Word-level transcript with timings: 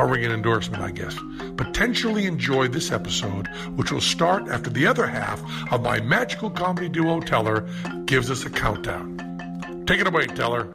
I'll 0.00 0.08
ring 0.08 0.24
an 0.24 0.32
endorsement, 0.32 0.82
I 0.82 0.92
guess. 0.92 1.14
Potentially 1.58 2.24
enjoy 2.24 2.68
this 2.68 2.90
episode, 2.90 3.48
which 3.76 3.92
will 3.92 4.00
start 4.00 4.48
after 4.48 4.70
the 4.70 4.86
other 4.86 5.06
half 5.06 5.42
of 5.70 5.82
my 5.82 6.00
magical 6.00 6.48
comedy 6.48 6.88
duo 6.88 7.20
Teller 7.20 7.68
gives 8.06 8.30
us 8.30 8.46
a 8.46 8.48
countdown. 8.48 9.84
Take 9.86 10.00
it 10.00 10.06
away, 10.06 10.24
Teller. 10.24 10.74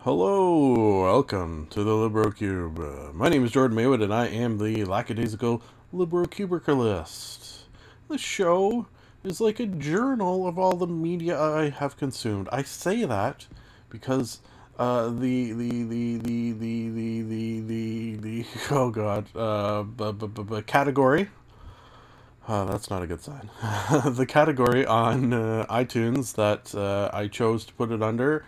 Hello, 0.00 1.04
welcome 1.04 1.66
to 1.68 1.82
the 1.82 1.90
LibroCube. 1.90 3.08
Uh, 3.08 3.12
my 3.14 3.30
name 3.30 3.42
is 3.42 3.52
Jordan 3.52 3.78
Maywood, 3.78 4.02
and 4.02 4.12
I 4.12 4.26
am 4.26 4.58
the 4.58 4.84
lackadaisical 4.84 5.62
LibroCubicalist. 5.94 7.60
The 8.08 8.18
show 8.18 8.86
is 9.22 9.40
like 9.40 9.60
a 9.60 9.66
journal 9.66 10.46
of 10.46 10.58
all 10.58 10.76
the 10.76 10.86
media 10.86 11.40
I 11.40 11.70
have 11.70 11.96
consumed. 11.96 12.50
I 12.52 12.64
say 12.64 13.06
that 13.06 13.46
because 13.88 14.42
uh, 14.78 15.08
the, 15.10 15.52
the, 15.52 15.82
the, 15.84 16.16
the, 16.18 16.52
the, 16.52 16.90
the, 16.90 17.22
the, 17.22 17.60
the, 17.62 18.16
the, 18.16 18.46
oh 18.72 18.90
god, 18.90 19.26
uh, 19.36 19.82
b- 19.84 20.12
b- 20.12 20.42
b- 20.42 20.62
category. 20.62 21.28
Uh, 22.48 22.64
that's 22.66 22.90
not 22.90 23.02
a 23.02 23.06
good 23.06 23.22
sign. 23.22 23.48
the 24.06 24.26
category 24.28 24.84
on 24.86 25.32
uh, 25.32 25.64
iTunes 25.70 26.34
that 26.34 26.74
uh, 26.74 27.08
I 27.12 27.28
chose 27.28 27.64
to 27.66 27.72
put 27.74 27.90
it 27.92 28.02
under 28.02 28.44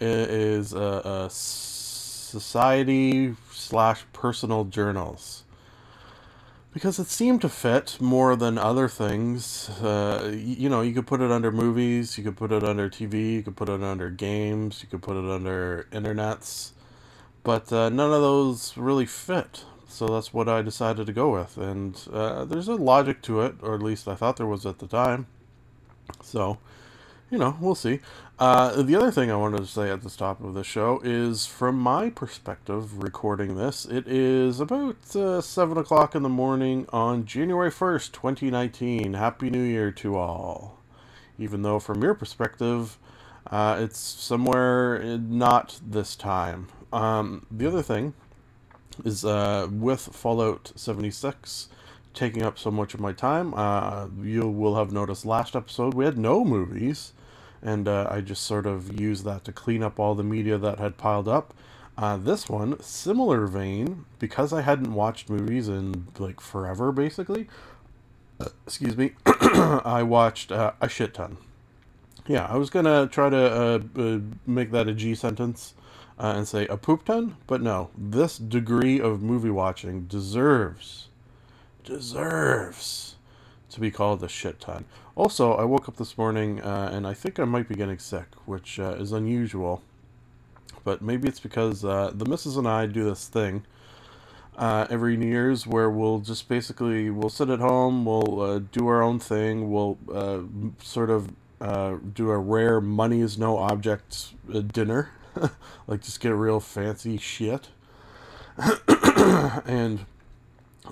is 0.00 0.74
uh, 0.74 1.02
uh, 1.04 1.28
society 1.30 3.34
slash 3.52 4.04
personal 4.12 4.64
journals 4.64 5.44
because 6.76 6.98
it 6.98 7.06
seemed 7.06 7.40
to 7.40 7.48
fit 7.48 7.96
more 8.02 8.36
than 8.36 8.58
other 8.58 8.86
things. 8.86 9.70
Uh, 9.80 10.30
you 10.36 10.68
know, 10.68 10.82
you 10.82 10.92
could 10.92 11.06
put 11.06 11.22
it 11.22 11.30
under 11.30 11.50
movies, 11.50 12.18
you 12.18 12.22
could 12.22 12.36
put 12.36 12.52
it 12.52 12.62
under 12.62 12.90
TV, 12.90 13.36
you 13.36 13.42
could 13.42 13.56
put 13.56 13.70
it 13.70 13.82
under 13.82 14.10
games, 14.10 14.82
you 14.82 14.88
could 14.90 15.00
put 15.00 15.16
it 15.16 15.24
under 15.24 15.88
internets, 15.90 16.72
but 17.42 17.72
uh, 17.72 17.88
none 17.88 18.12
of 18.12 18.20
those 18.20 18.76
really 18.76 19.06
fit. 19.06 19.64
So 19.88 20.08
that's 20.08 20.34
what 20.34 20.50
I 20.50 20.60
decided 20.60 21.06
to 21.06 21.14
go 21.14 21.30
with, 21.30 21.56
and 21.56 21.98
uh, 22.12 22.44
there's 22.44 22.68
a 22.68 22.74
logic 22.74 23.22
to 23.22 23.40
it, 23.40 23.54
or 23.62 23.74
at 23.74 23.82
least 23.82 24.06
I 24.06 24.14
thought 24.14 24.36
there 24.36 24.46
was 24.46 24.66
at 24.66 24.78
the 24.78 24.86
time. 24.86 25.28
So, 26.22 26.58
you 27.30 27.38
know, 27.38 27.56
we'll 27.60 27.74
see. 27.74 28.00
Uh, 28.38 28.82
the 28.82 28.94
other 28.94 29.10
thing 29.10 29.30
I 29.30 29.36
wanted 29.36 29.58
to 29.58 29.66
say 29.66 29.90
at 29.90 30.02
the 30.02 30.10
top 30.10 30.42
of 30.42 30.54
the 30.54 30.62
show 30.62 31.00
is 31.02 31.46
from 31.46 31.78
my 31.78 32.10
perspective, 32.10 33.02
recording 33.02 33.56
this, 33.56 33.84
it 33.84 34.06
is 34.06 34.60
about 34.60 35.16
uh, 35.16 35.40
7 35.40 35.76
o'clock 35.76 36.14
in 36.14 36.22
the 36.22 36.28
morning 36.28 36.86
on 36.92 37.24
January 37.24 37.70
1st, 37.70 38.12
2019. 38.12 39.14
Happy 39.14 39.50
New 39.50 39.62
Year 39.62 39.90
to 39.92 40.16
all. 40.16 40.78
Even 41.38 41.62
though, 41.62 41.78
from 41.80 42.02
your 42.02 42.14
perspective, 42.14 42.98
uh, 43.50 43.76
it's 43.80 43.98
somewhere 43.98 45.18
not 45.18 45.80
this 45.84 46.14
time. 46.14 46.68
Um, 46.92 47.46
the 47.50 47.66
other 47.66 47.82
thing 47.82 48.14
is 49.04 49.24
uh, 49.24 49.66
with 49.70 50.00
Fallout 50.00 50.72
76 50.76 51.68
taking 52.14 52.42
up 52.42 52.58
so 52.58 52.70
much 52.70 52.94
of 52.94 53.00
my 53.00 53.12
time, 53.12 53.52
uh, 53.54 54.08
you 54.22 54.48
will 54.48 54.76
have 54.76 54.90
noticed 54.90 55.26
last 55.26 55.54
episode 55.54 55.92
we 55.92 56.04
had 56.04 56.16
no 56.16 56.44
movies 56.44 57.12
and 57.62 57.88
uh, 57.88 58.08
I 58.10 58.20
just 58.20 58.44
sort 58.44 58.66
of 58.66 59.00
used 59.00 59.24
that 59.24 59.44
to 59.44 59.52
clean 59.52 59.82
up 59.82 59.98
all 59.98 60.14
the 60.14 60.24
media 60.24 60.58
that 60.58 60.78
had 60.78 60.96
piled 60.98 61.28
up. 61.28 61.54
Uh, 61.98 62.16
this 62.18 62.48
one, 62.48 62.80
similar 62.82 63.46
vein, 63.46 64.04
because 64.18 64.52
I 64.52 64.60
hadn't 64.62 64.92
watched 64.92 65.30
movies 65.30 65.68
in 65.68 66.08
like 66.18 66.40
forever, 66.40 66.92
basically. 66.92 67.48
uh, 68.40 68.48
excuse 68.66 68.96
me. 68.96 69.12
I 69.26 70.02
watched 70.02 70.52
uh, 70.52 70.72
a 70.80 70.88
shit 70.88 71.14
ton. 71.14 71.38
Yeah, 72.26 72.46
I 72.46 72.56
was 72.56 72.70
gonna 72.70 73.06
try 73.06 73.30
to 73.30 73.82
uh, 73.96 74.18
make 74.46 74.72
that 74.72 74.88
a 74.88 74.94
G 74.94 75.14
sentence 75.14 75.74
uh, 76.18 76.34
and 76.36 76.46
say 76.48 76.66
a 76.66 76.76
poop 76.76 77.04
ton, 77.04 77.36
but 77.46 77.62
no. 77.62 77.90
This 77.96 78.36
degree 78.38 79.00
of 79.00 79.22
movie 79.22 79.50
watching 79.50 80.02
deserves, 80.06 81.08
deserves 81.84 83.16
to 83.70 83.80
be 83.80 83.90
called 83.90 84.22
a 84.24 84.28
shit 84.28 84.60
ton. 84.60 84.84
Also, 85.16 85.54
I 85.54 85.64
woke 85.64 85.88
up 85.88 85.96
this 85.96 86.18
morning 86.18 86.60
uh, 86.60 86.90
and 86.92 87.06
I 87.06 87.14
think 87.14 87.40
I 87.40 87.44
might 87.44 87.70
be 87.70 87.74
getting 87.74 87.98
sick, 87.98 88.26
which 88.44 88.78
uh, 88.78 88.96
is 88.98 89.12
unusual. 89.12 89.80
But 90.84 91.00
maybe 91.00 91.26
it's 91.26 91.40
because 91.40 91.86
uh, 91.86 92.12
the 92.14 92.26
missus 92.26 92.58
and 92.58 92.68
I 92.68 92.84
do 92.84 93.02
this 93.02 93.26
thing 93.26 93.64
uh, 94.58 94.86
every 94.90 95.16
New 95.16 95.26
Year's 95.26 95.66
where 95.66 95.88
we'll 95.88 96.18
just 96.18 96.50
basically 96.50 97.08
we'll 97.08 97.30
sit 97.30 97.48
at 97.48 97.60
home, 97.60 98.04
we'll 98.04 98.40
uh, 98.42 98.58
do 98.58 98.86
our 98.88 99.02
own 99.02 99.18
thing, 99.18 99.70
we'll 99.70 99.96
uh, 100.12 100.40
sort 100.82 101.08
of 101.08 101.32
do 102.14 102.30
a 102.30 102.36
rare 102.36 102.82
money 102.82 103.22
is 103.22 103.38
no 103.38 103.56
object 103.56 104.34
dinner, 104.70 105.12
like 105.86 106.02
just 106.02 106.20
get 106.20 106.28
real 106.34 106.60
fancy 106.60 107.16
shit, 107.16 107.68
and 109.66 110.04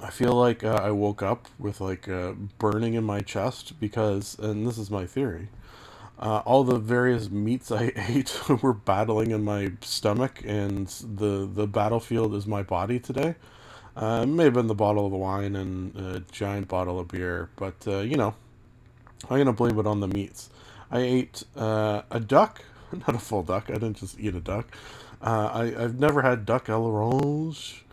I 0.03 0.10
feel 0.10 0.34
like 0.34 0.65
uh, 0.65 0.81
I 0.82 0.91
woke 0.91 1.22
up 1.22 1.49
with 1.59 1.81
like 1.81 2.09
uh, 2.09 2.32
burning 2.59 2.94
in 2.94 3.05
my 3.05 3.21
chest 3.21 3.78
because, 3.81 4.38
and 4.38 4.66
this 4.66 4.78
is 4.78 4.91
my 4.91 5.06
theory, 5.06 5.49
uh, 6.19 6.43
all 6.44 6.65
the 6.65 6.78
various 6.78 7.31
meats 7.31 7.71
I 7.71 7.93
ate 8.09 8.49
were 8.62 8.72
battling 8.72 9.31
in 9.31 9.44
my 9.44 9.72
stomach, 9.81 10.43
and 10.44 10.88
the 10.88 11.49
the 11.53 11.66
battlefield 11.66 12.34
is 12.34 12.47
my 12.47 12.62
body 12.62 12.99
today. 12.99 13.37
Uh, 13.97 14.21
it 14.25 14.27
may 14.27 14.44
have 14.44 14.55
been 14.55 14.66
the 14.66 14.75
bottle 14.75 15.06
of 15.06 15.12
wine 15.12 15.55
and 15.55 15.94
a 15.97 16.21
giant 16.32 16.66
bottle 16.69 16.99
of 16.99 17.09
beer, 17.09 17.50
but 17.56 17.76
uh, 17.87 17.99
you 17.99 18.16
know, 18.16 18.34
I'm 19.31 19.38
gonna 19.38 19.53
blame 19.53 19.78
it 19.78 19.87
on 19.87 20.00
the 20.00 20.09
meats. 20.09 20.50
I 20.91 21.00
ate 21.00 21.44
a 21.56 22.22
duck, 22.26 22.62
not 22.93 23.15
a 23.15 23.19
full 23.19 23.43
duck. 23.43 23.66
I 23.69 23.75
didn't 23.75 23.99
just 23.99 24.19
eat 24.19 24.34
a 24.34 24.41
duck. 24.41 24.76
I 25.22 25.75
I've 25.78 25.99
never 25.99 26.22
had 26.22 26.44
duck 26.44 26.66
à 26.66 26.78
l'orange. 26.78 27.84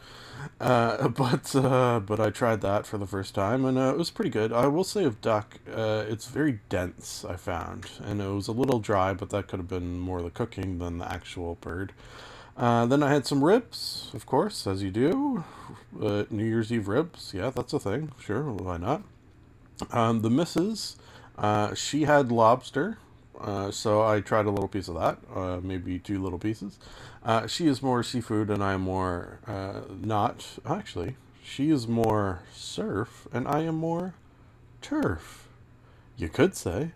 Uh, 0.60 1.08
but 1.10 1.56
uh, 1.56 2.00
but 2.00 2.20
I 2.20 2.30
tried 2.30 2.62
that 2.62 2.86
for 2.86 2.98
the 2.98 3.08
first 3.08 3.34
time, 3.36 3.66
and 3.66 3.78
uh, 3.78 3.92
it 3.94 3.98
was 3.98 4.12
pretty 4.12 4.30
good. 4.30 4.54
I 4.54 4.68
will 4.68 4.84
say 4.84 5.04
of 5.04 5.22
duck, 5.22 5.60
uh, 5.74 6.06
it's 6.08 6.28
very 6.28 6.60
dense. 6.70 7.26
I 7.28 7.36
found, 7.36 7.88
and 8.04 8.22
it 8.22 8.28
was 8.28 8.48
a 8.48 8.52
little 8.52 8.80
dry, 8.80 9.14
but 9.14 9.30
that 9.32 9.48
could 9.48 9.60
have 9.60 9.68
been 9.68 10.00
more 10.00 10.22
the 10.22 10.30
cooking 10.30 10.80
than 10.80 11.00
the 11.00 11.12
actual 11.12 11.56
bird. 11.62 11.94
Uh, 12.58 12.86
then 12.86 13.02
I 13.02 13.12
had 13.12 13.26
some 13.26 13.44
ribs, 13.44 14.12
of 14.14 14.26
course, 14.26 14.68
as 14.68 14.84
you 14.84 14.92
do. 14.92 15.44
Uh, 16.00 16.26
New 16.30 16.46
Year's 16.46 16.72
Eve 16.72 16.88
ribs, 16.88 17.32
yeah, 17.34 17.50
that's 17.50 17.74
a 17.74 17.80
thing. 17.80 18.12
Sure, 18.20 18.44
why 18.44 18.78
not? 18.78 19.02
Um, 19.92 20.22
the 20.22 20.30
missus, 20.30 20.98
she 21.76 22.04
had 22.04 22.32
lobster, 22.32 22.98
so 23.72 24.04
I 24.04 24.20
tried 24.20 24.46
a 24.46 24.52
little 24.52 24.68
piece 24.68 24.90
of 24.90 24.96
that, 24.96 25.64
maybe 25.64 25.98
two 25.98 26.22
little 26.22 26.38
pieces. 26.38 26.78
Uh, 27.24 27.46
she 27.46 27.68
is 27.68 27.84
more 27.84 28.02
seafood, 28.02 28.50
and 28.50 28.64
I 28.64 28.74
am 28.74 28.82
more 28.82 29.40
uh, 29.46 29.82
not. 30.02 30.58
Actually, 30.66 31.18
she 31.44 31.70
is 31.70 31.88
more 31.88 32.42
surf, 32.54 33.28
and 33.32 33.48
I 33.48 33.60
am 33.62 33.76
more 33.76 34.16
turf. 34.82 35.48
You 36.18 36.30
could 36.30 36.56
say. 36.56 36.92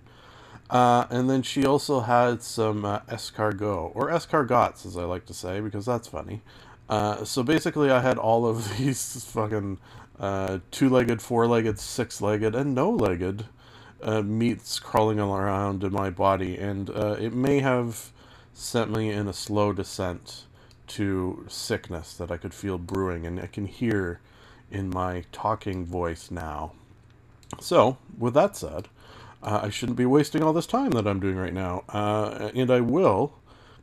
Uh, 0.70 1.06
and 1.12 1.30
then 1.30 1.44
she 1.44 1.64
also 1.64 2.00
had 2.00 2.42
some 2.42 2.86
uh, 2.86 3.00
escargot, 3.02 3.92
or 3.94 4.10
escargots, 4.10 4.86
as 4.86 4.98
I 4.98 5.04
like 5.04 5.26
to 5.28 5.34
say, 5.34 5.60
because 5.60 5.86
that's 5.86 6.08
funny. 6.08 6.42
Uh, 6.90 7.24
so 7.24 7.44
basically, 7.44 7.92
I 7.92 8.02
had 8.02 8.18
all 8.18 8.48
of 8.48 8.78
these 8.78 9.24
fucking 9.26 9.78
uh, 10.20 10.60
two-legged, 10.72 11.22
four-legged, 11.22 11.78
six-legged, 11.78 12.56
and 12.56 12.74
no-legged 12.74 13.46
uh, 14.02 14.24
meats 14.24 14.80
crawling 14.80 15.20
around 15.20 15.84
in 15.84 15.92
my 15.92 16.10
body, 16.10 16.58
and 16.58 16.90
it 16.90 17.34
may 17.34 17.60
have 17.60 18.12
sent 18.56 18.92
me 18.92 19.12
in 19.12 19.28
a 19.28 19.34
slow 19.34 19.74
descent 19.74 20.46
to 20.88 21.46
sickness 21.48 22.16
that 22.16 22.32
I 22.32 22.38
could 22.38 22.54
feel 22.54 22.80
brewing, 22.80 23.28
and 23.28 23.40
I 23.40 23.48
can 23.48 23.68
hear 23.68 24.20
in 24.72 24.90
my 24.90 25.26
talking 25.32 25.86
voice 25.86 26.32
now. 26.32 26.72
So, 27.60 27.98
with 28.18 28.34
that 28.34 28.56
said, 28.58 28.88
uh, 29.44 29.60
I 29.64 29.70
shouldn't 29.70 29.98
be 29.98 30.06
wasting 30.08 30.42
all 30.42 30.54
this 30.54 30.66
time 30.68 30.92
that 30.92 31.08
I'm 31.08 31.20
doing 31.20 31.38
right 31.38 31.54
now, 31.54 31.84
uh, 31.90 32.50
and 32.56 32.72
I 32.72 32.82
will. 32.82 33.34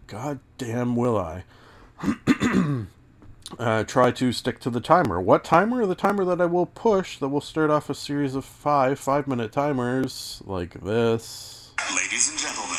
God 0.08 0.40
damn, 0.58 0.96
will 0.96 1.16
I? 1.16 1.44
uh, 3.58 3.84
try 3.84 4.10
to 4.10 4.32
stick 4.32 4.58
to 4.60 4.70
the 4.70 4.80
timer. 4.80 5.20
What 5.20 5.44
timer? 5.44 5.86
The 5.86 5.94
timer 5.94 6.24
that 6.24 6.40
I 6.40 6.46
will 6.46 6.66
push 6.66 7.18
that 7.18 7.28
will 7.28 7.40
start 7.40 7.70
off 7.70 7.88
a 7.88 7.94
series 7.94 8.34
of 8.34 8.44
five 8.44 8.98
five 8.98 9.28
minute 9.28 9.52
timers 9.52 10.42
like 10.44 10.74
this. 10.82 11.72
Ladies 11.94 12.30
and 12.30 12.38
gentlemen, 12.38 12.76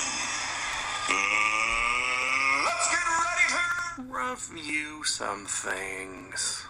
uh, 1.09 1.13
let's 2.65 2.91
get 2.91 3.03
ready 3.07 4.12
review 4.29 5.03
some 5.03 5.45
things. 5.45 6.65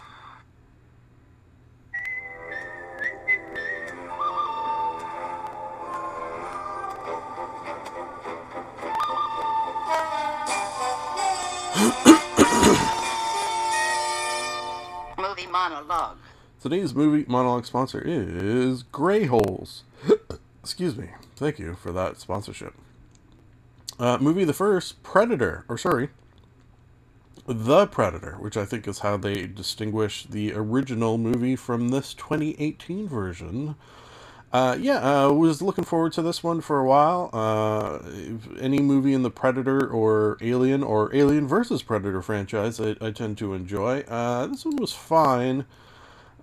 Movie 15.17 15.47
monologue. 15.47 16.17
Today's 16.61 16.95
movie 16.95 17.25
monologue 17.27 17.65
sponsor 17.65 18.01
is 18.03 18.83
Grey 18.83 19.25
Holes. 19.25 19.83
Excuse 20.61 20.97
me. 20.97 21.09
Thank 21.35 21.59
you 21.59 21.75
for 21.75 21.91
that 21.91 22.19
sponsorship. 22.19 22.73
Uh, 23.99 24.17
movie 24.19 24.43
the 24.43 24.53
first, 24.53 25.03
Predator, 25.03 25.65
or 25.67 25.77
sorry, 25.77 26.09
The 27.45 27.87
Predator, 27.87 28.37
which 28.39 28.55
I 28.55 28.63
think 28.63 28.87
is 28.87 28.99
how 28.99 29.17
they 29.17 29.47
distinguish 29.47 30.25
the 30.25 30.53
original 30.53 31.17
movie 31.17 31.57
from 31.57 31.89
this 31.89 32.13
2018 32.13 33.05
version. 33.07 33.75
Uh, 34.53 34.77
yeah, 34.79 34.99
I 34.99 35.23
uh, 35.25 35.31
was 35.33 35.61
looking 35.61 35.83
forward 35.83 36.13
to 36.13 36.21
this 36.21 36.41
one 36.41 36.61
for 36.61 36.79
a 36.79 36.85
while. 36.85 37.29
Uh, 37.33 37.99
any 38.61 38.79
movie 38.79 39.13
in 39.13 39.23
the 39.23 39.31
Predator 39.31 39.85
or 39.85 40.37
Alien 40.39 40.83
or 40.83 41.13
Alien 41.13 41.45
versus 41.45 41.83
Predator 41.83 42.21
franchise, 42.21 42.79
I, 42.79 42.95
I 43.01 43.11
tend 43.11 43.37
to 43.39 43.53
enjoy. 43.53 44.01
Uh, 44.01 44.47
this 44.47 44.63
one 44.63 44.77
was 44.77 44.93
fine. 44.93 45.65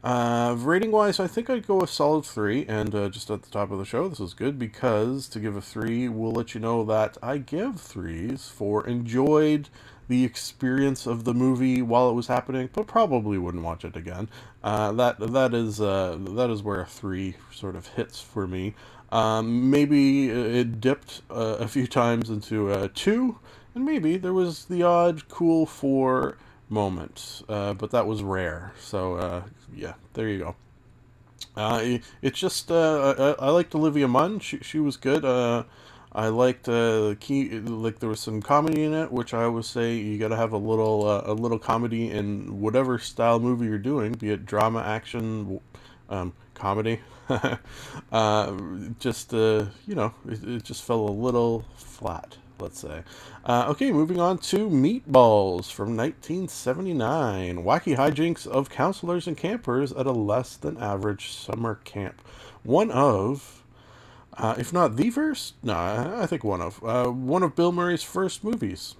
Uh, 0.05 0.55
rating 0.58 0.91
wise, 0.91 1.20
I 1.20 1.29
think 1.29 1.49
I'd 1.49 1.67
go 1.67 1.81
a 1.81 1.87
solid 1.87 2.26
three. 2.26 2.67
And 2.67 2.94
uh, 2.94 3.08
just 3.08 3.31
at 3.31 3.43
the 3.43 3.50
top 3.50 3.70
of 3.70 3.79
the 3.79 3.85
show, 3.87 4.08
this 4.08 4.20
is 4.20 4.35
good 4.35 4.58
because 4.58 5.29
to 5.29 5.41
give 5.41 5.56
a 5.56 5.62
three, 5.62 6.08
we'll 6.08 6.32
let 6.32 6.53
you 6.53 6.61
know 6.61 6.85
that 6.85 7.17
I 7.23 7.38
give 7.38 7.81
threes 7.81 8.49
for 8.49 8.87
enjoyed 8.87 9.70
the 10.11 10.25
experience 10.25 11.07
of 11.07 11.23
the 11.23 11.33
movie 11.33 11.81
while 11.81 12.11
it 12.11 12.15
was 12.15 12.27
happening, 12.27 12.69
but 12.73 12.89
probably 12.89 13.39
wouldn't 13.39 13.62
watch 13.62 13.85
it 13.85 13.95
again. 13.95 14.29
Uh, 14.62 14.91
that 14.91 15.21
that 15.21 15.55
is 15.55 15.81
uh, 15.81 16.19
that 16.21 16.51
is 16.51 16.65
where 16.65 16.81
a 16.81 16.85
three 16.87 17.37
sort 17.55 17.77
of 17.77 17.87
hits 17.87 18.21
for 18.21 18.49
me. 18.49 18.75
Um, 19.12 19.71
maybe 19.71 20.29
it 20.29 20.81
dipped 20.81 21.23
uh, 21.31 21.59
a 21.61 21.69
few 21.69 21.87
times 21.87 22.29
into 22.29 22.73
a 22.73 22.89
two, 22.89 23.39
and 23.73 23.85
maybe 23.85 24.17
there 24.17 24.35
was 24.35 24.65
the 24.65 24.83
odd 24.83 25.29
cool 25.29 25.65
four 25.65 26.37
moment, 26.69 27.43
uh, 27.49 27.75
but 27.75 27.93
that 27.93 28.09
was 28.09 28.25
rare. 28.25 28.73
So 28.81 29.15
uh, 29.15 29.43
yeah, 29.73 29.95
there 30.15 30.29
you 30.29 30.39
go. 30.41 30.56
Uh, 31.55 31.99
it's 32.21 32.39
just 32.39 32.73
uh, 32.73 33.37
I, 33.41 33.47
I 33.47 33.51
liked 33.51 33.77
Olivia 33.77 34.09
Munn. 34.09 34.41
She 34.41 34.59
she 34.59 34.81
was 34.81 34.97
good. 34.97 35.25
Uh, 35.25 35.63
I 36.12 36.29
liked 36.29 36.69
uh, 36.69 37.15
key 37.21 37.61
like 37.61 38.01
there 38.01 38.09
was 38.09 38.21
some 38.21 38.43
comedy 38.43 38.83
in 38.83 38.93
it, 38.95 39.12
which 39.12 39.33
I 39.33 39.45
always 39.45 39.67
say 39.67 39.97
you 39.97 40.19
got 40.19 40.29
to 40.29 40.37
have 40.37 40.53
a 40.53 40.59
little 40.59 41.07
uh, 41.07 41.23
a 41.27 41.35
little 41.35 41.59
comedy 41.59 42.11
in 42.11 42.61
whatever 42.61 42.99
style 42.99 43.39
movie 43.39 43.67
you're 43.67 43.79
doing, 43.79 44.12
be 44.12 44.31
it 44.31 44.45
drama, 44.45 44.81
action, 44.81 45.61
um, 46.09 46.33
comedy. 46.55 47.01
uh, 48.12 48.57
just 48.99 49.33
uh, 49.33 49.67
you 49.87 49.95
know, 49.95 50.12
it, 50.29 50.43
it 50.43 50.65
just 50.65 50.83
fell 50.83 51.09
a 51.09 51.11
little 51.12 51.65
flat 51.77 52.37
let's 52.61 52.81
say. 52.81 53.03
Uh, 53.45 53.67
okay, 53.69 53.91
moving 53.91 54.21
on 54.21 54.39
to 54.39 54.69
Meatballs 54.69 55.73
from 55.73 55.97
1979. 55.97 57.65
Wacky 57.65 57.97
hijinks 57.97 58.47
of 58.47 58.69
counselors 58.69 59.27
and 59.27 59.37
campers 59.37 59.93
at 59.93 60.06
a 60.06 60.13
less 60.13 60.56
than 60.56 60.77
average 60.77 61.33
summer 61.33 61.77
camp. 61.85 62.21
One 62.63 62.91
of 62.91 63.60
uh, 64.41 64.55
if 64.59 64.73
not 64.73 64.97
the 64.97 65.11
first, 65.11 65.55
no, 65.63 65.75
I 65.75 66.27
think 66.27 66.45
one 66.45 66.61
of 66.61 66.83
uh, 66.83 67.09
one 67.11 67.43
of 67.43 67.55
Bill 67.55 67.73
Murray's 67.73 68.03
first 68.03 68.43
movies. 68.43 68.97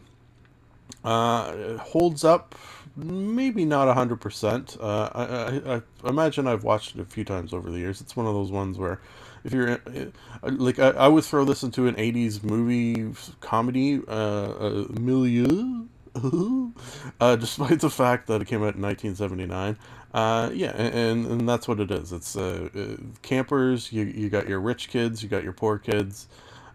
Uh, 1.03 1.79
holds 1.79 2.25
up, 2.25 2.55
maybe 2.95 3.65
not 3.65 3.93
hundred 3.95 4.21
percent. 4.21 4.77
Uh, 4.79 5.09
I, 5.15 5.75
I, 5.77 6.09
imagine 6.09 6.47
I've 6.47 6.65
watched 6.65 6.95
it 6.95 7.01
a 7.01 7.07
few 7.07 7.25
times 7.25 7.55
over 7.55 7.71
the 7.71 7.79
years. 7.79 8.03
It's 8.03 8.17
one 8.17 8.27
of 8.27 8.35
those 8.35 8.51
ones 8.51 8.77
where, 8.77 9.01
if 9.45 9.53
you're 9.55 9.81
uh, 9.87 10.11
like, 10.43 10.79
I, 10.79 10.91
I 10.91 11.09
would 11.09 11.25
throw 11.25 11.47
this 11.47 11.63
into 11.63 11.87
an 11.87 11.95
'80s 11.95 12.43
movie 12.43 13.15
comedy 13.41 14.03
uh, 14.09 14.85
milieu. 14.91 15.87
uh, 17.21 17.37
despite 17.37 17.81
the 17.81 17.91
fact 17.91 18.27
that 18.27 18.43
it 18.43 18.49
came 18.49 18.63
out 18.63 18.75
in 18.75 18.83
1979. 18.83 19.77
Uh, 20.12 20.51
yeah, 20.53 20.71
and, 20.73 21.27
and 21.27 21.49
that's 21.49 21.69
what 21.69 21.79
it 21.81 21.91
is. 21.91 22.12
It's 22.12 22.37
uh, 22.37 22.69
uh, 22.75 23.03
campers. 23.23 23.93
You 23.93 24.05
you 24.05 24.29
got 24.29 24.49
your 24.49 24.61
rich 24.61 24.89
kids. 24.89 25.23
You 25.23 25.29
got 25.29 25.45
your 25.45 25.53
poor 25.53 25.79
kids. 25.79 26.27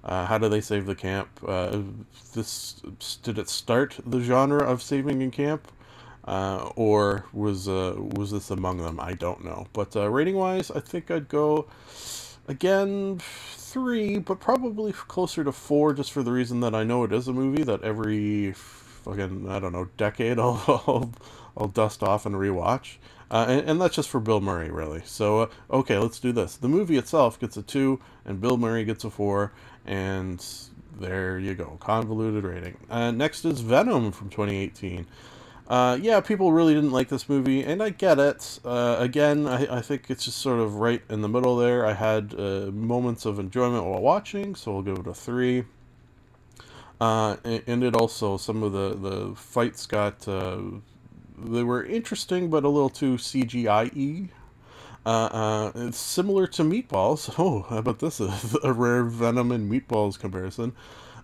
Uh, 0.04 0.26
how 0.26 0.38
do 0.38 0.48
they 0.48 0.62
save 0.62 0.86
the 0.86 0.96
camp? 0.96 1.30
Uh, 1.46 1.80
this 2.34 2.82
did 3.24 3.38
it 3.38 3.50
start 3.50 3.98
the 4.06 4.22
genre 4.22 4.64
of 4.64 4.82
saving 4.82 5.22
in 5.22 5.32
camp, 5.32 5.68
uh, 6.26 6.70
or 6.76 7.26
was 7.34 7.68
uh, 7.68 7.96
was 7.98 8.32
this 8.32 8.52
among 8.52 8.78
them? 8.78 9.00
I 9.02 9.14
don't 9.14 9.44
know. 9.44 9.68
But 9.74 9.96
uh, 9.98 10.10
rating 10.10 10.36
wise, 10.36 10.72
I 10.72 10.80
think 10.80 11.12
I'd 11.12 11.28
go 11.28 11.68
again 12.48 13.20
three, 13.20 14.18
but 14.20 14.40
probably 14.40 14.94
closer 14.94 15.44
to 15.44 15.52
four, 15.52 15.94
just 15.94 16.12
for 16.14 16.24
the 16.24 16.32
reason 16.32 16.62
that 16.62 16.74
I 16.76 16.84
know 16.86 17.04
it 17.04 17.12
is 17.12 17.28
a 17.28 17.34
movie 17.34 17.64
that 17.64 17.84
every 17.84 18.54
fucking 18.54 19.50
I 19.50 19.60
don't 19.60 19.74
know 19.74 19.90
decade 19.98 20.40
I'll 20.42 20.64
I'll, 20.68 21.12
I'll 21.58 21.68
dust 21.68 22.04
off 22.04 22.26
and 22.26 22.36
rewatch. 22.36 22.98
Uh, 23.32 23.46
and, 23.50 23.70
and, 23.70 23.82
that's 23.82 23.96
just 23.96 24.10
for 24.10 24.20
Bill 24.20 24.40
Murray, 24.40 24.70
really. 24.70 25.02
So, 25.04 25.42
uh, 25.42 25.48
okay, 25.72 25.98
let's 25.98 26.20
do 26.20 26.32
this. 26.32 26.58
The 26.58 26.68
movie 26.68 26.98
itself 26.98 27.40
gets 27.40 27.58
a 27.58 27.64
2, 27.64 28.00
and 28.24 28.40
Bill 28.40 28.58
Murray 28.58 28.86
gets 28.86 29.04
a 29.04 29.10
4, 29.10 29.52
and 29.86 30.46
there 31.00 31.40
you 31.40 31.56
go. 31.56 31.78
Convoluted 31.80 32.44
rating. 32.44 32.78
Uh, 32.90 33.12
next 33.12 33.44
is 33.44 33.62
Venom 33.62 34.12
from 34.12 34.30
2018. 34.30 35.08
Uh, 35.68 35.98
yeah, 36.00 36.20
people 36.20 36.52
really 36.54 36.76
didn't 36.76 36.92
like 36.92 37.10
this 37.10 37.28
movie, 37.28 37.64
and 37.64 37.82
I 37.82 37.90
get 37.90 38.20
it. 38.20 38.60
Uh, 38.64 38.98
again, 39.00 39.48
I, 39.48 39.78
I 39.78 39.82
think 39.82 40.06
it's 40.10 40.26
just 40.26 40.38
sort 40.38 40.60
of 40.60 40.76
right 40.76 41.02
in 41.10 41.22
the 41.22 41.28
middle 41.28 41.58
there. 41.58 41.86
I 41.86 41.94
had 41.94 42.36
uh, 42.38 42.70
moments 42.72 43.26
of 43.26 43.40
enjoyment 43.40 43.84
while 43.84 44.02
watching, 44.02 44.54
so 44.54 44.76
I'll 44.76 44.82
give 44.84 45.00
it 45.00 45.08
a 45.08 45.14
3. 45.14 45.64
Uh, 47.02 47.38
and 47.44 47.84
it 47.84 47.96
also, 47.96 48.38
some 48.38 48.62
of 48.62 48.72
the, 48.72 48.96
the 48.96 49.36
fights 49.36 49.88
got 49.88 50.28
they 51.38 51.64
were 51.64 51.84
interesting, 51.84 52.50
but 52.50 52.64
a 52.64 52.70
little 52.70 52.90
too 52.90 53.16
CGI-y. 53.16 54.30
Uh, 55.06 55.10
uh, 55.10 55.72
it's 55.76 56.00
similar 56.00 56.48
to 56.48 56.64
Meatballs. 56.64 57.34
Oh, 57.40 57.64
how 57.70 57.78
about 57.78 58.00
this? 58.00 58.20
A, 58.64 58.74
rare 58.74 59.04
Venom 59.04 59.52
and 59.52 59.72
Meatballs 59.72 60.20
comparison. 60.20 60.74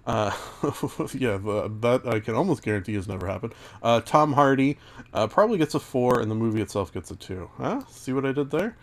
Uh, 0.06 0.32
yeah, 1.14 1.38
that 1.38 2.02
I 2.06 2.20
can 2.20 2.36
almost 2.36 2.64
guarantee 2.64 2.96
has 2.96 3.08
never 3.08 3.28
happened. 3.28 3.54
Uh, 3.82 4.02
Tom 4.02 4.34
Hardy 4.34 4.78
uh, 5.14 5.28
probably 5.28 5.58
gets 5.58 5.76
a 5.76 5.80
4, 5.80 6.20
and 6.22 6.30
the 6.30 6.36
movie 6.36 6.62
itself 6.62 6.94
gets 6.94 7.12
a 7.12 7.16
2. 7.16 7.50
Huh? 7.58 7.82
See 7.90 8.14
what 8.14 8.26
I 8.26 8.32
did 8.32 8.52
there? 8.52 8.78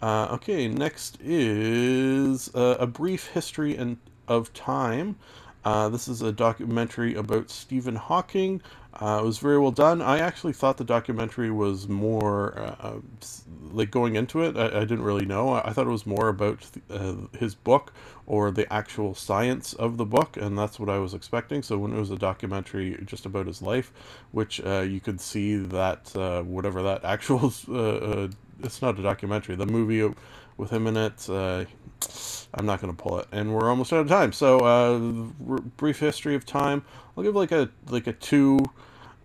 Uh, 0.00 0.28
okay, 0.32 0.68
next 0.68 1.18
is 1.20 2.54
uh, 2.54 2.76
A 2.78 2.86
Brief 2.86 3.28
History 3.28 3.76
in, 3.76 3.98
of 4.28 4.52
Time. 4.52 5.16
Uh, 5.64 5.88
this 5.88 6.06
is 6.08 6.22
a 6.22 6.32
documentary 6.32 7.14
about 7.14 7.50
Stephen 7.50 7.96
Hawking. 7.96 8.62
Uh, 9.00 9.20
it 9.22 9.24
was 9.24 9.38
very 9.38 9.58
well 9.58 9.70
done. 9.70 10.02
I 10.02 10.18
actually 10.18 10.52
thought 10.52 10.76
the 10.76 10.84
documentary 10.84 11.50
was 11.52 11.88
more 11.88 12.58
uh, 12.58 12.76
uh 12.80 12.98
like 13.70 13.90
going 13.90 14.16
into 14.16 14.42
it. 14.42 14.56
I, 14.56 14.66
I, 14.66 14.80
didn't 14.80 15.02
really 15.02 15.26
know. 15.26 15.52
I, 15.52 15.72
thought 15.72 15.86
it 15.86 15.90
was 15.90 16.06
more 16.06 16.28
about 16.28 16.66
uh, 16.90 17.14
his 17.38 17.54
book 17.54 17.92
or 18.26 18.50
the 18.50 18.70
actual 18.72 19.14
science 19.14 19.72
of 19.74 19.98
the 19.98 20.06
book, 20.06 20.36
and 20.36 20.58
that's 20.58 20.80
what 20.80 20.88
I 20.88 20.98
was 20.98 21.14
expecting. 21.14 21.62
So 21.62 21.78
when 21.78 21.92
it 21.92 21.98
was 21.98 22.10
a 22.10 22.16
documentary 22.16 23.00
just 23.04 23.26
about 23.26 23.46
his 23.46 23.62
life, 23.62 23.92
which 24.32 24.60
uh, 24.64 24.80
you 24.80 25.00
could 25.00 25.20
see 25.20 25.56
that 25.56 26.16
uh, 26.16 26.42
whatever 26.42 26.82
that 26.82 27.04
actual 27.04 27.52
it's 28.60 28.82
not 28.82 28.98
a 28.98 29.02
documentary. 29.02 29.54
The 29.54 29.66
movie 29.66 30.12
with 30.56 30.70
him 30.70 30.86
in 30.86 30.96
it. 30.96 31.28
I'm 32.54 32.64
not 32.64 32.80
going 32.80 32.94
to 32.94 33.00
pull 33.00 33.18
it, 33.18 33.26
and 33.30 33.54
we're 33.54 33.68
almost 33.68 33.92
out 33.92 34.00
of 34.00 34.08
time. 34.08 34.32
So, 34.32 34.60
uh, 34.60 34.98
brief 35.76 35.98
history 35.98 36.34
of 36.34 36.46
time. 36.46 36.82
I'll 37.16 37.22
give 37.22 37.34
like 37.34 37.52
a 37.52 37.68
like 37.90 38.06
a 38.06 38.12
two, 38.12 38.58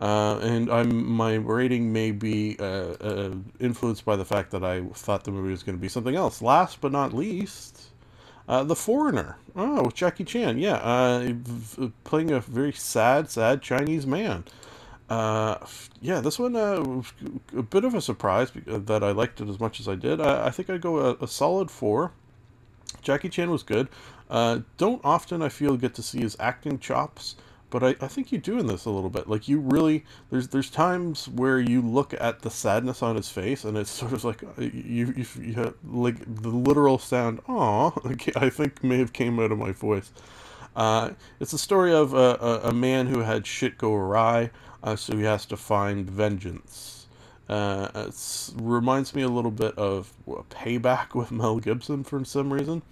uh, 0.03 0.37
and 0.39 0.69
I'm 0.69 1.09
my 1.09 1.35
rating 1.35 1.93
may 1.93 2.11
be 2.11 2.57
uh, 2.59 2.63
uh 2.99 3.35
influenced 3.61 4.03
by 4.03 4.17
the 4.17 4.25
fact 4.25 4.51
that 4.51 4.61
I 4.61 4.81
thought 4.81 5.23
the 5.23 5.31
movie 5.31 5.51
was 5.51 5.63
going 5.63 5.77
to 5.77 5.81
be 5.81 5.87
something 5.87 6.13
else. 6.13 6.41
Last 6.41 6.81
but 6.81 6.91
not 6.91 7.13
least, 7.13 7.83
uh, 8.49 8.65
the 8.65 8.75
Foreigner. 8.75 9.37
Oh, 9.55 9.83
with 9.83 9.95
Jackie 9.95 10.25
Chan. 10.25 10.57
Yeah, 10.57 10.73
uh, 10.73 11.31
playing 12.03 12.31
a 12.31 12.41
very 12.41 12.73
sad, 12.73 13.29
sad 13.29 13.61
Chinese 13.61 14.05
man. 14.05 14.43
Uh, 15.09 15.65
yeah, 16.01 16.19
this 16.19 16.37
one 16.37 16.57
a 16.57 17.61
bit 17.61 17.85
of 17.85 17.93
a 17.93 18.01
surprise 18.01 18.51
that 18.65 19.03
I 19.05 19.11
liked 19.11 19.39
it 19.39 19.47
as 19.47 19.57
much 19.57 19.79
as 19.79 19.87
I 19.87 19.95
did. 19.95 20.19
I, 20.19 20.47
I 20.47 20.49
think 20.49 20.69
I'd 20.69 20.81
go 20.81 20.97
a, 20.97 21.13
a 21.21 21.29
solid 21.29 21.71
four. 21.71 22.11
Jackie 23.01 23.29
Chan 23.29 23.49
was 23.49 23.63
good. 23.63 23.87
Don't 24.29 24.99
often 25.05 25.41
I 25.41 25.47
feel 25.47 25.77
get 25.77 25.93
to 25.93 26.03
see 26.03 26.19
his 26.19 26.35
acting 26.41 26.77
chops, 26.77 27.37
but 27.73 27.83
I, 27.83 28.05
I 28.05 28.07
think 28.07 28.31
you 28.31 28.37
do 28.37 28.59
in 28.59 28.67
this 28.67 28.85
a 28.85 28.91
little 28.91 29.09
bit. 29.09 29.27
Like 29.27 29.47
you 29.47 29.59
really 29.59 30.05
there's 30.29 30.49
there's 30.49 30.69
times 30.69 31.27
where 31.27 31.59
you 31.59 31.81
look 31.81 32.13
at 32.13 32.43
the 32.43 32.51
sadness 32.51 33.01
on 33.01 33.15
his 33.15 33.29
face 33.29 33.63
and 33.63 33.75
it's 33.75 33.89
sort 34.01 34.13
of 34.13 34.23
like 34.23 34.43
uh, 34.43 34.61
you 34.61 35.11
you, 35.17 35.25
you 35.41 35.53
have, 35.55 35.73
like 35.83 36.19
the 36.19 36.49
literal 36.49 36.99
sound 36.99 37.41
"aw" 37.47 37.89
I 38.35 38.51
think 38.51 38.83
may 38.83 38.99
have 38.99 39.11
came 39.11 39.39
out 39.39 39.51
of 39.51 39.57
my 39.57 39.71
voice. 39.71 40.11
Uh, 40.75 41.11
it's 41.39 41.51
a 41.53 41.57
story 41.57 41.91
of 41.91 42.13
a, 42.13 42.37
a, 42.39 42.69
a 42.69 42.73
man 42.73 43.07
who 43.07 43.21
had 43.21 43.47
shit 43.47 43.79
go 43.79 43.93
awry, 43.95 44.51
uh, 44.83 44.95
so 44.95 45.17
he 45.17 45.23
has 45.23 45.43
to 45.47 45.57
find 45.57 46.07
vengeance. 46.07 47.07
Uh, 47.49 47.89
it 47.95 48.51
reminds 48.55 49.15
me 49.15 49.23
a 49.23 49.27
little 49.27 49.51
bit 49.51 49.75
of 49.79 50.13
Payback 50.27 51.15
with 51.15 51.31
Mel 51.31 51.57
Gibson 51.57 52.03
for 52.03 52.23
some 52.23 52.53
reason. 52.53 52.83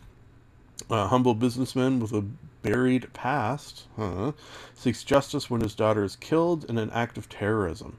A 0.89 1.07
humble 1.07 1.35
businessman 1.35 1.99
with 1.99 2.13
a 2.13 2.25
buried 2.61 3.11
past 3.13 3.87
huh, 3.95 4.31
seeks 4.73 5.03
justice 5.03 5.49
when 5.49 5.61
his 5.61 5.75
daughter 5.75 6.03
is 6.03 6.15
killed 6.15 6.65
in 6.69 6.77
an 6.77 6.91
act 6.91 7.17
of 7.17 7.29
terrorism. 7.29 7.97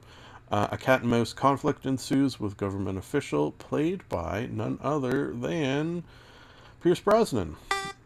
Uh, 0.50 0.68
a 0.70 0.76
cat 0.76 1.00
and 1.00 1.10
mouse 1.10 1.32
conflict 1.32 1.86
ensues 1.86 2.38
with 2.38 2.56
government 2.56 2.98
official 2.98 3.52
played 3.52 4.06
by 4.08 4.48
none 4.52 4.78
other 4.82 5.32
than 5.32 6.04
Pierce 6.82 7.00
Brosnan. 7.00 7.56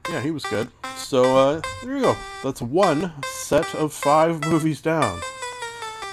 Yeah, 0.09 0.21
he 0.21 0.31
was 0.31 0.45
good. 0.45 0.71
So 0.97 1.37
uh, 1.37 1.61
there 1.83 1.97
you 1.97 2.03
go. 2.03 2.17
That's 2.45 2.63
one 2.63 3.13
set 3.25 3.75
of 3.75 3.93
five 3.93 4.45
movies 4.45 4.81
down. 4.81 5.21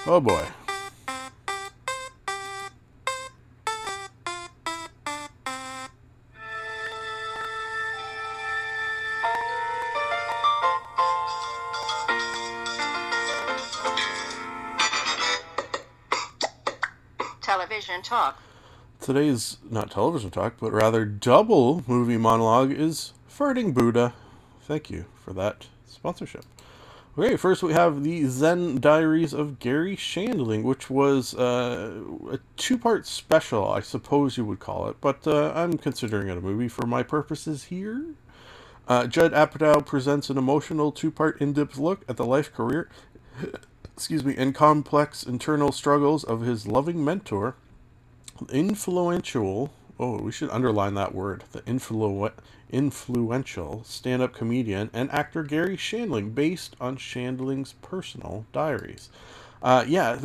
Oh 0.08 0.20
boy. 0.20 0.46
Television 17.54 18.02
talk. 18.02 18.42
Today's 19.00 19.58
not 19.70 19.92
television 19.92 20.32
talk, 20.32 20.56
but 20.60 20.72
rather 20.72 21.06
double 21.06 21.84
movie 21.86 22.18
monologue 22.18 22.72
is 22.72 23.14
Farting 23.30 23.76
Buddha. 23.76 24.16
Thank 24.64 24.90
you 24.90 25.06
for 25.24 25.34
that 25.34 25.68
sponsorship. 25.86 26.46
Okay, 27.16 27.38
first 27.38 27.62
we 27.62 27.74
have 27.74 28.04
the 28.04 28.26
Zen 28.26 28.80
Diaries 28.80 29.34
of 29.34 29.60
Garry 29.60 29.96
Shandling, 29.96 30.64
which 30.64 30.90
was 30.90 31.36
uh, 31.36 32.02
a 32.32 32.40
two 32.58 32.80
part 32.80 33.06
special, 33.06 33.70
I 33.70 33.82
suppose 33.82 34.36
you 34.36 34.46
would 34.46 34.60
call 34.60 34.90
it, 34.90 34.96
but 35.00 35.28
uh, 35.28 35.54
I'm 35.54 35.78
considering 35.78 36.30
it 36.30 36.38
a 36.40 36.42
movie 36.42 36.68
for 36.68 36.88
my 36.88 37.04
purposes 37.04 37.66
here. 37.66 38.04
Uh, 38.88 39.06
Judd 39.06 39.32
Apatow 39.32 39.86
presents 39.86 40.32
an 40.32 40.40
emotional 40.40 40.92
two 40.92 41.12
part 41.12 41.40
in 41.40 41.54
depth 41.54 41.78
look 41.78 42.04
at 42.10 42.18
the 42.18 42.26
life, 42.26 42.52
career, 42.52 42.90
excuse 43.96 44.24
me, 44.24 44.36
and 44.38 44.56
complex 44.56 45.24
internal 45.24 45.72
struggles 45.72 46.24
of 46.24 46.42
his 46.42 46.68
loving 46.68 47.04
mentor, 47.04 47.56
influential. 48.52 49.74
Oh, 50.00 50.20
we 50.20 50.32
should 50.32 50.50
underline 50.50 50.96
that 50.96 51.14
word. 51.14 51.44
The 51.52 51.62
influ- 51.62 52.32
influential 52.72 53.84
stand-up 53.84 54.34
comedian 54.34 54.90
and 54.94 55.12
actor 55.12 55.44
Garry 55.44 55.78
Shandling, 55.78 56.34
based 56.34 56.76
on 56.82 56.98
Shandling's 56.98 57.74
personal 57.82 58.46
diaries. 58.52 59.10
Uh, 59.62 59.86
yeah, 59.88 60.20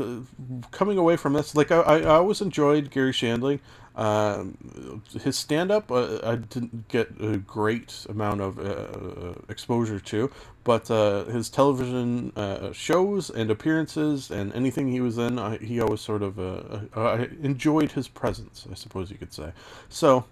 coming 0.72 0.98
away 0.98 1.16
from 1.16 1.34
this, 1.34 1.54
like 1.54 1.70
I, 1.70 1.80
I 1.80 2.02
always 2.04 2.40
enjoyed 2.40 2.90
Garry 2.90 3.12
Shandling. 3.12 3.60
Um, 3.98 5.02
his 5.24 5.36
stand-up, 5.36 5.90
uh, 5.90 6.20
I 6.22 6.36
didn't 6.36 6.86
get 6.86 7.10
a 7.20 7.36
great 7.36 8.06
amount 8.08 8.40
of 8.40 8.58
uh, 8.60 9.34
exposure 9.48 9.98
to, 9.98 10.30
but 10.62 10.88
uh, 10.88 11.24
his 11.24 11.50
television 11.50 12.32
uh, 12.36 12.70
shows 12.72 13.28
and 13.28 13.50
appearances 13.50 14.30
and 14.30 14.54
anything 14.54 14.92
he 14.92 15.00
was 15.00 15.18
in, 15.18 15.36
I, 15.36 15.56
he 15.58 15.80
always 15.80 16.00
sort 16.00 16.22
of 16.22 16.38
uh, 16.38 16.80
I 16.94 17.28
enjoyed 17.42 17.90
his 17.90 18.06
presence, 18.06 18.68
I 18.70 18.74
suppose 18.74 19.10
you 19.10 19.18
could 19.18 19.32
say. 19.32 19.52
So 19.88 20.26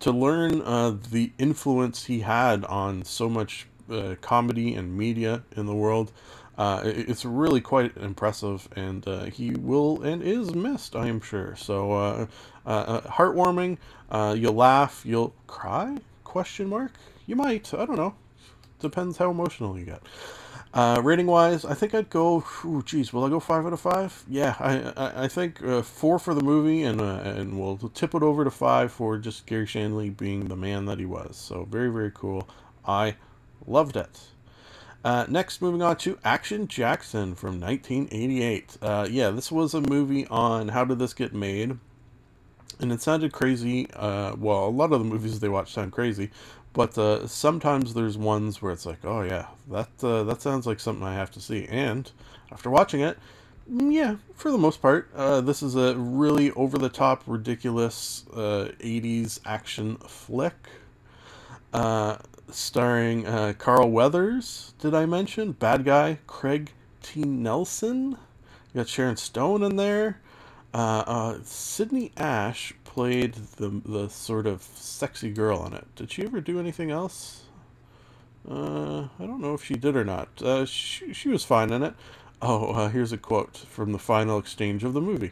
to 0.00 0.10
learn 0.10 0.62
uh, 0.62 0.96
the 1.10 1.30
influence 1.38 2.06
he 2.06 2.20
had 2.20 2.64
on 2.64 3.04
so 3.04 3.28
much 3.28 3.66
uh, 3.90 4.14
comedy 4.22 4.74
and 4.74 4.96
media 4.96 5.42
in 5.56 5.66
the 5.66 5.74
world, 5.74 6.10
uh, 6.58 6.82
it's 6.84 7.24
really 7.24 7.60
quite 7.60 7.96
impressive, 7.96 8.68
and 8.76 9.06
uh, 9.08 9.24
he 9.24 9.50
will 9.52 10.02
and 10.02 10.22
is 10.22 10.54
missed, 10.54 10.94
I 10.94 11.08
am 11.08 11.20
sure. 11.20 11.56
So, 11.56 11.92
uh, 11.92 12.26
uh, 12.66 13.00
heartwarming. 13.02 13.78
you'll 14.36 14.54
laugh. 14.54 15.02
You'll 15.04 15.34
cry? 15.46 15.98
Question 16.24 16.68
mark. 16.68 16.92
You 17.26 17.36
might. 17.36 17.72
I 17.72 17.86
don't 17.86 17.96
know. 17.96 18.14
Depends 18.80 19.16
how 19.16 19.30
emotional 19.30 19.78
you 19.78 19.84
get. 19.84 20.02
Uh, 20.74 21.00
rating 21.04 21.26
wise, 21.26 21.66
I 21.66 21.74
think 21.74 21.94
I'd 21.94 22.08
go. 22.08 22.42
Ooh, 22.64 22.82
geez, 22.82 23.12
will 23.12 23.24
I 23.24 23.28
go 23.28 23.40
five 23.40 23.66
out 23.66 23.74
of 23.74 23.80
five? 23.80 24.24
Yeah, 24.26 24.56
I 24.58 24.92
I, 24.96 25.24
I 25.24 25.28
think 25.28 25.62
uh, 25.62 25.82
four 25.82 26.18
for 26.18 26.32
the 26.32 26.40
movie, 26.40 26.82
and 26.82 26.98
uh, 26.98 27.20
and 27.24 27.60
we'll 27.60 27.76
tip 27.92 28.14
it 28.14 28.22
over 28.22 28.42
to 28.42 28.50
five 28.50 28.90
for 28.90 29.18
just 29.18 29.44
Garry 29.44 29.66
Shandling 29.66 30.16
being 30.16 30.48
the 30.48 30.56
man 30.56 30.86
that 30.86 30.98
he 30.98 31.04
was. 31.04 31.36
So 31.36 31.64
very 31.64 31.90
very 31.92 32.10
cool. 32.14 32.48
I 32.86 33.16
loved 33.66 33.96
it. 33.96 34.18
Uh, 35.04 35.26
next, 35.28 35.60
moving 35.60 35.82
on 35.82 35.96
to 35.96 36.16
Action 36.24 36.68
Jackson 36.68 37.34
from 37.34 37.60
1988. 37.60 38.78
Uh, 38.80 39.08
yeah, 39.10 39.30
this 39.30 39.50
was 39.50 39.74
a 39.74 39.80
movie 39.80 40.26
on 40.28 40.68
how 40.68 40.84
did 40.84 41.00
this 41.00 41.12
get 41.12 41.34
made, 41.34 41.76
and 42.78 42.92
it 42.92 43.02
sounded 43.02 43.32
crazy. 43.32 43.90
Uh, 43.94 44.36
well, 44.38 44.66
a 44.66 44.70
lot 44.70 44.92
of 44.92 45.00
the 45.00 45.04
movies 45.04 45.40
they 45.40 45.48
watch 45.48 45.72
sound 45.72 45.90
crazy, 45.90 46.30
but 46.72 46.96
uh, 46.96 47.26
sometimes 47.26 47.94
there's 47.94 48.16
ones 48.16 48.62
where 48.62 48.72
it's 48.72 48.86
like, 48.86 49.04
oh 49.04 49.22
yeah, 49.22 49.46
that 49.70 49.88
uh, 50.04 50.22
that 50.22 50.40
sounds 50.40 50.68
like 50.68 50.78
something 50.78 51.04
I 51.04 51.14
have 51.14 51.32
to 51.32 51.40
see. 51.40 51.66
And 51.68 52.08
after 52.52 52.70
watching 52.70 53.00
it, 53.00 53.18
mm, 53.68 53.92
yeah, 53.92 54.16
for 54.36 54.52
the 54.52 54.58
most 54.58 54.80
part, 54.80 55.10
uh, 55.16 55.40
this 55.40 55.64
is 55.64 55.74
a 55.74 55.96
really 55.96 56.52
over 56.52 56.78
the 56.78 56.88
top, 56.88 57.24
ridiculous 57.26 58.24
'80s 58.32 59.38
uh, 59.38 59.50
action 59.50 59.96
flick. 59.96 60.54
Uh, 61.72 62.18
starring 62.50 63.26
uh, 63.26 63.54
Carl 63.56 63.90
Weathers, 63.90 64.74
did 64.78 64.94
I 64.94 65.06
mention? 65.06 65.52
Bad 65.52 65.84
guy 65.84 66.18
Craig 66.26 66.72
T. 67.02 67.22
Nelson. 67.22 68.10
You 68.12 68.80
got 68.80 68.88
Sharon 68.88 69.16
Stone 69.16 69.62
in 69.62 69.76
there. 69.76 70.20
Uh, 70.74 71.04
uh, 71.06 71.38
Sydney 71.44 72.12
Ash 72.16 72.74
played 72.84 73.34
the 73.56 73.68
the 73.84 74.08
sort 74.08 74.46
of 74.46 74.62
sexy 74.62 75.30
girl 75.30 75.64
in 75.66 75.72
it. 75.72 75.86
Did 75.96 76.10
she 76.10 76.24
ever 76.24 76.40
do 76.40 76.58
anything 76.60 76.90
else? 76.90 77.44
Uh, 78.48 79.08
I 79.18 79.26
don't 79.26 79.40
know 79.40 79.54
if 79.54 79.64
she 79.64 79.74
did 79.74 79.96
or 79.96 80.04
not. 80.04 80.28
She, 80.68 81.12
she 81.12 81.28
was 81.28 81.44
fine 81.44 81.72
in 81.72 81.82
it. 81.82 81.94
Oh, 82.42 82.88
here's 82.88 83.12
a 83.12 83.18
quote 83.18 83.56
from 83.56 83.92
the 83.92 83.98
final 83.98 84.38
exchange 84.38 84.82
of 84.82 84.94
the 84.94 85.00
movie. 85.00 85.30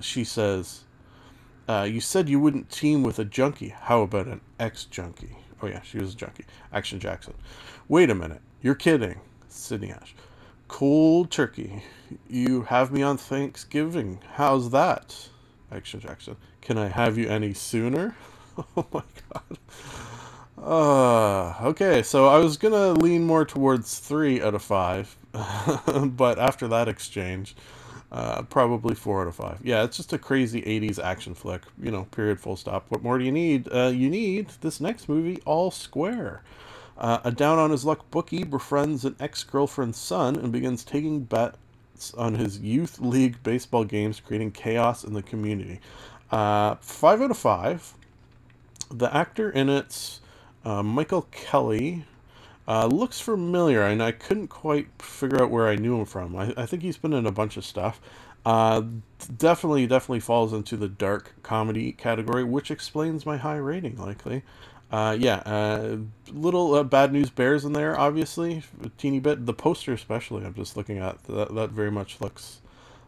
She 0.00 0.24
says, 0.24 0.84
You 1.68 2.00
said 2.00 2.30
you 2.30 2.40
wouldn't 2.40 2.70
team 2.70 3.02
with 3.02 3.18
a 3.18 3.24
junkie. 3.24 3.68
How 3.68 4.00
about 4.02 4.28
an 4.28 4.40
ex 4.58 4.84
junkie? 4.84 5.41
Oh, 5.62 5.68
yeah, 5.68 5.80
she 5.82 5.98
was 5.98 6.14
a 6.14 6.16
junkie. 6.16 6.44
Action 6.72 6.98
Jackson. 6.98 7.34
Wait 7.88 8.10
a 8.10 8.14
minute. 8.14 8.40
You're 8.60 8.74
kidding. 8.74 9.20
Sydney 9.48 9.92
Ash. 9.92 10.14
Cold 10.66 11.30
turkey. 11.30 11.84
You 12.28 12.62
have 12.62 12.90
me 12.90 13.02
on 13.02 13.16
Thanksgiving. 13.16 14.18
How's 14.34 14.70
that? 14.70 15.28
Action 15.70 16.00
Jackson. 16.00 16.36
Can 16.60 16.78
I 16.78 16.88
have 16.88 17.16
you 17.16 17.28
any 17.28 17.54
sooner? 17.54 18.16
oh 18.76 18.86
my 18.92 19.02
god. 19.32 19.58
Uh, 20.58 21.54
okay, 21.68 22.02
so 22.02 22.26
I 22.26 22.38
was 22.38 22.56
gonna 22.56 22.92
lean 22.92 23.24
more 23.24 23.44
towards 23.44 23.98
three 23.98 24.40
out 24.40 24.54
of 24.54 24.62
five, 24.62 25.16
but 25.32 26.38
after 26.38 26.68
that 26.68 26.88
exchange, 26.88 27.56
uh, 28.12 28.42
probably 28.42 28.94
four 28.94 29.22
out 29.22 29.28
of 29.28 29.34
five. 29.34 29.58
Yeah, 29.64 29.84
it's 29.84 29.96
just 29.96 30.12
a 30.12 30.18
crazy 30.18 30.60
80s 30.60 31.02
action 31.02 31.34
flick, 31.34 31.62
you 31.82 31.90
know, 31.90 32.04
period, 32.04 32.38
full 32.38 32.56
stop. 32.56 32.84
What 32.90 33.02
more 33.02 33.18
do 33.18 33.24
you 33.24 33.32
need? 33.32 33.68
Uh, 33.72 33.86
you 33.86 34.10
need 34.10 34.50
this 34.60 34.80
next 34.80 35.08
movie, 35.08 35.40
All 35.46 35.70
Square. 35.70 36.42
Uh, 36.98 37.20
a 37.24 37.32
down 37.32 37.58
on 37.58 37.70
his 37.70 37.86
luck 37.86 38.10
bookie 38.10 38.44
befriends 38.44 39.06
an 39.06 39.16
ex 39.18 39.42
girlfriend's 39.44 39.96
son 39.96 40.36
and 40.36 40.52
begins 40.52 40.84
taking 40.84 41.24
bets 41.24 42.12
on 42.18 42.34
his 42.34 42.58
youth 42.58 43.00
league 43.00 43.42
baseball 43.42 43.82
games, 43.82 44.20
creating 44.20 44.52
chaos 44.52 45.04
in 45.04 45.14
the 45.14 45.22
community. 45.22 45.80
Uh, 46.30 46.74
five 46.82 47.22
out 47.22 47.30
of 47.30 47.38
five. 47.38 47.94
The 48.90 49.14
actor 49.14 49.48
in 49.48 49.70
it's 49.70 50.20
uh, 50.66 50.82
Michael 50.82 51.22
Kelly. 51.30 52.04
Uh, 52.68 52.86
looks 52.86 53.20
familiar, 53.20 53.82
and 53.82 54.00
I 54.02 54.12
couldn't 54.12 54.48
quite 54.48 54.86
figure 55.00 55.42
out 55.42 55.50
where 55.50 55.66
I 55.66 55.74
knew 55.74 55.98
him 55.98 56.04
from. 56.06 56.36
I, 56.36 56.54
I 56.56 56.66
think 56.66 56.82
he's 56.82 56.96
been 56.96 57.12
in 57.12 57.26
a 57.26 57.32
bunch 57.32 57.56
of 57.56 57.64
stuff. 57.64 58.00
Uh, 58.46 58.82
definitely, 59.36 59.86
definitely 59.86 60.20
falls 60.20 60.52
into 60.52 60.76
the 60.76 60.88
dark 60.88 61.34
comedy 61.42 61.92
category, 61.92 62.44
which 62.44 62.70
explains 62.70 63.26
my 63.26 63.36
high 63.36 63.56
rating, 63.56 63.96
likely. 63.96 64.42
Uh, 64.92 65.16
yeah, 65.18 65.36
uh, 65.46 65.96
little 66.30 66.74
uh, 66.74 66.84
bad 66.84 67.12
news 67.12 67.30
bears 67.30 67.64
in 67.64 67.72
there, 67.72 67.98
obviously, 67.98 68.62
a 68.84 68.88
teeny 68.90 69.18
bit. 69.20 69.46
The 69.46 69.54
poster, 69.54 69.92
especially, 69.92 70.44
I'm 70.44 70.54
just 70.54 70.76
looking 70.76 70.98
at 70.98 71.22
that. 71.24 71.54
That 71.54 71.70
very 71.70 71.90
much 71.90 72.20
looks 72.20 72.60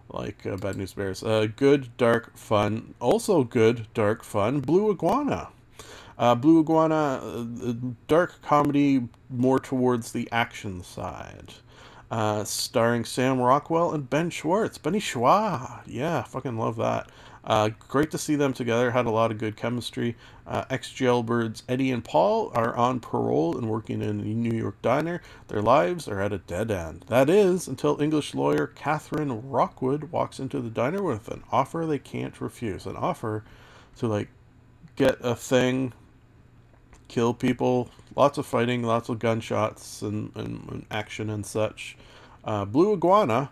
like 0.08 0.46
uh, 0.46 0.56
Bad 0.56 0.76
News 0.76 0.94
Bears. 0.94 1.23
Good, 1.56 1.96
dark, 1.96 2.37
fun. 2.37 2.94
Also 3.00 3.44
good, 3.44 3.87
dark, 3.94 4.25
fun. 4.25 4.61
Blue 4.61 4.90
Iguana. 4.90 5.49
Uh, 6.18 6.35
Blue 6.35 6.61
Iguana, 6.61 7.21
uh, 7.23 7.73
dark 8.06 8.40
comedy 8.42 9.09
more 9.28 9.59
towards 9.59 10.12
the 10.12 10.28
action 10.30 10.83
side. 10.83 11.54
Uh, 12.11 12.44
starring 12.44 13.04
Sam 13.04 13.40
Rockwell 13.40 13.92
and 13.92 14.09
Ben 14.09 14.30
Schwartz. 14.30 14.78
Benny 14.78 15.00
Schwa. 15.00 15.80
Yeah, 15.87 16.23
fucking 16.23 16.56
love 16.56 16.76
that. 16.76 17.11
Uh, 17.44 17.71
great 17.88 18.11
to 18.11 18.18
see 18.18 18.37
them 18.37 18.52
together. 18.52 18.90
Had 18.90 19.06
a 19.06 19.11
lot 19.11 19.30
of 19.30 19.38
good 19.38 19.56
chemistry. 19.56 20.16
Uh, 20.47 20.64
Ex 20.71 20.90
jailbirds 20.90 21.62
Eddie 21.68 21.90
and 21.90 22.04
Paul 22.04 22.50
are 22.54 22.75
on 22.75 23.00
parole 23.00 23.56
and 23.56 23.68
working 23.68 24.00
in 24.00 24.21
a 24.21 24.25
New 24.25 24.56
York 24.56 24.80
diner. 24.80 25.21
Their 25.49 25.61
lives 25.61 26.09
are 26.09 26.21
at 26.21 26.33
a 26.33 26.38
dead 26.38 26.71
end. 26.71 27.04
That 27.09 27.28
is 27.28 27.68
until 27.68 28.00
English 28.00 28.35
lawyer 28.35 28.66
Catherine 28.66 29.50
Rockwood 29.50 30.04
walks 30.04 30.38
into 30.38 30.61
the 30.61 30.71
diner 30.71 31.02
with 31.02 31.28
an 31.28 31.42
offer 31.52 31.85
they 31.85 31.99
can't 31.99 32.40
refuse. 32.40 32.87
An 32.87 32.97
offer 32.97 33.44
to 33.97 34.06
like 34.06 34.28
get 34.97 35.18
a 35.21 35.35
thing, 35.35 35.92
kill 37.14 37.33
people, 37.33 37.88
lots 38.16 38.38
of 38.38 38.44
fighting, 38.44 38.83
lots 38.83 39.09
of 39.09 39.21
gunshots 39.21 40.02
and, 40.02 40.35
and, 40.35 40.68
and 40.68 40.87
action 40.90 41.30
and 41.30 41.47
such. 41.47 41.97
Uh, 42.44 42.64
Blue 42.64 42.92
Iguana. 42.92 43.50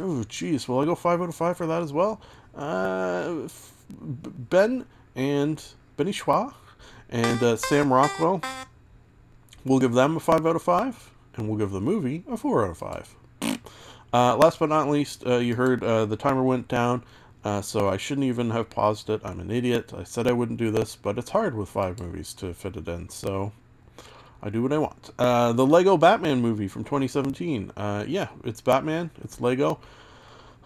Oh, 0.00 0.24
jeez. 0.28 0.66
Will 0.66 0.80
I 0.80 0.84
go 0.84 0.96
five 0.96 1.22
out 1.22 1.28
of 1.28 1.34
five 1.34 1.56
for 1.56 1.66
that 1.68 1.82
as 1.82 1.92
well? 1.92 2.20
Uh, 2.56 3.44
f- 3.44 3.72
ben 3.90 4.84
and 5.14 5.62
Benny 5.96 6.10
Schwa 6.10 6.52
and 7.08 7.40
uh, 7.42 7.56
Sam 7.56 7.92
Rockwell. 7.92 8.42
We'll 9.64 9.78
give 9.78 9.92
them 9.94 10.16
a 10.16 10.20
five 10.20 10.44
out 10.44 10.56
of 10.56 10.62
five, 10.62 11.10
and 11.36 11.48
we'll 11.48 11.58
give 11.58 11.70
the 11.70 11.80
movie 11.80 12.24
a 12.28 12.36
four 12.36 12.64
out 12.64 12.70
of 12.70 12.78
five. 12.78 13.14
Uh, 14.12 14.36
last 14.36 14.58
but 14.58 14.68
not 14.68 14.88
least, 14.88 15.24
uh, 15.26 15.36
you 15.36 15.54
heard 15.54 15.84
uh, 15.84 16.06
the 16.06 16.16
timer 16.16 16.42
went 16.42 16.66
down, 16.68 17.04
uh, 17.46 17.62
so 17.62 17.88
I 17.88 17.96
shouldn't 17.96 18.26
even 18.26 18.50
have 18.50 18.70
paused 18.70 19.08
it. 19.08 19.20
I'm 19.24 19.38
an 19.38 19.52
idiot. 19.52 19.92
I 19.96 20.02
said 20.02 20.26
I 20.26 20.32
wouldn't 20.32 20.58
do 20.58 20.72
this, 20.72 20.96
but 20.96 21.16
it's 21.16 21.30
hard 21.30 21.54
with 21.54 21.68
five 21.68 22.00
movies 22.00 22.34
to 22.34 22.52
fit 22.52 22.76
it 22.76 22.88
in, 22.88 23.08
so 23.08 23.52
I 24.42 24.50
do 24.50 24.64
what 24.64 24.72
I 24.72 24.78
want. 24.78 25.10
Uh, 25.16 25.52
the 25.52 25.64
Lego 25.64 25.96
Batman 25.96 26.40
movie 26.40 26.66
from 26.66 26.82
2017. 26.82 27.70
Uh, 27.76 28.04
yeah, 28.08 28.30
it's 28.42 28.60
Batman. 28.60 29.10
It's 29.22 29.40
Lego. 29.40 29.78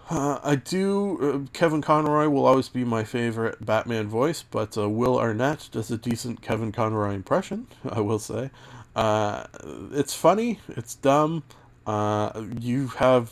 Uh, 0.09 0.39
I 0.43 0.55
do. 0.55 1.45
Uh, 1.45 1.51
Kevin 1.53 1.83
Conroy 1.83 2.27
will 2.29 2.47
always 2.47 2.67
be 2.67 2.83
my 2.83 3.03
favorite 3.03 3.63
Batman 3.63 4.07
voice, 4.07 4.43
but 4.43 4.75
uh, 4.75 4.89
Will 4.89 5.19
Arnett 5.19 5.69
does 5.71 5.91
a 5.91 5.97
decent 5.99 6.41
Kevin 6.41 6.71
Conroy 6.71 7.13
impression. 7.13 7.67
I 7.89 7.99
will 8.01 8.17
say, 8.17 8.49
it's 8.95 10.15
funny. 10.15 10.59
It's 10.69 10.95
dumb. 10.95 11.43
You 11.87 12.87
have 12.97 13.31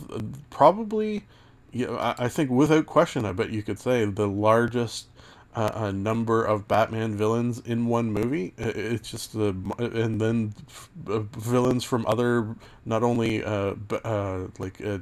probably, 0.51 1.23
know, 1.73 1.97
I, 1.99 2.27
think 2.27 2.49
without 2.49 2.85
question, 2.85 3.25
I 3.25 3.31
bet 3.31 3.51
you 3.51 3.63
could 3.63 3.79
say 3.79 4.05
the 4.05 4.27
largest 4.27 5.07
uh, 5.55 5.71
a 5.73 5.91
number 5.91 6.43
of 6.43 6.67
Batman 6.67 7.15
villains 7.15 7.59
in 7.59 7.87
one 7.87 8.11
movie. 8.11 8.53
It's 8.57 9.09
just 9.09 9.33
the 9.33 9.55
and 9.77 10.21
then 10.21 10.53
uh, 11.07 11.19
villains 11.19 11.83
from 11.83 12.05
other 12.05 12.55
not 12.85 13.03
only 13.03 13.43
uh, 13.43 13.73
uh 14.03 14.47
like 14.59 14.83
uh, 14.85 14.99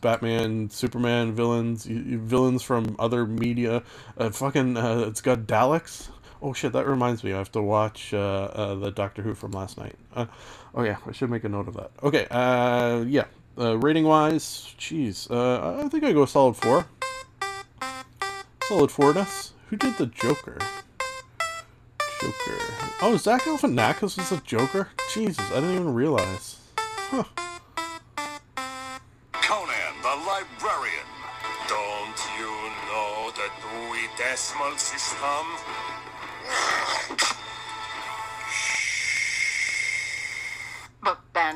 Batman, 0.00 0.70
Superman 0.70 1.34
villains, 1.34 1.84
villains 1.86 2.62
from 2.62 2.96
other 2.98 3.26
media. 3.26 3.82
Uh, 4.16 4.30
fucking, 4.30 4.76
uh, 4.76 5.04
it's 5.08 5.20
got 5.20 5.40
Daleks. 5.40 6.08
Oh 6.42 6.52
shit, 6.52 6.72
that 6.74 6.86
reminds 6.86 7.24
me. 7.24 7.32
I 7.32 7.38
have 7.38 7.50
to 7.52 7.62
watch 7.62 8.12
uh, 8.12 8.18
uh, 8.52 8.74
the 8.74 8.90
Doctor 8.90 9.22
Who 9.22 9.34
from 9.34 9.52
last 9.52 9.78
night. 9.78 9.96
Uh, 10.14 10.26
oh 10.74 10.82
yeah, 10.82 10.98
I 11.06 11.12
should 11.12 11.30
make 11.30 11.44
a 11.44 11.48
note 11.48 11.66
of 11.66 11.74
that. 11.74 11.90
Okay, 12.02 12.26
uh, 12.30 13.04
yeah. 13.06 13.24
Uh, 13.58 13.78
rating 13.78 14.04
wise, 14.04 14.74
jeez, 14.78 15.30
uh, 15.30 15.82
I 15.82 15.88
think 15.88 16.04
I 16.04 16.12
go 16.12 16.26
solid 16.26 16.56
four. 16.56 16.86
Solid 18.64 18.90
fourness. 18.90 19.52
Who 19.70 19.76
did 19.76 19.96
the 19.96 20.06
Joker? 20.06 20.58
Joker. 22.20 22.58
Oh, 23.00 23.16
Zach 23.16 23.42
Galifianakis 23.42 24.18
was 24.18 24.28
the 24.28 24.42
Joker. 24.44 24.88
Jesus, 25.14 25.50
I 25.52 25.60
didn't 25.60 25.74
even 25.74 25.94
realize. 25.94 26.58
Huh. 26.76 27.24
Conan 29.32 29.94
the 30.02 30.16
Librarian. 30.26 31.08
Don't 31.66 32.20
you 32.38 32.52
know 32.88 33.30
the 33.36 33.48
Dewey 33.62 34.08
Decimal 34.18 34.76
System? 34.76 35.46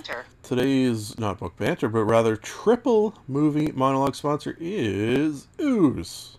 Banter. 0.01 0.25
Today's 0.43 1.19
not 1.19 1.39
book 1.39 1.57
banter, 1.57 1.89
but 1.89 2.05
rather 2.05 2.37
triple 2.37 3.15
movie 3.29 3.71
monologue 3.73 4.15
sponsor 4.15 4.57
is 4.59 5.47
Ooze. 5.61 6.39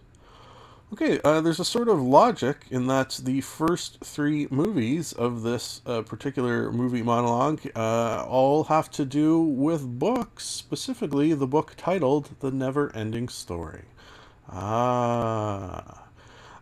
Okay, 0.94 1.22
uh, 1.24 1.40
there's 1.40 1.60
a 1.60 1.66
sort 1.66 1.88
of 1.88 2.02
logic 2.02 2.66
in 2.70 2.88
that 2.88 3.22
the 3.24 3.40
first 3.42 4.00
three 4.04 4.48
movies 4.50 5.14
of 5.14 5.44
this 5.44 5.82
uh, 5.86 6.02
particular 6.02 6.72
movie 6.72 7.04
monologue 7.04 7.62
uh, 7.76 8.26
all 8.28 8.66
have 8.66 8.90
to 8.92 9.06
do 9.06 9.40
with 9.40 10.00
books, 10.00 10.44
specifically 10.44 11.34
the 11.34 11.48
book 11.48 11.76
titled 11.78 12.32
The 12.40 12.52
Never 12.52 12.94
Ending 12.96 13.30
Story. 13.30 13.84
Ah. 14.50 16.08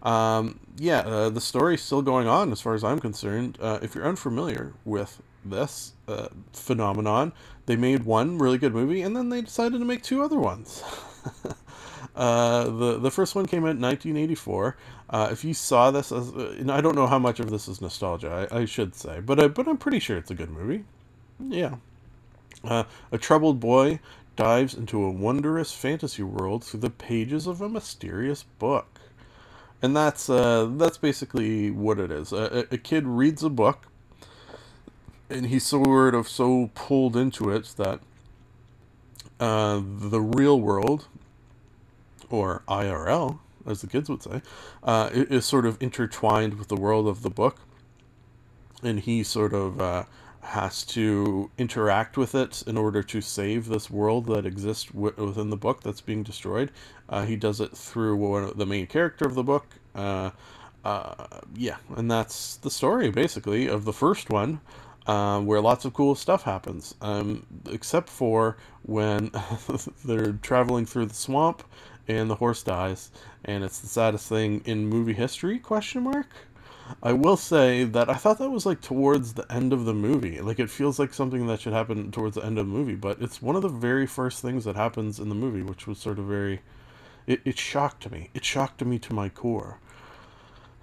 Um, 0.04 0.60
yeah, 0.78 1.00
uh, 1.00 1.30
the 1.30 1.42
story's 1.42 1.82
still 1.82 2.02
going 2.02 2.28
on 2.28 2.52
as 2.52 2.62
far 2.62 2.74
as 2.76 2.84
I'm 2.84 3.00
concerned. 3.00 3.58
Uh, 3.60 3.80
if 3.82 3.96
you're 3.96 4.08
unfamiliar 4.08 4.74
with 4.86 5.22
this 5.46 5.94
uh, 6.08 6.30
phenomenon, 6.54 7.34
they 7.66 7.76
made 7.76 8.04
one 8.04 8.38
really 8.38 8.58
good 8.58 8.74
movie 8.74 9.02
and 9.02 9.16
then 9.16 9.30
they 9.30 9.42
decided 9.42 9.80
to 9.80 9.86
make 9.86 10.04
two 10.04 10.22
other 10.24 10.40
ones. 10.40 10.84
uh, 12.16 12.64
the 12.66 13.00
the 13.00 13.12
first 13.12 13.36
one 13.36 13.46
came 13.46 13.64
out 13.66 13.72
in 13.72 13.82
1984. 13.82 14.78
Uh, 15.10 15.30
if 15.32 15.44
you 15.44 15.54
saw 15.54 15.92
this, 15.92 16.12
as, 16.12 16.30
uh, 16.32 16.56
and 16.60 16.72
I 16.72 16.82
don't 16.82 16.96
know 16.96 17.08
how 17.08 17.20
much 17.20 17.40
of 17.40 17.50
this 17.50 17.68
is 17.68 17.82
nostalgia, 17.82 18.48
I, 18.52 18.60
I 18.62 18.66
should 18.66 18.96
say, 18.96 19.22
but 19.22 19.40
I, 19.40 19.48
but 19.48 19.68
I'm 19.68 19.78
pretty 19.78 20.00
sure 20.00 20.18
it's 20.18 20.32
a 20.32 20.36
good 20.36 20.52
movie. 20.52 20.86
Yeah. 21.40 21.78
Uh, 22.64 22.86
a 23.12 23.18
troubled 23.18 23.60
boy 23.60 24.00
dives 24.38 24.74
into 24.74 25.04
a 25.04 25.12
wondrous 25.12 25.74
fantasy 25.74 26.24
world 26.24 26.64
through 26.64 26.82
the 26.82 26.90
pages 26.90 27.48
of 27.48 27.62
a 27.62 27.70
mysterious 27.70 28.44
book 28.44 29.00
and 29.82 29.96
that's 29.96 30.30
uh, 30.30 30.70
that's 30.78 30.98
basically 30.98 31.72
what 31.72 32.00
it 32.00 32.12
is. 32.12 32.32
A, 32.34 32.66
a- 32.72 32.76
a 32.76 32.78
kid 32.78 33.06
reads 33.08 33.44
a 33.44 33.50
book, 33.50 33.88
and 35.30 35.48
he's 35.48 35.66
sort 35.66 36.16
of 36.16 36.28
so 36.28 36.72
pulled 36.74 37.16
into 37.16 37.50
it 37.50 37.74
that 37.78 38.00
uh, 39.40 39.82
the 39.84 40.22
real 40.22 40.60
world, 40.60 41.08
or 42.30 42.64
IRL, 42.68 43.40
as 43.66 43.82
the 43.82 43.88
kids 43.88 44.10
would 44.10 44.24
say, 44.24 44.42
uh, 44.84 45.10
is 45.14 45.46
sort 45.46 45.66
of 45.66 45.82
intertwined 45.82 46.56
with 46.56 46.68
the 46.68 46.76
world 46.76 47.08
of 47.08 47.22
the 47.22 47.30
book, 47.30 47.60
and 48.84 49.00
he 49.02 49.24
sort 49.24 49.54
of 49.54 49.80
uh, 49.80 50.04
has 50.42 50.84
to 50.84 51.50
interact 51.58 52.18
with 52.18 52.34
it 52.34 52.64
in 52.66 52.78
order 52.78 53.04
to 53.04 53.22
save 53.22 53.68
this 53.68 53.90
world 53.90 54.26
that 54.28 54.46
exists 54.46 54.86
w- 54.86 55.14
within 55.18 55.50
the 55.50 55.58
book 55.58 55.82
that's 55.84 56.02
being 56.02 56.24
destroyed. 56.24 56.72
Uh, 57.08 57.26
he 57.26 57.36
does 57.36 57.62
it 57.62 57.76
through 57.76 58.16
one 58.16 58.52
the 58.56 58.66
main 58.66 58.88
character 58.88 59.26
of 59.26 59.36
the 59.36 59.44
book. 59.44 59.66
Uh, 59.94 60.32
uh, 60.84 61.26
yeah, 61.56 61.78
and 61.96 62.10
that's 62.10 62.56
the 62.58 62.72
story 62.72 63.10
basically 63.12 63.68
of 63.68 63.86
the 63.86 63.94
first 63.94 64.30
one, 64.30 64.62
uh, 65.10 65.40
where 65.40 65.60
lots 65.60 65.86
of 65.86 65.94
cool 65.94 66.14
stuff 66.14 66.44
happens. 66.44 66.94
Um, 67.02 67.44
except 67.72 68.10
for 68.10 68.58
when 68.84 69.32
they're 70.06 70.34
traveling 70.34 70.86
through 70.86 71.08
the 71.08 71.16
swamp 71.16 71.64
and 72.08 72.30
the 72.30 72.36
horse 72.36 72.62
dies, 72.62 73.10
and 73.44 73.64
it's 73.64 73.80
the 73.80 73.88
saddest 73.88 74.30
thing 74.30 74.62
in 74.66 74.86
movie 74.88 75.14
history? 75.14 75.58
Question 75.58 76.04
mark. 76.04 76.28
I 77.02 77.14
will 77.14 77.38
say 77.38 77.86
that 77.86 78.08
I 78.08 78.16
thought 78.16 78.38
that 78.38 78.52
was 78.52 78.68
like 78.68 78.82
towards 78.82 79.34
the 79.34 79.52
end 79.52 79.74
of 79.74 79.86
the 79.86 79.96
movie. 79.96 80.42
Like 80.42 80.60
it 80.60 80.70
feels 80.70 81.00
like 81.00 81.16
something 81.16 81.48
that 81.48 81.62
should 81.62 81.74
happen 81.74 82.12
towards 82.12 82.36
the 82.36 82.46
end 82.46 82.60
of 82.60 82.68
the 82.68 82.72
movie, 82.72 82.96
but 82.96 83.20
it's 83.20 83.42
one 83.42 83.56
of 83.56 83.64
the 83.64 83.68
very 83.68 84.06
first 84.06 84.44
things 84.44 84.64
that 84.66 84.76
happens 84.76 85.20
in 85.20 85.30
the 85.30 85.36
movie, 85.36 85.64
which 85.64 85.88
was 85.88 85.98
sort 85.98 86.20
of 86.20 86.26
very. 86.26 86.62
It, 87.26 87.42
it 87.46 87.58
shocked 87.58 88.12
me. 88.12 88.30
It 88.36 88.46
shocked 88.46 88.86
me 88.86 89.00
to 89.00 89.14
my 89.14 89.30
core. 89.30 89.80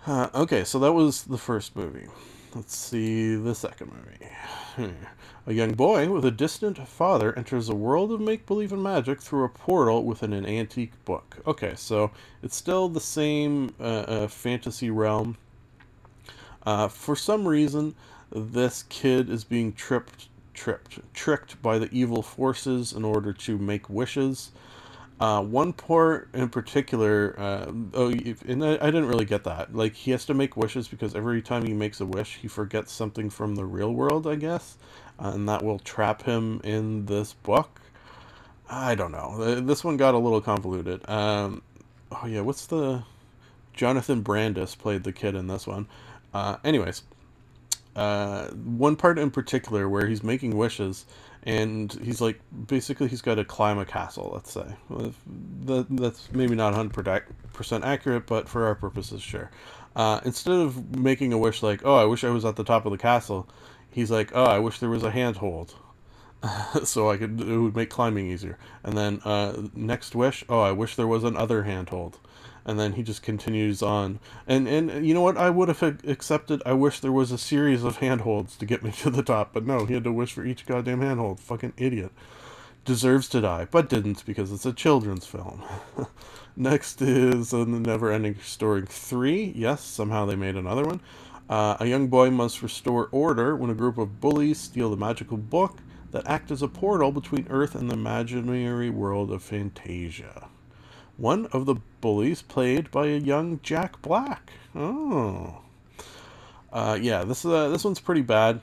Uh, 0.04 0.30
okay, 0.34 0.64
so 0.64 0.80
that 0.80 0.92
was 0.92 1.24
the 1.24 1.38
first 1.38 1.76
movie. 1.76 2.06
Let's 2.56 2.74
see 2.74 3.36
the 3.36 3.54
second 3.54 3.92
movie. 3.92 4.32
Hmm. 4.76 5.04
A 5.46 5.52
young 5.52 5.74
boy 5.74 6.08
with 6.08 6.24
a 6.24 6.30
distant 6.30 6.88
father 6.88 7.38
enters 7.38 7.68
a 7.68 7.74
world 7.74 8.10
of 8.10 8.20
make 8.22 8.46
believe 8.46 8.72
and 8.72 8.82
magic 8.82 9.20
through 9.20 9.44
a 9.44 9.50
portal 9.50 10.04
within 10.04 10.32
an 10.32 10.46
antique 10.46 10.92
book. 11.04 11.36
Okay, 11.46 11.74
so 11.76 12.12
it's 12.42 12.56
still 12.56 12.88
the 12.88 12.98
same 12.98 13.74
uh, 13.78 13.82
uh, 13.82 14.28
fantasy 14.28 14.88
realm. 14.88 15.36
Uh, 16.64 16.88
for 16.88 17.14
some 17.14 17.46
reason, 17.46 17.94
this 18.30 18.84
kid 18.84 19.28
is 19.28 19.44
being 19.44 19.74
tripped, 19.74 20.28
tripped, 20.54 21.00
tricked 21.12 21.60
by 21.60 21.78
the 21.78 21.90
evil 21.92 22.22
forces 22.22 22.94
in 22.94 23.04
order 23.04 23.34
to 23.34 23.58
make 23.58 23.90
wishes. 23.90 24.50
Uh, 25.18 25.42
one 25.42 25.72
part 25.72 26.28
in 26.34 26.48
particular, 26.50 27.34
uh, 27.38 27.72
oh, 27.94 28.10
and 28.46 28.64
I, 28.64 28.86
didn't 28.86 29.06
really 29.06 29.24
get 29.24 29.44
that. 29.44 29.74
Like, 29.74 29.94
he 29.94 30.10
has 30.10 30.26
to 30.26 30.34
make 30.34 30.56
wishes 30.58 30.88
because 30.88 31.14
every 31.14 31.40
time 31.42 31.64
he 31.64 31.72
makes 31.72 32.00
a 32.00 32.06
wish, 32.06 32.36
he 32.36 32.48
forgets 32.48 32.92
something 32.92 33.30
from 33.30 33.54
the 33.54 33.64
real 33.64 33.94
world, 33.94 34.26
I 34.26 34.36
guess, 34.36 34.76
uh, 35.18 35.32
and 35.34 35.48
that 35.48 35.62
will 35.62 35.78
trap 35.78 36.22
him 36.24 36.60
in 36.64 37.06
this 37.06 37.32
book. 37.32 37.80
I 38.68 38.94
don't 38.94 39.12
know. 39.12 39.36
Uh, 39.40 39.60
This 39.60 39.84
one 39.84 39.96
got 39.96 40.14
a 40.14 40.18
little 40.18 40.42
convoluted. 40.42 41.08
Um, 41.08 41.62
oh 42.12 42.26
yeah, 42.26 42.42
what's 42.42 42.66
the 42.66 43.04
Jonathan 43.74 44.22
Brandis 44.22 44.74
played 44.74 45.04
the 45.04 45.12
kid 45.12 45.34
in 45.34 45.46
this 45.46 45.66
one. 45.66 45.88
Uh, 46.34 46.58
anyways, 46.64 47.02
one 48.54 48.96
part 48.96 49.18
in 49.18 49.30
particular 49.30 49.88
where 49.88 50.06
he's 50.06 50.22
making 50.22 50.56
wishes 50.56 51.06
and 51.46 51.92
he's 52.02 52.20
like 52.20 52.40
basically 52.66 53.06
he's 53.06 53.22
got 53.22 53.36
to 53.36 53.44
climb 53.44 53.78
a 53.78 53.86
castle. 53.86 54.32
Let's 54.34 54.50
say 54.52 54.66
that, 54.90 55.86
that's 55.88 56.30
maybe 56.32 56.56
not 56.56 56.74
hundred 56.74 57.24
percent 57.52 57.84
accurate, 57.84 58.26
but 58.26 58.48
for 58.48 58.66
our 58.66 58.74
purposes, 58.74 59.22
sure. 59.22 59.50
Uh, 59.94 60.20
instead 60.24 60.56
of 60.56 60.96
making 60.98 61.32
a 61.32 61.38
wish 61.38 61.62
like, 61.62 61.80
"Oh, 61.84 61.94
I 61.94 62.04
wish 62.04 62.24
I 62.24 62.30
was 62.30 62.44
at 62.44 62.56
the 62.56 62.64
top 62.64 62.84
of 62.84 62.92
the 62.92 62.98
castle," 62.98 63.48
he's 63.90 64.10
like, 64.10 64.32
"Oh, 64.34 64.44
I 64.44 64.58
wish 64.58 64.80
there 64.80 64.90
was 64.90 65.04
a 65.04 65.10
handhold." 65.12 65.74
so 66.84 67.10
I 67.10 67.16
could 67.16 67.40
it 67.40 67.58
would 67.58 67.76
make 67.76 67.90
climbing 67.90 68.30
easier. 68.30 68.58
And 68.82 68.98
then 68.98 69.20
uh, 69.24 69.68
next 69.74 70.14
wish, 70.16 70.44
oh, 70.48 70.60
I 70.60 70.72
wish 70.72 70.96
there 70.96 71.06
was 71.06 71.24
another 71.24 71.62
handhold. 71.62 72.18
And 72.66 72.78
then 72.78 72.94
he 72.94 73.02
just 73.02 73.22
continues 73.22 73.80
on. 73.80 74.18
And 74.46 74.68
and 74.68 75.06
you 75.06 75.14
know 75.14 75.22
what? 75.22 75.38
I 75.38 75.50
would 75.50 75.68
have 75.68 75.82
accepted. 76.06 76.62
I 76.66 76.72
wish 76.72 77.00
there 77.00 77.12
was 77.12 77.32
a 77.32 77.38
series 77.38 77.84
of 77.84 77.98
handholds 77.98 78.56
to 78.56 78.66
get 78.66 78.82
me 78.82 78.90
to 79.02 79.10
the 79.10 79.22
top, 79.22 79.54
but 79.54 79.64
no, 79.64 79.86
he 79.86 79.94
had 79.94 80.04
to 80.04 80.12
wish 80.12 80.32
for 80.32 80.44
each 80.44 80.66
goddamn 80.66 81.00
handhold. 81.00 81.40
Fucking 81.40 81.74
idiot. 81.78 82.12
Deserves 82.84 83.28
to 83.30 83.40
die, 83.40 83.66
but 83.70 83.88
didn't 83.88 84.26
because 84.26 84.52
it's 84.52 84.66
a 84.66 84.72
children's 84.72 85.26
film. 85.26 85.62
Next 86.56 87.02
is 87.02 87.52
uh, 87.52 87.58
The 87.58 87.66
Never 87.66 88.12
Ending 88.12 88.36
Story 88.42 88.84
3. 88.86 89.52
Yes, 89.56 89.82
somehow 89.82 90.24
they 90.24 90.36
made 90.36 90.56
another 90.56 90.84
one. 90.84 91.00
Uh, 91.48 91.76
a 91.78 91.86
young 91.86 92.08
boy 92.08 92.30
must 92.30 92.62
restore 92.62 93.08
order 93.12 93.54
when 93.54 93.70
a 93.70 93.74
group 93.74 93.98
of 93.98 94.20
bullies 94.20 94.58
steal 94.58 94.90
the 94.90 94.96
magical 94.96 95.36
book 95.36 95.78
that 96.12 96.26
act 96.26 96.50
as 96.50 96.62
a 96.62 96.68
portal 96.68 97.12
between 97.12 97.46
Earth 97.50 97.74
and 97.74 97.90
the 97.90 97.94
imaginary 97.94 98.90
world 98.90 99.30
of 99.30 99.42
Fantasia. 99.42 100.48
One 101.16 101.46
of 101.46 101.64
the 101.66 101.76
bullies 102.00 102.42
played 102.42 102.90
by 102.90 103.06
a 103.06 103.16
young 103.16 103.60
Jack 103.62 104.02
Black. 104.02 104.52
Oh. 104.74 105.62
Uh, 106.72 106.98
yeah, 107.00 107.24
this 107.24 107.44
uh, 107.44 107.68
this 107.70 107.84
one's 107.84 108.00
pretty 108.00 108.20
bad. 108.20 108.60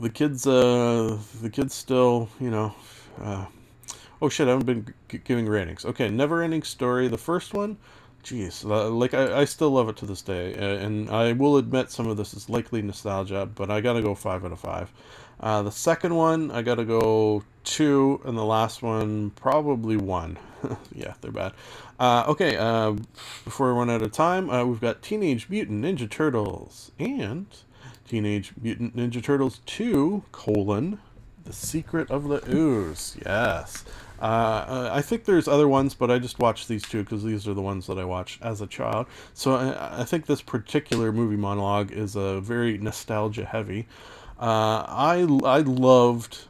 The 0.00 0.10
kids, 0.10 0.46
uh, 0.46 1.16
the 1.40 1.50
kids 1.50 1.72
still, 1.72 2.28
you 2.40 2.50
know, 2.50 2.74
uh, 3.22 3.46
oh 4.20 4.28
shit, 4.28 4.48
I 4.48 4.50
haven't 4.50 4.66
been 4.66 4.94
g- 5.08 5.20
giving 5.22 5.46
ratings. 5.46 5.84
Okay, 5.84 6.08
Never 6.08 6.42
Ending 6.42 6.64
Story, 6.64 7.06
the 7.06 7.18
first 7.18 7.54
one, 7.54 7.76
jeez, 8.24 8.64
like 8.64 9.14
I, 9.14 9.42
I 9.42 9.44
still 9.44 9.70
love 9.70 9.88
it 9.88 9.96
to 9.98 10.06
this 10.06 10.22
day, 10.22 10.54
and 10.54 11.08
I 11.08 11.30
will 11.32 11.58
admit 11.58 11.92
some 11.92 12.08
of 12.08 12.16
this 12.16 12.34
is 12.34 12.50
likely 12.50 12.82
nostalgia, 12.82 13.46
but 13.54 13.70
I 13.70 13.80
gotta 13.80 14.02
go 14.02 14.16
five 14.16 14.44
out 14.44 14.50
of 14.50 14.58
five. 14.58 14.90
Uh, 15.38 15.62
the 15.62 15.70
second 15.70 16.16
one, 16.16 16.50
I 16.50 16.62
gotta 16.62 16.84
go 16.84 17.44
two, 17.62 18.20
and 18.24 18.36
the 18.36 18.44
last 18.44 18.82
one, 18.82 19.30
probably 19.30 19.96
one. 19.96 20.36
yeah, 20.94 21.14
they're 21.20 21.32
bad. 21.32 21.52
Uh, 21.98 22.24
okay, 22.28 22.56
uh, 22.56 22.94
before 23.44 23.72
we 23.72 23.78
run 23.78 23.90
out 23.90 24.02
of 24.02 24.12
time, 24.12 24.50
uh, 24.50 24.64
we've 24.64 24.80
got 24.80 25.02
Teenage 25.02 25.48
Mutant 25.48 25.84
Ninja 25.84 26.10
Turtles 26.10 26.90
and 26.98 27.46
Teenage 28.08 28.52
Mutant 28.60 28.96
Ninja 28.96 29.22
Turtles 29.22 29.60
2, 29.66 30.24
colon, 30.32 30.98
The 31.44 31.52
Secret 31.52 32.10
of 32.10 32.28
the 32.28 32.42
Ooze. 32.52 33.16
Yes. 33.24 33.84
Uh, 34.20 34.90
I 34.92 35.02
think 35.02 35.24
there's 35.24 35.48
other 35.48 35.68
ones, 35.68 35.92
but 35.92 36.10
I 36.10 36.18
just 36.18 36.38
watched 36.38 36.68
these 36.68 36.82
two 36.82 37.02
because 37.02 37.24
these 37.24 37.46
are 37.46 37.54
the 37.54 37.62
ones 37.62 37.86
that 37.88 37.98
I 37.98 38.04
watched 38.04 38.40
as 38.42 38.60
a 38.60 38.66
child. 38.66 39.06
So 39.34 39.54
I, 39.56 40.00
I 40.00 40.04
think 40.04 40.26
this 40.26 40.40
particular 40.40 41.12
movie 41.12 41.36
monologue 41.36 41.92
is 41.92 42.16
a 42.16 42.40
very 42.40 42.78
nostalgia 42.78 43.44
heavy. 43.44 43.86
Uh, 44.38 44.84
I 44.88 45.26
I 45.44 45.58
loved 45.58 46.44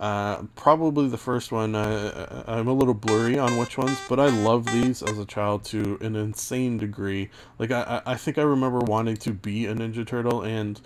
uh, 0.00 0.42
probably 0.56 1.08
the 1.08 1.18
first 1.18 1.52
one. 1.52 1.76
I, 1.76 2.42
I'm 2.46 2.68
a 2.68 2.72
little 2.72 2.94
blurry 2.94 3.38
on 3.38 3.58
which 3.58 3.76
ones, 3.76 4.00
but 4.08 4.18
I 4.18 4.28
love 4.28 4.64
these 4.64 5.02
as 5.02 5.18
a 5.18 5.26
child 5.26 5.62
to 5.66 5.98
an 6.00 6.16
insane 6.16 6.78
degree. 6.78 7.28
Like 7.58 7.70
I 7.70 8.00
I 8.06 8.14
think 8.16 8.38
I 8.38 8.42
remember 8.42 8.78
wanting 8.78 9.18
to 9.18 9.32
be 9.34 9.66
a 9.66 9.74
Ninja 9.74 10.06
Turtle 10.06 10.40
and 10.42 10.80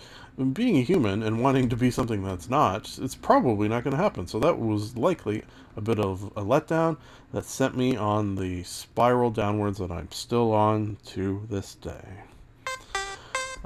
being 0.51 0.75
a 0.77 0.81
human 0.81 1.23
and 1.23 1.41
wanting 1.41 1.69
to 1.69 1.77
be 1.77 1.89
something 1.89 2.23
that's 2.23 2.49
not. 2.49 2.99
It's 3.01 3.15
probably 3.15 3.69
not 3.69 3.85
going 3.85 3.95
to 3.95 4.03
happen. 4.03 4.27
So 4.27 4.37
that 4.39 4.59
was 4.59 4.97
likely 4.97 5.45
a 5.77 5.81
bit 5.81 5.97
of 5.97 6.23
a 6.35 6.41
letdown 6.41 6.97
that 7.31 7.45
sent 7.45 7.77
me 7.77 7.95
on 7.95 8.35
the 8.35 8.63
spiral 8.63 9.31
downwards 9.31 9.77
that 9.77 9.91
I'm 9.91 10.11
still 10.11 10.51
on 10.51 10.97
to 11.05 11.45
this 11.49 11.75
day. 11.75 12.23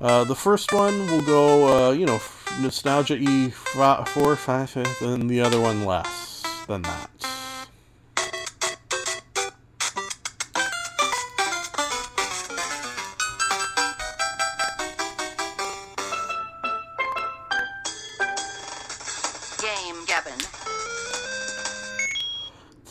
Uh, 0.02 0.24
the 0.24 0.36
first 0.36 0.72
one 0.72 1.08
will 1.08 1.22
go, 1.22 1.90
uh, 1.90 1.92
you 1.92 2.06
know, 2.06 2.22
nostalgia 2.62 3.18
E 3.18 3.50
four, 3.50 4.36
five, 4.38 4.70
fifth, 4.70 5.02
and 5.02 5.30
the 5.30 5.42
other 5.42 5.60
one 5.60 5.84
less 5.84 6.42
than 6.68 6.82
that. 6.84 7.10
Game 19.62 20.06
Gabbin'. 20.06 20.40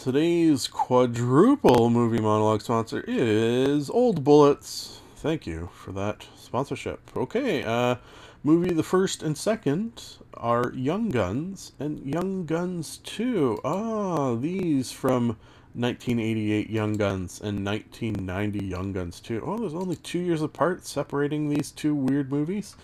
Today's 0.03 0.69
quadruple 0.69 1.89
movie 1.89 2.21
monologue 2.21 2.61
sponsor 2.61 3.03
is 3.09 3.89
Old 3.89 4.23
Bullets. 4.23 5.01
Thank 5.17 5.47
you 5.47 5.71
for 5.75 5.93
that 5.93 6.27
sponsorship. 6.49 7.01
Okay, 7.15 7.63
uh, 7.63 7.97
movie 8.43 8.73
the 8.73 8.83
first 8.83 9.23
and 9.23 9.37
second 9.37 10.17
are 10.33 10.73
Young 10.75 11.11
Guns 11.11 11.73
and 11.79 12.05
Young 12.07 12.47
Guns 12.47 12.99
2. 13.05 13.61
Ah, 13.65 14.35
these 14.35 14.91
from 14.91 15.37
1988 15.75 16.71
Young 16.71 16.95
Guns 16.95 17.39
and 17.43 17.67
1990 17.67 18.65
Young 18.65 18.95
Guns 18.95 19.21
2. 19.21 19.43
Oh, 19.45 19.59
there's 19.59 19.75
only 19.75 19.97
two 19.97 20.21
years 20.21 20.41
apart 20.41 20.87
separating 20.87 21.51
these 21.51 21.71
two 21.71 21.95
weird 21.95 22.33
movies. 22.33 22.77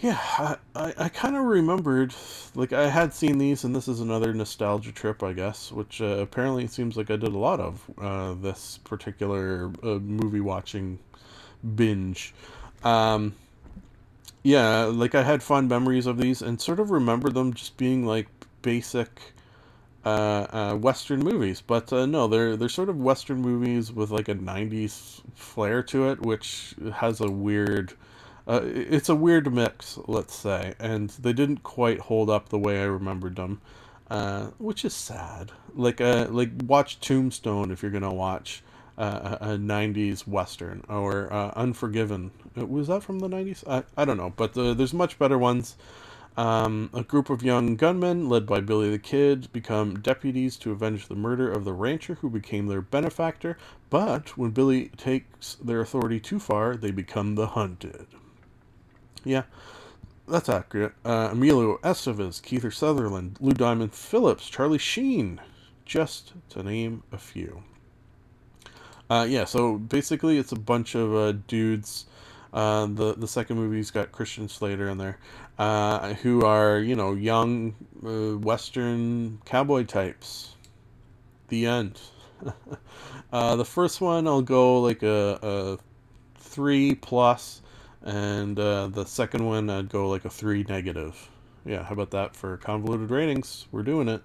Yeah, 0.00 0.18
I, 0.38 0.56
I, 0.76 0.94
I 0.96 1.08
kind 1.08 1.36
of 1.36 1.44
remembered, 1.44 2.14
like, 2.54 2.72
I 2.72 2.88
had 2.88 3.12
seen 3.12 3.36
these, 3.36 3.64
and 3.64 3.74
this 3.74 3.88
is 3.88 4.00
another 4.00 4.32
nostalgia 4.32 4.92
trip, 4.92 5.24
I 5.24 5.32
guess, 5.32 5.72
which 5.72 6.00
uh, 6.00 6.20
apparently 6.20 6.64
it 6.64 6.70
seems 6.70 6.96
like 6.96 7.10
I 7.10 7.16
did 7.16 7.34
a 7.34 7.38
lot 7.38 7.58
of 7.58 7.90
uh, 8.00 8.34
this 8.34 8.78
particular 8.78 9.72
uh, 9.82 9.98
movie 9.98 10.40
watching 10.40 11.00
binge. 11.74 12.34
Um, 12.84 13.34
yeah, 14.42 14.84
like 14.84 15.14
I 15.14 15.22
had 15.22 15.42
fond 15.42 15.68
memories 15.68 16.06
of 16.06 16.18
these 16.18 16.42
and 16.42 16.60
sort 16.60 16.80
of 16.80 16.90
remember 16.90 17.30
them 17.30 17.52
just 17.52 17.76
being 17.76 18.06
like 18.06 18.28
basic 18.62 19.34
uh, 20.04 20.46
uh, 20.50 20.74
Western 20.76 21.20
movies. 21.20 21.60
But 21.60 21.92
uh, 21.92 22.06
no, 22.06 22.26
they're 22.26 22.56
they're 22.56 22.68
sort 22.68 22.88
of 22.88 22.96
Western 22.98 23.42
movies 23.42 23.92
with 23.92 24.10
like 24.10 24.28
a 24.28 24.34
'90s 24.34 25.20
flair 25.34 25.82
to 25.84 26.08
it, 26.10 26.20
which 26.22 26.74
has 26.94 27.20
a 27.20 27.30
weird. 27.30 27.92
Uh, 28.48 28.62
it's 28.64 29.08
a 29.08 29.14
weird 29.14 29.52
mix, 29.52 29.98
let's 30.06 30.34
say, 30.34 30.74
and 30.80 31.10
they 31.10 31.32
didn't 31.32 31.62
quite 31.62 32.00
hold 32.00 32.30
up 32.30 32.48
the 32.48 32.58
way 32.58 32.80
I 32.80 32.84
remembered 32.84 33.36
them, 33.36 33.60
uh, 34.10 34.46
which 34.58 34.84
is 34.84 34.94
sad. 34.94 35.52
Like 35.74 36.00
uh, 36.00 36.28
like 36.30 36.50
watch 36.64 36.98
Tombstone 37.00 37.70
if 37.70 37.82
you're 37.82 37.92
gonna 37.92 38.12
watch 38.12 38.62
uh, 39.00 39.38
a, 39.40 39.54
a 39.54 39.58
90s 39.58 40.26
western 40.28 40.84
or 40.88 41.32
uh, 41.32 41.52
unforgiven 41.56 42.32
Uh, 42.58 42.66
was 42.66 42.88
that 42.88 43.02
from 43.02 43.20
the 43.20 43.28
90s 43.28 43.64
i, 43.68 43.84
I 44.00 44.04
don't 44.06 44.18
know 44.18 44.32
but 44.36 44.56
uh, 44.58 44.74
there's 44.74 44.94
much 44.94 45.18
better 45.18 45.38
ones 45.38 45.76
um, 46.36 46.90
a 46.94 47.02
group 47.04 47.30
of 47.30 47.42
young 47.42 47.76
gunmen 47.76 48.28
led 48.28 48.46
by 48.46 48.60
billy 48.60 48.90
the 48.90 48.98
kid 49.00 49.52
become 49.52 50.00
deputies 50.00 50.56
to 50.58 50.72
avenge 50.72 51.08
the 51.08 51.16
murder 51.16 51.50
of 51.52 51.64
the 51.64 51.74
rancher 51.74 52.16
who 52.16 52.30
became 52.30 52.68
their 52.68 52.82
benefactor 52.82 53.58
but 53.90 54.36
when 54.38 54.52
billy 54.52 54.90
takes 54.96 55.56
their 55.56 55.80
authority 55.80 56.20
too 56.20 56.40
far 56.40 56.76
they 56.76 56.92
become 56.92 57.36
the 57.36 57.48
hunted 57.48 58.08
yeah 59.24 59.44
that's 60.28 60.48
accurate. 60.48 60.94
Uh, 61.04 61.30
Emilio 61.32 61.78
Estevez, 61.78 62.40
Kiefer 62.40 62.72
Sutherland, 62.72 63.38
Lou 63.40 63.52
Diamond 63.52 63.92
Phillips, 63.94 64.48
Charlie 64.48 64.78
Sheen, 64.78 65.40
just 65.84 66.34
to 66.50 66.62
name 66.62 67.02
a 67.12 67.18
few. 67.18 67.64
Uh, 69.10 69.26
yeah, 69.28 69.44
so 69.44 69.78
basically 69.78 70.38
it's 70.38 70.52
a 70.52 70.56
bunch 70.60 70.96
of 70.96 71.14
uh, 71.16 71.32
dudes. 71.48 72.06
Uh, 72.54 72.86
the 72.86 73.14
the 73.14 73.28
second 73.28 73.56
movie's 73.58 73.92
got 73.92 74.12
Christian 74.12 74.48
Slater 74.48 74.88
in 74.90 74.98
there, 74.98 75.18
uh, 75.58 76.14
who 76.16 76.44
are 76.44 76.80
you 76.80 76.96
know 76.96 77.14
young 77.14 77.74
uh, 78.06 78.38
Western 78.38 79.40
cowboy 79.46 79.84
types. 79.84 80.56
The 81.48 81.66
end. 81.66 82.00
uh, 83.32 83.56
the 83.56 83.66
first 83.66 84.00
one 84.00 84.28
I'll 84.28 84.42
go 84.42 84.80
like 84.82 85.02
a, 85.02 85.40
a 85.42 85.78
three 86.38 86.94
plus, 86.94 87.62
and 88.02 88.58
uh, 88.58 88.88
the 88.88 89.06
second 89.06 89.46
one 89.46 89.70
I'd 89.70 89.90
go 89.90 90.08
like 90.08 90.26
a 90.26 90.30
three 90.30 90.64
negative. 90.68 91.30
Yeah, 91.66 91.84
how 91.84 91.94
about 91.94 92.12
that 92.12 92.36
for 92.36 92.56
convoluted 92.58 93.10
ratings? 93.10 93.66
We're 93.72 93.82
doing 93.82 94.08
it. 94.08 94.22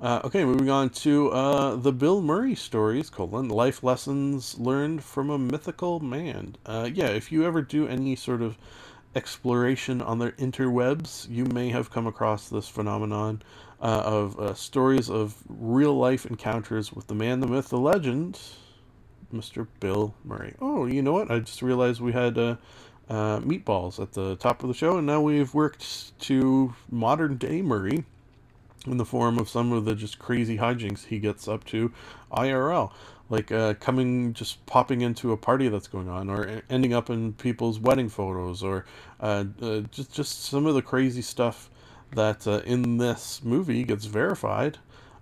Uh, 0.00 0.20
okay, 0.22 0.44
moving 0.44 0.70
on 0.70 0.88
to 0.88 1.28
uh, 1.32 1.74
the 1.74 1.90
Bill 1.92 2.22
Murray 2.22 2.54
stories, 2.54 3.10
colon, 3.10 3.48
life 3.48 3.82
lessons 3.82 4.56
learned 4.56 5.02
from 5.02 5.28
a 5.28 5.38
mythical 5.38 5.98
man. 5.98 6.54
Uh, 6.64 6.88
yeah, 6.94 7.08
if 7.08 7.32
you 7.32 7.44
ever 7.44 7.62
do 7.62 7.88
any 7.88 8.14
sort 8.14 8.40
of 8.40 8.56
exploration 9.16 10.00
on 10.00 10.20
the 10.20 10.30
interwebs, 10.32 11.28
you 11.28 11.46
may 11.46 11.70
have 11.70 11.90
come 11.90 12.06
across 12.06 12.48
this 12.48 12.68
phenomenon 12.68 13.42
uh, 13.82 14.02
of 14.04 14.38
uh, 14.38 14.54
stories 14.54 15.10
of 15.10 15.34
real 15.48 15.98
life 15.98 16.24
encounters 16.26 16.92
with 16.92 17.08
the 17.08 17.14
man, 17.16 17.40
the 17.40 17.48
myth, 17.48 17.68
the 17.68 17.76
legend, 17.76 18.38
Mr. 19.34 19.66
Bill 19.80 20.14
Murray. 20.24 20.54
Oh, 20.60 20.86
you 20.86 21.02
know 21.02 21.12
what? 21.12 21.28
I 21.28 21.40
just 21.40 21.60
realized 21.60 22.00
we 22.00 22.12
had 22.12 22.38
uh, 22.38 22.54
meatballs 23.08 24.00
at 24.00 24.12
the 24.12 24.36
top 24.36 24.62
of 24.62 24.68
the 24.68 24.74
show, 24.74 24.98
and 24.98 25.08
now 25.08 25.20
we've 25.20 25.52
worked 25.54 26.16
to 26.20 26.72
modern 26.88 27.36
day 27.36 27.62
Murray 27.62 28.04
in 28.90 28.98
the 28.98 29.04
form 29.04 29.38
of 29.38 29.48
some 29.48 29.72
of 29.72 29.84
the 29.84 29.94
just 29.94 30.18
crazy 30.18 30.58
hijinks 30.58 31.06
he 31.06 31.18
gets 31.18 31.48
up 31.48 31.64
to 31.66 31.92
IRL, 32.32 32.92
like 33.30 33.52
uh, 33.52 33.74
coming 33.74 34.32
just 34.34 34.64
popping 34.66 35.00
into 35.00 35.32
a 35.32 35.36
party 35.36 35.68
that's 35.68 35.88
going 35.88 36.08
on, 36.08 36.30
or 36.30 36.62
ending 36.70 36.92
up 36.94 37.10
in 37.10 37.32
people's 37.34 37.78
wedding 37.78 38.08
photos, 38.08 38.62
or 38.62 38.84
uh, 39.20 39.44
uh, 39.62 39.80
just 39.90 40.12
just 40.12 40.44
some 40.44 40.66
of 40.66 40.74
the 40.74 40.82
crazy 40.82 41.22
stuff 41.22 41.70
that 42.12 42.46
uh, 42.46 42.62
in 42.64 42.98
this 42.98 43.42
movie 43.44 43.84
gets 43.84 44.06
verified. 44.06 44.78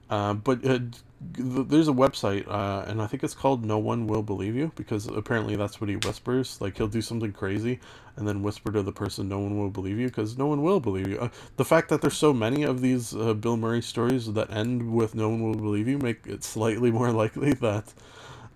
Uh, 0.09 0.35
but 0.35 0.65
uh, 0.65 0.79
there's 1.21 1.89
a 1.89 1.93
website, 1.93 2.47
uh, 2.47 2.85
and 2.87 3.01
I 3.01 3.07
think 3.07 3.25
it's 3.25 3.35
called 3.35 3.65
No 3.65 3.79
One 3.79 4.07
Will 4.07 4.23
Believe 4.23 4.55
You 4.55 4.71
because 4.77 5.07
apparently 5.07 5.57
that's 5.57 5.81
what 5.81 5.89
he 5.89 5.97
whispers. 5.97 6.61
Like 6.61 6.77
he'll 6.77 6.89
do 6.89 7.01
something 7.01 7.33
crazy 7.33 7.81
and 8.17 8.29
then 8.29 8.43
whisper 8.43 8.71
to 8.73 8.83
the 8.83 8.93
person, 8.93 9.29
"No 9.29 9.39
one 9.39 9.59
will 9.59 9.71
believe 9.71 9.99
you," 9.99 10.09
because 10.09 10.37
no 10.37 10.47
one 10.47 10.63
will 10.63 10.81
believe 10.81 11.09
you. 11.09 11.19
Uh, 11.19 11.29
the 11.57 11.65
fact 11.65 11.89
that 11.89 12.03
there's 12.03 12.17
so 12.17 12.33
many 12.35 12.63
of 12.65 12.83
these 12.83 13.15
uh, 13.15 13.33
Bill 13.35 13.57
Murray 13.57 13.83
stories 13.83 14.33
that 14.35 14.51
end 14.53 14.93
with 14.93 15.15
"No 15.15 15.31
one 15.31 15.43
will 15.43 15.55
believe 15.55 15.89
you" 15.89 15.99
make 15.99 16.27
it 16.27 16.45
slightly 16.45 16.91
more 17.01 17.11
likely 17.13 17.55
that 17.55 17.95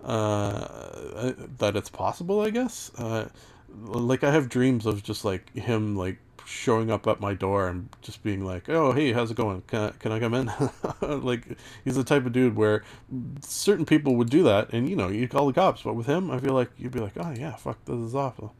uh, 0.03 1.31
that 1.57 1.75
it's 1.75 1.89
possible. 1.89 2.41
I 2.41 2.51
guess. 2.51 2.91
Uh, 2.97 3.29
like 3.73 4.23
I 4.23 4.31
have 4.31 4.49
dreams 4.49 4.85
of 4.85 5.01
just 5.01 5.25
like 5.25 5.53
him 5.55 5.95
like 5.95 6.17
showing 6.51 6.91
up 6.91 7.07
at 7.07 7.19
my 7.19 7.33
door 7.33 7.67
and 7.67 7.89
just 8.01 8.23
being 8.23 8.45
like, 8.45 8.69
"Oh, 8.69 8.91
hey, 8.91 9.13
how's 9.13 9.31
it 9.31 9.37
going? 9.37 9.61
Can 9.67 9.79
I, 9.79 9.89
can 9.91 10.11
I 10.11 10.19
come 10.19 10.33
in?" 10.33 10.51
like 11.23 11.57
he's 11.83 11.95
the 11.95 12.03
type 12.03 12.25
of 12.25 12.33
dude 12.33 12.55
where 12.55 12.83
certain 13.41 13.85
people 13.85 14.15
would 14.15 14.29
do 14.29 14.43
that, 14.43 14.71
and 14.73 14.89
you 14.89 14.95
know, 14.95 15.09
you 15.09 15.27
call 15.27 15.47
the 15.47 15.53
cops. 15.53 15.81
But 15.81 15.95
with 15.95 16.07
him, 16.07 16.29
I 16.29 16.39
feel 16.39 16.53
like 16.53 16.71
you'd 16.77 16.91
be 16.91 16.99
like, 16.99 17.13
"Oh 17.17 17.31
yeah, 17.31 17.55
fuck, 17.55 17.83
this 17.85 17.95
is 17.95 18.15
awesome." 18.15 18.51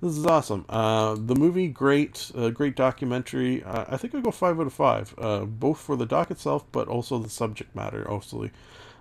This 0.00 0.16
is 0.18 0.26
awesome. 0.26 0.64
Uh, 0.68 1.14
the 1.16 1.36
movie, 1.36 1.68
great, 1.68 2.32
uh, 2.36 2.50
great 2.50 2.74
documentary. 2.74 3.62
Uh, 3.62 3.84
I 3.88 3.96
think 3.96 4.16
I 4.16 4.20
go 4.20 4.32
five 4.32 4.58
out 4.58 4.66
of 4.66 4.72
five, 4.72 5.14
uh, 5.16 5.44
both 5.44 5.78
for 5.78 5.94
the 5.94 6.06
doc 6.06 6.32
itself, 6.32 6.64
but 6.72 6.88
also 6.88 7.18
the 7.18 7.30
subject 7.30 7.76
matter. 7.76 8.08
Also, 8.10 8.50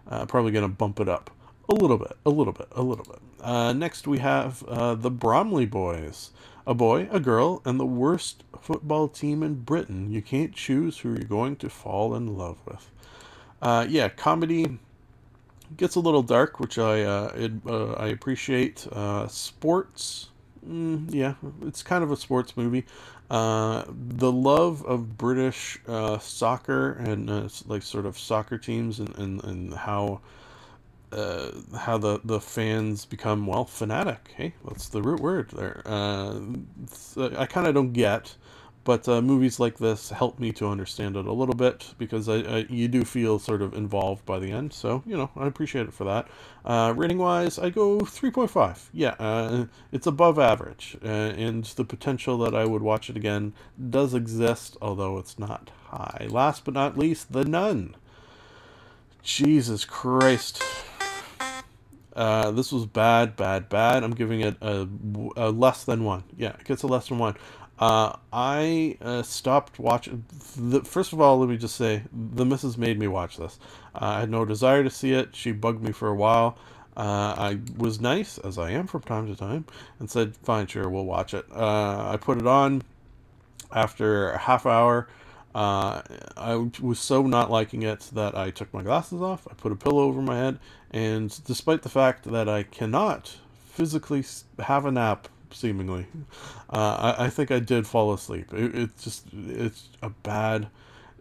uh, 0.08 0.26
probably 0.28 0.52
gonna 0.52 0.68
bump 0.68 1.00
it 1.00 1.10
up 1.10 1.32
a 1.72 1.74
little 1.74 1.98
bit, 1.98 2.18
a 2.26 2.30
little 2.30 2.54
bit, 2.54 2.68
a 2.74 2.84
little 2.84 3.06
bit. 3.06 3.20
Uh, 3.40 3.74
next, 3.74 4.08
we 4.08 4.20
have 4.20 4.64
uh, 4.64 4.94
the 4.96 5.10
Bromley 5.10 5.66
Boys. 5.66 6.32
A 6.68 6.76
boy, 6.76 7.10
a 7.12 7.20
girl, 7.20 7.60
and 7.66 7.80
the 7.80 7.86
worst 7.88 8.44
football 8.62 9.08
team 9.08 9.42
in 9.42 9.56
Britain. 9.64 10.12
You 10.12 10.22
can't 10.22 10.54
choose 10.54 11.00
who 11.00 11.10
you're 11.10 11.24
going 11.24 11.56
to 11.56 11.70
fall 11.70 12.14
in 12.14 12.38
love 12.38 12.60
with. 12.68 12.92
Uh, 13.62 13.88
yeah, 13.90 14.10
comedy 14.10 14.78
gets 15.76 15.96
a 15.96 16.00
little 16.00 16.22
dark, 16.22 16.60
which 16.60 16.78
I 16.78 17.02
uh, 17.02 17.34
it, 17.36 17.52
uh, 17.66 17.94
I 17.94 18.08
appreciate. 18.08 18.86
Uh, 18.92 19.28
sports, 19.28 20.30
mm, 20.68 21.12
yeah, 21.12 21.34
it's 21.64 21.82
kind 21.82 22.04
of 22.04 22.12
a 22.12 22.18
sports 22.18 22.56
movie. 22.56 22.86
Uh, 23.32 23.86
the 23.90 24.32
love 24.32 24.86
of 24.86 25.18
British 25.18 25.80
uh, 25.88 26.20
soccer 26.20 26.92
and 26.94 27.28
like 27.68 27.82
sort 27.82 28.06
of 28.06 28.20
soccer 28.20 28.58
teams 28.60 29.00
and, 29.00 29.18
and, 29.18 29.44
and 29.46 29.74
how 29.74 30.20
uh, 31.12 31.52
how 31.78 31.98
the, 31.98 32.22
the 32.24 32.40
fans 32.40 33.06
become 33.06 33.46
well 33.48 33.66
fanatic. 33.66 34.34
Hey, 34.36 34.54
that's 34.68 34.90
the 34.90 35.02
root 35.02 35.20
word 35.20 35.50
there. 35.52 35.82
Uh, 35.86 36.40
I 37.38 37.46
kind 37.46 37.68
of 37.68 37.74
don't 37.74 37.94
get, 37.94 38.36
but 38.84 39.08
uh, 39.08 39.22
movies 39.22 39.60
like 39.60 39.78
this 39.78 40.10
help 40.10 40.40
me 40.40 40.52
to 40.54 40.68
understand 40.68 41.16
it 41.16 41.26
a 41.26 41.34
little 41.34 41.56
bit 41.56 41.94
because 41.98 42.28
I, 42.30 42.38
I 42.38 42.58
you 42.70 42.88
do 42.88 43.04
feel 43.04 43.40
sort 43.40 43.62
of 43.62 43.74
involved 43.74 44.26
by 44.26 44.40
the 44.40 44.52
end. 44.52 44.74
So 44.74 45.04
you 45.06 45.18
know 45.18 45.30
I 45.36 45.48
appreciate 45.48 45.88
it 45.88 45.94
for 45.94 46.04
that. 46.06 46.28
Uh, 46.66 46.94
rating 46.96 47.18
wise, 47.18 47.60
I 47.60 47.70
go 47.70 48.00
three 48.00 48.32
point 48.32 48.50
five. 48.52 48.90
Yeah, 48.94 49.16
uh, 49.20 49.66
it's 49.92 50.08
above 50.08 50.40
average, 50.40 50.98
uh, 51.04 51.08
and 51.08 51.64
the 51.66 51.86
potential 51.86 52.38
that 52.40 52.56
I 52.56 52.66
would 52.66 52.82
watch 52.82 53.10
it 53.10 53.18
again 53.18 53.54
does 53.90 54.14
exist, 54.14 54.78
although 54.82 55.18
it's 55.18 55.38
not 55.38 55.72
high. 55.90 56.28
Last 56.30 56.66
but 56.66 56.74
not 56.74 56.98
least, 56.98 57.34
The 57.34 57.46
Nun. 57.46 57.96
Jesus 59.24 59.86
Christ. 59.86 60.64
Uh, 62.14 62.52
this 62.52 62.72
was 62.72 62.86
bad, 62.86 63.36
bad, 63.36 63.70
bad. 63.70 64.04
I'm 64.04 64.12
giving 64.12 64.42
it 64.42 64.58
a, 64.62 64.88
a 65.38 65.50
less 65.52 65.84
than 65.84 66.04
one. 66.04 66.24
Yeah, 66.38 66.50
it 66.50 66.64
gets 66.66 66.84
a 66.84 66.88
less 66.88 67.08
than 67.08 67.20
one. 67.20 67.36
Uh, 67.80 68.16
I 68.32 68.98
uh, 69.02 69.24
stopped 69.24 69.80
watching. 69.80 70.24
The, 70.56 70.82
first 70.82 71.14
of 71.14 71.22
all, 71.22 71.40
let 71.40 71.50
me 71.50 71.58
just 71.58 71.76
say 71.76 72.04
the 72.14 72.46
missus 72.46 72.78
made 72.78 73.00
me 73.00 73.08
watch 73.08 73.38
this. 73.38 73.60
Uh, 73.96 74.06
I 74.06 74.20
had 74.22 74.30
no 74.30 74.46
desire 74.46 74.84
to 74.84 74.90
see 74.90 75.14
it. 75.14 75.36
She 75.36 75.52
bugged 75.52 75.84
me 75.84 75.92
for 75.92 76.08
a 76.10 76.16
while. 76.16 76.58
Uh, 76.96 77.34
I 77.38 77.60
was 77.78 78.02
nice, 78.02 78.38
as 78.38 78.58
I 78.58 78.72
am 78.72 78.86
from 78.86 79.02
time 79.02 79.28
to 79.28 79.36
time, 79.36 79.66
and 80.00 80.10
said, 80.10 80.36
"Fine, 80.44 80.68
sure, 80.68 80.90
we'll 80.90 81.06
watch 81.06 81.34
it." 81.34 81.46
Uh, 81.52 82.10
I 82.12 82.18
put 82.18 82.38
it 82.38 82.46
on 82.46 82.84
after 83.74 84.32
a 84.32 84.38
half 84.38 84.66
hour. 84.66 85.08
Uh, 85.54 86.02
I 86.38 86.56
was 86.82 87.00
so 87.00 87.24
not 87.24 87.52
liking 87.52 87.84
it 87.84 88.10
that 88.14 88.38
I 88.38 88.52
took 88.52 88.74
my 88.74 88.84
glasses 88.84 89.22
off. 89.22 89.48
I 89.50 89.54
put 89.54 89.72
a 89.72 89.76
pillow 89.76 90.04
over 90.04 90.22
my 90.22 90.38
head, 90.38 90.60
and 90.92 91.38
despite 91.46 91.82
the 91.82 91.90
fact 91.90 92.24
that 92.32 92.48
I 92.48 92.64
cannot 92.64 93.38
physically 93.66 94.24
have 94.60 94.86
a 94.86 94.92
nap, 94.92 95.28
seemingly, 95.52 96.06
uh, 96.70 97.16
I, 97.18 97.26
I 97.26 97.30
think 97.30 97.52
I 97.52 97.60
did 97.60 97.86
fall 97.86 98.14
asleep. 98.14 98.54
It, 98.54 98.76
it's 98.76 99.04
just 99.04 99.26
it's 99.34 99.90
a 100.02 100.10
bad. 100.10 100.68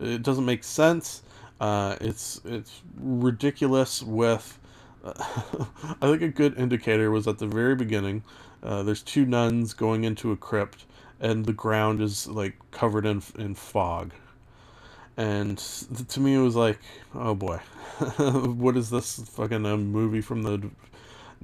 It 0.00 0.22
doesn't 0.22 0.44
make 0.44 0.64
sense. 0.64 1.22
Uh, 1.60 1.96
it's 2.00 2.40
it's 2.44 2.82
ridiculous 2.96 4.02
with. 4.02 4.58
I 5.04 5.94
think 6.02 6.22
a 6.22 6.28
good 6.28 6.58
indicator 6.58 7.10
was 7.10 7.26
at 7.26 7.38
the 7.38 7.46
very 7.46 7.74
beginning. 7.74 8.22
Uh, 8.62 8.82
there's 8.82 9.02
two 9.02 9.24
nuns 9.24 9.72
going 9.72 10.04
into 10.04 10.30
a 10.32 10.36
crypt, 10.36 10.84
and 11.20 11.44
the 11.44 11.52
ground 11.52 12.00
is 12.00 12.26
like 12.26 12.54
covered 12.70 13.06
in 13.06 13.22
in 13.38 13.54
fog. 13.54 14.12
And 15.16 15.59
to 16.09 16.20
me, 16.20 16.35
it 16.35 16.40
was 16.40 16.56
like, 16.56 16.78
oh 17.14 17.35
boy, 17.35 17.56
what 18.16 18.76
is 18.76 18.90
this 18.90 19.18
fucking 19.35 19.66
a 19.66 19.76
movie 19.76 20.22
from 20.22 20.42
the 20.42 20.70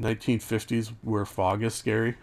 1950s 0.00 0.92
where 1.02 1.26
fog 1.26 1.62
is 1.62 1.74
scary? 1.74 2.16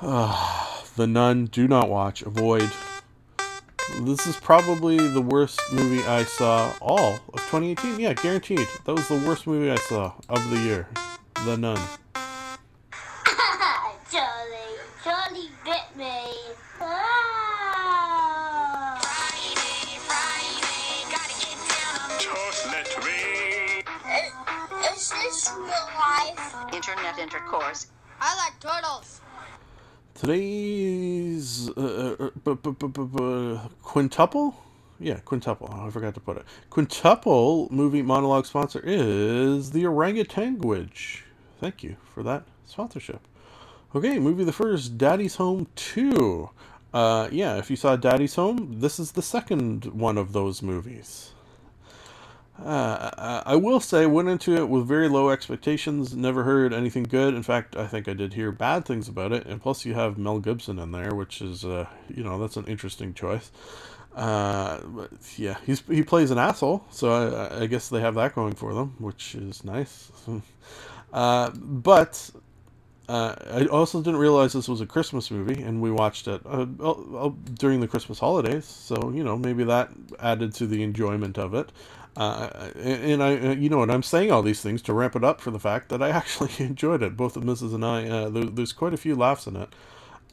the 0.00 1.06
Nun. 1.06 1.46
Do 1.46 1.66
not 1.68 1.88
watch. 1.88 2.22
Avoid. 2.22 2.70
This 4.00 4.26
is 4.26 4.36
probably 4.36 4.96
the 5.08 5.20
worst 5.20 5.60
movie 5.72 6.04
I 6.04 6.24
saw 6.24 6.72
all 6.80 7.14
of 7.14 7.40
2018. 7.50 7.98
Yeah, 7.98 8.12
guaranteed. 8.12 8.66
That 8.84 8.92
was 8.92 9.08
the 9.08 9.16
worst 9.26 9.46
movie 9.46 9.70
I 9.70 9.76
saw 9.76 10.14
of 10.28 10.48
the 10.50 10.58
year. 10.58 10.88
The 11.44 11.56
Nun. 11.56 11.80
Real 26.24 26.34
life? 26.34 26.74
Internet 26.74 27.18
intercourse. 27.18 27.88
I 28.20 28.36
like 28.36 28.60
turtles. 28.60 29.20
Today's 30.14 31.70
uh, 31.70 32.30
bu- 32.44 32.56
bu- 32.56 32.72
bu- 32.72 32.88
bu- 32.88 33.06
bu- 33.06 33.58
quintuple? 33.82 34.56
Yeah, 34.98 35.20
quintuple. 35.20 35.68
Oh, 35.72 35.86
I 35.86 35.90
forgot 35.90 36.14
to 36.14 36.20
put 36.20 36.38
it. 36.38 36.44
Quintuple 36.70 37.68
movie 37.70 38.02
monologue 38.02 38.46
sponsor 38.46 38.80
is 38.84 39.70
the 39.70 39.84
Orangutanguage. 39.84 41.22
Thank 41.60 41.84
you 41.84 41.96
for 42.12 42.24
that 42.24 42.44
sponsorship. 42.66 43.20
Okay, 43.94 44.18
movie 44.18 44.44
the 44.44 44.52
first, 44.52 44.98
Daddy's 44.98 45.36
Home 45.36 45.68
2. 45.76 46.50
Uh, 46.92 47.28
yeah, 47.30 47.56
if 47.58 47.70
you 47.70 47.76
saw 47.76 47.96
Daddy's 47.96 48.34
Home, 48.34 48.80
this 48.80 48.98
is 48.98 49.12
the 49.12 49.22
second 49.22 49.86
one 49.86 50.18
of 50.18 50.32
those 50.32 50.62
movies. 50.62 51.32
Uh, 52.64 53.42
I 53.46 53.54
will 53.54 53.78
say, 53.78 54.06
went 54.06 54.28
into 54.28 54.56
it 54.56 54.68
with 54.68 54.86
very 54.86 55.08
low 55.08 55.30
expectations. 55.30 56.16
Never 56.16 56.42
heard 56.42 56.74
anything 56.74 57.04
good. 57.04 57.34
In 57.34 57.42
fact, 57.42 57.76
I 57.76 57.86
think 57.86 58.08
I 58.08 58.14
did 58.14 58.34
hear 58.34 58.50
bad 58.50 58.84
things 58.84 59.08
about 59.08 59.32
it. 59.32 59.46
And 59.46 59.62
plus, 59.62 59.84
you 59.84 59.94
have 59.94 60.18
Mel 60.18 60.40
Gibson 60.40 60.78
in 60.78 60.90
there, 60.90 61.14
which 61.14 61.40
is, 61.40 61.64
uh, 61.64 61.86
you 62.08 62.24
know, 62.24 62.38
that's 62.38 62.56
an 62.56 62.66
interesting 62.66 63.14
choice. 63.14 63.52
Uh, 64.16 64.80
but 64.86 65.10
yeah, 65.36 65.58
he's 65.64 65.80
he 65.82 66.02
plays 66.02 66.32
an 66.32 66.38
asshole, 66.38 66.84
so 66.90 67.12
I, 67.12 67.62
I 67.62 67.66
guess 67.66 67.88
they 67.88 68.00
have 68.00 68.16
that 68.16 68.34
going 68.34 68.54
for 68.54 68.74
them, 68.74 68.96
which 68.98 69.36
is 69.36 69.62
nice. 69.62 70.10
uh, 71.12 71.50
but 71.54 72.28
uh, 73.08 73.36
I 73.52 73.66
also 73.66 74.02
didn't 74.02 74.18
realize 74.18 74.52
this 74.52 74.66
was 74.66 74.80
a 74.80 74.86
Christmas 74.86 75.30
movie, 75.30 75.62
and 75.62 75.80
we 75.80 75.92
watched 75.92 76.26
it 76.26 76.42
uh, 76.44 76.64
during 77.54 77.78
the 77.78 77.86
Christmas 77.86 78.18
holidays. 78.18 78.64
So 78.64 79.12
you 79.14 79.22
know, 79.22 79.38
maybe 79.38 79.62
that 79.64 79.90
added 80.18 80.52
to 80.54 80.66
the 80.66 80.82
enjoyment 80.82 81.38
of 81.38 81.54
it. 81.54 81.70
And 82.16 83.22
I, 83.22 83.36
uh, 83.36 83.52
you 83.52 83.68
know, 83.68 83.82
and 83.82 83.92
I'm 83.92 84.02
saying 84.02 84.32
all 84.32 84.42
these 84.42 84.60
things 84.60 84.82
to 84.82 84.92
ramp 84.92 85.14
it 85.14 85.24
up 85.24 85.40
for 85.40 85.50
the 85.50 85.60
fact 85.60 85.88
that 85.90 86.02
I 86.02 86.10
actually 86.10 86.52
enjoyed 86.58 87.02
it. 87.02 87.16
Both 87.16 87.36
of 87.36 87.44
Mrs. 87.44 87.74
and 87.74 87.84
I, 87.84 88.08
uh, 88.08 88.28
there, 88.28 88.44
there's 88.44 88.72
quite 88.72 88.94
a 88.94 88.98
few 88.98 89.14
laughs 89.14 89.46
in 89.46 89.56
it. 89.56 89.68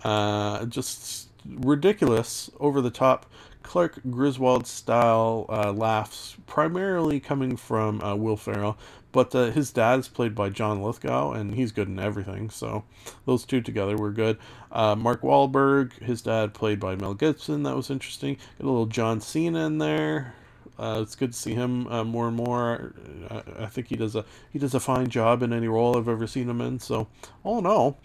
Uh, 0.04 0.66
just 0.66 1.30
ridiculous, 1.46 2.50
over 2.60 2.82
the 2.82 2.90
top 2.90 3.26
Clark 3.64 4.00
Griswold 4.10 4.68
style 4.68 5.46
uh, 5.50 5.72
laughs, 5.72 6.38
primarily 6.46 7.20
coming 7.20 7.56
from 7.56 8.02
uh, 8.02 8.16
Will 8.16 8.38
Ferrell. 8.38 8.78
But 9.12 9.32
his 9.32 9.72
dad 9.72 10.00
is 10.00 10.10
played 10.10 10.36
by 10.36 10.50
John 10.50 10.84
Lithgow, 10.84 11.32
and 11.32 11.56
he's 11.56 11.72
good 11.72 11.88
in 11.88 12.00
everything. 12.00 12.50
So 12.50 12.84
those 13.26 13.46
two 13.46 13.62
together 13.62 13.96
were 13.96 14.12
good. 14.12 14.38
Mark 14.74 15.22
Wahlberg, 15.22 15.94
his 16.04 16.22
dad 16.22 16.54
played 16.54 16.82
by 16.82 16.98
Mel 16.98 17.14
Gibson. 17.14 17.64
That 17.64 17.78
was 17.78 17.90
interesting. 17.90 18.36
Got 18.58 18.66
a 18.66 18.70
little 18.70 18.86
John 18.88 19.22
Cena 19.22 19.68
in 19.68 19.78
there. 19.78 20.34
Uh, 20.78 21.00
it's 21.02 21.16
good 21.16 21.32
to 21.32 21.38
see 21.38 21.54
him 21.54 21.88
uh, 21.88 22.04
more 22.04 22.28
and 22.28 22.36
more. 22.36 22.94
I, 23.30 23.64
I 23.64 23.66
think 23.68 23.88
he 23.88 23.96
does 23.96 24.16
a 24.16 24.26
he 24.52 24.60
does 24.60 24.74
a 24.74 24.80
fine 24.80 25.08
job 25.08 25.42
in 25.42 25.54
any 25.54 25.68
role 25.68 25.98
I've 25.98 26.10
ever 26.10 26.28
seen 26.28 26.50
him 26.50 26.62
in. 26.62 26.80
So 26.80 27.08
all 27.44 27.60
in 27.60 27.66
all, 27.66 28.00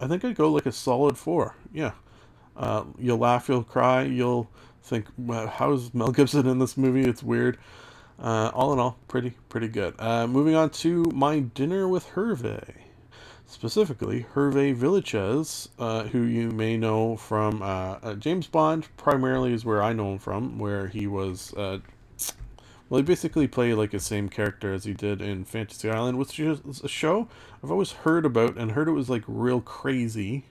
I 0.00 0.06
think 0.06 0.24
I'd 0.24 0.36
go 0.36 0.50
like 0.50 0.66
a 0.66 0.72
solid 0.72 1.18
four. 1.18 1.54
Yeah, 1.72 1.92
uh, 2.56 2.84
you'll 2.98 3.18
laugh, 3.18 3.48
you'll 3.48 3.64
cry, 3.64 4.02
you'll 4.04 4.50
think, 4.82 5.06
wow, 5.16 5.46
how's 5.46 5.92
Mel 5.94 6.12
Gibson 6.12 6.46
in 6.46 6.58
this 6.58 6.76
movie? 6.76 7.04
It's 7.04 7.22
weird. 7.22 7.58
Uh, 8.18 8.50
all 8.54 8.72
in 8.72 8.78
all, 8.78 8.98
pretty 9.08 9.34
pretty 9.48 9.68
good. 9.68 9.94
Uh, 9.98 10.26
moving 10.26 10.54
on 10.54 10.70
to 10.70 11.04
my 11.12 11.40
dinner 11.40 11.88
with 11.88 12.06
Hervé, 12.10 12.74
specifically 13.52 14.26
Hervé 14.34 14.74
Villechaize, 14.74 15.68
uh, 15.78 16.04
who 16.04 16.22
you 16.22 16.50
may 16.50 16.76
know 16.76 17.16
from 17.16 17.62
uh, 17.62 17.98
uh, 18.02 18.14
James 18.14 18.46
Bond. 18.46 18.88
Primarily 18.96 19.52
is 19.52 19.64
where 19.64 19.82
I 19.82 19.92
know 19.92 20.12
him 20.12 20.18
from, 20.18 20.58
where 20.58 20.88
he 20.88 21.06
was. 21.06 21.52
Uh, 21.54 21.78
well, 22.88 22.98
he 22.98 23.04
basically 23.04 23.46
played 23.46 23.74
like 23.74 23.90
the 23.90 24.00
same 24.00 24.28
character 24.28 24.72
as 24.72 24.84
he 24.84 24.94
did 24.94 25.20
in 25.20 25.44
Fantasy 25.44 25.90
Island, 25.90 26.18
which 26.18 26.40
is 26.40 26.80
a 26.82 26.88
show 26.88 27.28
I've 27.62 27.70
always 27.70 27.92
heard 27.92 28.26
about 28.26 28.56
and 28.56 28.72
heard 28.72 28.88
it 28.88 28.92
was 28.92 29.08
like 29.08 29.22
real 29.26 29.60
crazy. 29.60 30.44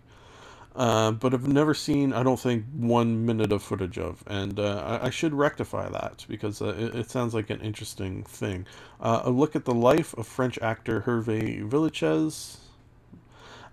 Uh, 0.73 1.11
but 1.11 1.33
I've 1.33 1.47
never 1.47 1.73
seen, 1.73 2.13
I 2.13 2.23
don't 2.23 2.39
think, 2.39 2.63
one 2.73 3.25
minute 3.25 3.51
of 3.51 3.61
footage 3.61 3.97
of, 3.97 4.23
and 4.25 4.57
uh, 4.57 4.99
I, 5.01 5.07
I, 5.07 5.09
should 5.09 5.33
rectify 5.33 5.89
that 5.89 6.25
because 6.29 6.61
uh, 6.61 6.69
it, 6.69 6.95
it, 6.95 7.09
sounds 7.11 7.33
like 7.33 7.49
an 7.49 7.59
interesting 7.59 8.23
thing. 8.23 8.65
Uh, 9.01 9.19
a 9.25 9.29
look 9.29 9.53
at 9.53 9.65
the 9.65 9.73
life 9.73 10.13
of 10.13 10.25
French 10.25 10.57
actor 10.59 11.01
Hervé 11.01 11.69
Villechaize, 11.69 12.60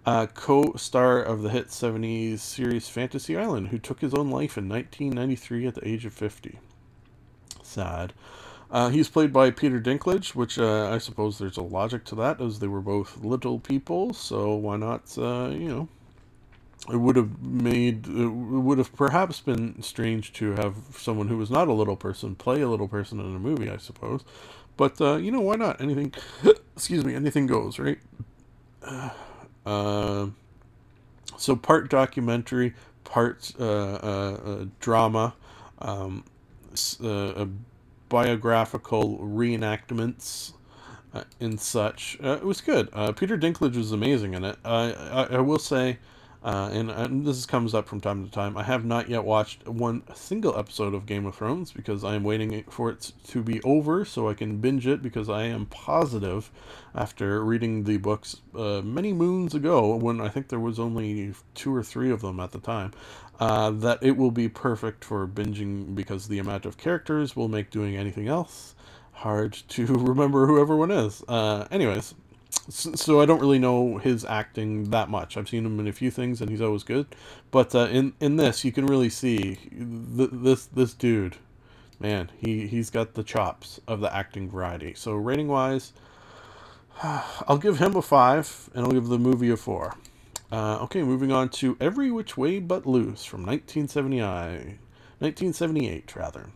uh, 0.09 0.27
co-star 0.27 1.21
of 1.21 1.43
the 1.43 1.51
hit 1.51 1.69
70s 1.69 2.39
series 2.39 2.89
Fantasy 2.89 3.37
Island, 3.37 3.69
who 3.69 3.79
took 3.79 4.01
his 4.01 4.15
own 4.15 4.31
life 4.31 4.57
in 4.57 4.67
1993 4.67 5.67
at 5.67 5.75
the 5.75 5.87
age 5.87 6.07
of 6.07 6.15
50. 6.15 6.59
Sad. 7.63 8.15
Uh, 8.71 8.89
he's 8.89 9.11
played 9.11 9.35
by 9.35 9.51
Peter 9.51 9.79
Dinklage, 9.79 10.35
which 10.35 10.59
I 10.59 10.97
suppose 10.97 11.39
there's 11.39 11.59
a 11.59 11.63
logic 11.63 12.07
to 12.07 12.15
that, 12.15 12.41
as 12.41 12.59
they 12.59 12.69
were 12.69 12.81
both 12.81 13.23
little 13.23 13.59
people, 13.59 14.15
so 14.15 14.55
why 14.55 14.79
not, 14.79 15.15
you 15.17 15.69
know, 15.69 15.89
it 16.91 16.97
would 16.97 17.17
have 17.17 17.43
made 17.43 18.07
it 18.07 18.29
would 18.29 18.79
have 18.79 18.95
perhaps 18.97 19.41
been 19.41 19.83
strange 19.83 20.33
to 20.35 20.53
have 20.53 20.77
someone 20.97 21.29
who 21.29 21.37
was 21.37 21.51
not 21.51 21.69
a 21.69 21.73
little 21.75 21.97
person 21.97 22.35
play 22.35 22.63
a 22.63 22.69
little 22.69 22.89
person 22.89 23.21
in 23.21 23.37
a 23.37 23.39
movie, 23.39 23.69
I 23.69 23.77
suppose. 23.77 24.25
But 24.79 25.01
uh, 25.03 25.17
you 25.17 25.31
know, 25.31 25.41
why 25.41 25.57
not? 25.57 25.83
Anything, 25.83 26.15
excuse 26.75 27.05
me, 27.05 27.15
anything 27.15 27.47
goes, 27.47 27.79
right? 27.79 27.99
Uh, 29.69 30.29
so 31.37 31.55
part 31.55 31.91
documentary, 31.91 32.75
part 33.05 33.53
uh, 33.61 33.65
uh, 33.65 34.65
drama, 34.81 35.35
um, 35.81 36.25
biographical 38.09 39.19
reenactments. 39.19 40.53
And 41.41 41.61
such, 41.61 42.17
it 42.21 42.45
was 42.45 42.61
good. 42.61 42.91
Peter 43.17 43.37
Dinklage 43.37 43.77
was 43.77 43.93
amazing 43.93 44.35
in 44.35 44.45
it. 44.45 44.57
I, 44.65 44.93
I 45.31 45.41
will 45.41 45.59
say, 45.59 45.99
uh, 46.45 46.71
and, 46.73 46.91
and, 46.91 47.27
this 47.27 47.45
comes 47.47 47.75
up 47.75 47.89
from 47.89 48.01
time 48.01 48.25
to 48.25 48.31
time. 48.31 48.57
I 48.57 48.63
have 48.63 48.85
not 48.85 49.09
yet 49.09 49.25
watched 49.25 49.67
one 49.67 50.03
single 50.15 50.57
episode 50.57 50.95
of 50.95 51.05
Game 51.05 51.27
of 51.27 51.35
Thrones 51.35 51.73
because 51.73 52.05
I 52.05 52.15
am 52.15 52.23
waiting 52.23 52.63
for 52.71 52.91
it 52.91 53.13
to 53.29 53.43
be 53.43 53.61
over 53.63 54.05
so 54.05 54.29
I 54.29 54.35
can 54.35 54.59
binge 54.59 54.87
it 54.87 55.03
because 55.03 55.29
I 55.29 55.45
am 55.45 55.67
positive, 55.67 56.51
after 56.95 57.45
reading 57.45 57.85
the 57.85 57.97
books 57.97 58.41
uh, 58.55 58.83
many 58.83 59.13
moons 59.13 59.55
ago, 59.55 59.97
when 59.97 60.21
I 60.21 60.29
think 60.29 60.49
there 60.49 60.61
was 60.61 60.79
only 60.79 61.35
two 61.55 61.75
or 61.75 61.83
three 61.83 62.11
of 62.11 62.21
them 62.21 62.39
at 62.39 62.53
the 62.53 62.61
time, 62.61 62.93
uh, 63.41 63.71
that 63.71 63.99
it 64.03 64.17
will 64.17 64.31
be 64.31 64.49
perfect 64.49 65.05
for 65.05 65.27
binging 65.27 65.95
because 65.95 66.29
the 66.29 66.39
amount 66.39 66.67
of 66.67 66.79
characters 66.79 67.35
will 67.35 67.49
make 67.49 67.71
doing 67.71 67.97
anything 67.97 68.29
else 68.29 68.75
hard 69.19 69.53
to 69.53 69.87
remember 69.87 70.47
who 70.47 70.61
everyone 70.61 70.93
is. 70.93 71.23
Uh, 71.27 71.67
anyways, 71.71 72.15
so, 72.51 73.21
I 73.21 73.27
don't 73.27 73.41
really 73.41 73.59
know 73.59 73.99
his 73.99 74.25
acting 74.25 74.91
that 74.91 75.09
much. 75.09 75.37
I've 75.37 75.49
seen 75.49 75.65
him 75.65 75.81
in 75.81 75.89
a 75.89 75.93
few 75.93 76.11
things, 76.11 76.41
and 76.41 76.51
he's 76.51 76.61
always 76.61 76.83
good. 76.83 77.07
But 77.51 77.75
uh, 77.75 77.89
in 77.91 78.15
in 78.21 78.37
this, 78.37 78.65
you 78.65 78.73
can 78.73 78.87
really 78.87 79.11
see 79.11 79.57
th- 80.17 80.31
this 80.33 80.67
this 80.67 80.95
dude, 80.95 81.37
man. 81.99 82.31
He 82.39 82.67
he's 82.67 82.91
got 82.91 83.15
the 83.15 83.23
chops 83.23 83.81
of 83.87 84.01
the 84.01 84.15
acting 84.15 84.51
variety. 84.51 84.95
So 84.95 85.13
rating 85.13 85.49
wise, 85.49 85.93
I'll 87.03 87.59
give 87.59 87.79
him 87.79 87.97
a 87.97 88.03
five, 88.03 88.71
and 88.75 88.85
I'll 88.85 88.93
give 88.93 89.09
the 89.09 89.19
movie 89.19 89.51
a 89.51 89.57
four. 89.57 89.95
Uh, 90.51 90.79
okay, 90.83 91.03
moving 91.03 91.31
on 91.31 91.51
to 91.51 91.77
Every 91.79 92.11
Which 92.11 92.37
Way 92.39 92.59
But 92.59 92.87
Loose 92.87 93.25
from 93.25 93.45
1979, 93.45 94.79
1978 95.19 96.17
rather. 96.17 96.47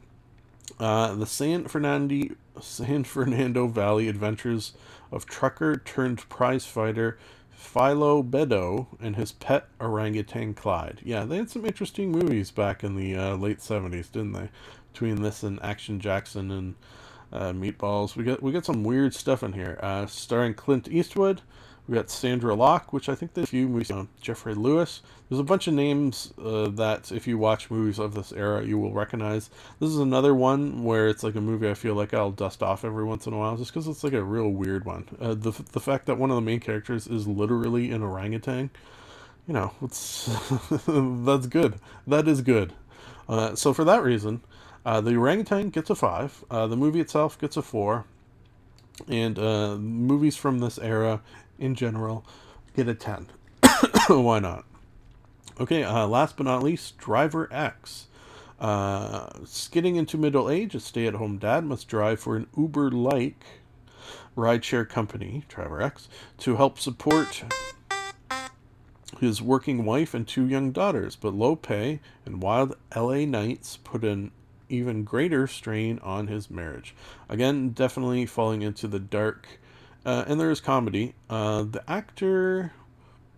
Uh, 0.80 1.14
the 1.14 1.26
San 1.26 1.66
Fernando 1.68 2.34
San 2.60 3.04
Fernando 3.04 3.66
Valley 3.66 4.08
Adventures 4.08 4.72
of 5.12 5.26
trucker 5.26 5.76
turned 5.76 6.28
prize 6.28 6.64
fighter 6.64 7.18
Philo 7.50 8.22
Beddoe 8.22 8.88
and 9.00 9.14
his 9.14 9.30
pet 9.30 9.68
orangutan 9.80 10.54
Clyde. 10.54 11.00
Yeah, 11.04 11.24
they 11.24 11.36
had 11.36 11.50
some 11.50 11.64
interesting 11.64 12.10
movies 12.10 12.50
back 12.50 12.82
in 12.82 12.96
the 12.96 13.14
uh, 13.14 13.36
late 13.36 13.62
seventies, 13.62 14.08
didn't 14.08 14.32
they? 14.32 14.48
Between 14.92 15.22
this 15.22 15.42
and 15.42 15.62
Action 15.62 16.00
Jackson 16.00 16.50
and 16.50 16.74
uh, 17.32 17.52
Meatballs, 17.52 18.16
we 18.16 18.24
got 18.24 18.42
we 18.42 18.52
got 18.52 18.64
some 18.64 18.82
weird 18.82 19.14
stuff 19.14 19.42
in 19.42 19.52
here. 19.52 19.78
Uh, 19.80 20.06
starring 20.06 20.54
Clint 20.54 20.88
Eastwood, 20.88 21.42
we 21.88 21.96
got 21.96 22.06
Sondra 22.06 22.56
Locke, 22.56 22.92
which 22.92 23.08
I 23.08 23.14
think 23.14 23.34
there's 23.34 23.48
a 23.48 23.50
few 23.50 23.68
movies. 23.68 23.90
Uh, 23.90 24.04
Geoffrey 24.20 24.54
Lewis. 24.54 25.02
There's 25.28 25.40
a 25.40 25.44
bunch 25.44 25.66
of 25.66 25.74
names 25.74 26.32
uh, 26.42 26.68
that, 26.68 27.10
if 27.10 27.26
you 27.26 27.38
watch 27.38 27.70
movies 27.70 27.98
of 27.98 28.14
this 28.14 28.32
era, 28.32 28.64
you 28.64 28.78
will 28.78 28.92
recognize. 28.92 29.50
This 29.80 29.90
is 29.90 29.98
another 29.98 30.32
one 30.34 30.84
where 30.84 31.08
it's 31.08 31.24
like 31.24 31.34
a 31.34 31.40
movie 31.40 31.68
I 31.68 31.74
feel 31.74 31.94
like 31.94 32.14
I'll 32.14 32.30
dust 32.30 32.62
off 32.62 32.84
every 32.84 33.04
once 33.04 33.26
in 33.26 33.32
a 33.32 33.38
while, 33.38 33.56
just 33.56 33.72
because 33.72 33.88
it's 33.88 34.04
like 34.04 34.12
a 34.12 34.22
real 34.22 34.48
weird 34.48 34.84
one. 34.84 35.08
Uh, 35.20 35.34
the 35.34 35.50
the 35.72 35.80
fact 35.80 36.06
that 36.06 36.18
one 36.18 36.30
of 36.30 36.36
the 36.36 36.42
main 36.42 36.60
characters 36.60 37.08
is 37.08 37.26
literally 37.26 37.90
an 37.90 38.02
orangutan, 38.02 38.70
you 39.48 39.54
know, 39.54 39.72
it's 39.82 40.26
that's 40.86 41.46
good. 41.46 41.80
That 42.06 42.28
is 42.28 42.42
good. 42.42 42.74
Uh, 43.28 43.56
so 43.56 43.72
for 43.72 43.84
that 43.84 44.04
reason, 44.04 44.42
uh, 44.86 45.00
the 45.00 45.16
orangutan 45.16 45.70
gets 45.70 45.90
a 45.90 45.96
five. 45.96 46.44
Uh, 46.48 46.68
the 46.68 46.76
movie 46.76 47.00
itself 47.00 47.38
gets 47.40 47.56
a 47.56 47.62
four 47.62 48.04
and 49.08 49.38
uh, 49.38 49.76
movies 49.76 50.36
from 50.36 50.58
this 50.58 50.78
era 50.78 51.20
in 51.62 51.74
general 51.76 52.24
get 52.74 52.88
a 52.88 52.94
10. 52.94 53.28
Why 54.08 54.40
not? 54.40 54.64
Okay, 55.60 55.84
uh, 55.84 56.06
last 56.06 56.36
but 56.36 56.44
not 56.44 56.62
least, 56.62 56.98
Driver 56.98 57.48
X. 57.52 58.06
Uh, 58.58 59.28
skidding 59.44 59.96
into 59.96 60.16
middle 60.16 60.50
age, 60.50 60.74
a 60.74 60.80
stay 60.80 61.06
at 61.06 61.14
home 61.14 61.38
dad 61.38 61.64
must 61.64 61.88
drive 61.88 62.20
for 62.20 62.36
an 62.36 62.46
Uber 62.56 62.90
like 62.90 63.44
rideshare 64.36 64.88
company, 64.88 65.44
Driver 65.48 65.82
X, 65.82 66.08
to 66.38 66.56
help 66.56 66.78
support 66.78 67.44
his 69.20 69.42
working 69.42 69.84
wife 69.84 70.14
and 70.14 70.26
two 70.26 70.46
young 70.46 70.72
daughters. 70.72 71.16
But 71.16 71.34
low 71.34 71.54
pay 71.54 72.00
and 72.24 72.42
wild 72.42 72.76
LA 72.94 73.24
nights 73.24 73.76
put 73.76 74.04
an 74.04 74.32
even 74.68 75.04
greater 75.04 75.46
strain 75.46 75.98
on 76.02 76.28
his 76.28 76.50
marriage. 76.50 76.94
Again, 77.28 77.70
definitely 77.70 78.26
falling 78.26 78.62
into 78.62 78.88
the 78.88 78.98
dark 78.98 79.46
uh, 80.04 80.24
and 80.26 80.40
there 80.40 80.50
is 80.50 80.60
comedy. 80.60 81.14
Uh, 81.30 81.62
the 81.62 81.82
actor 81.88 82.72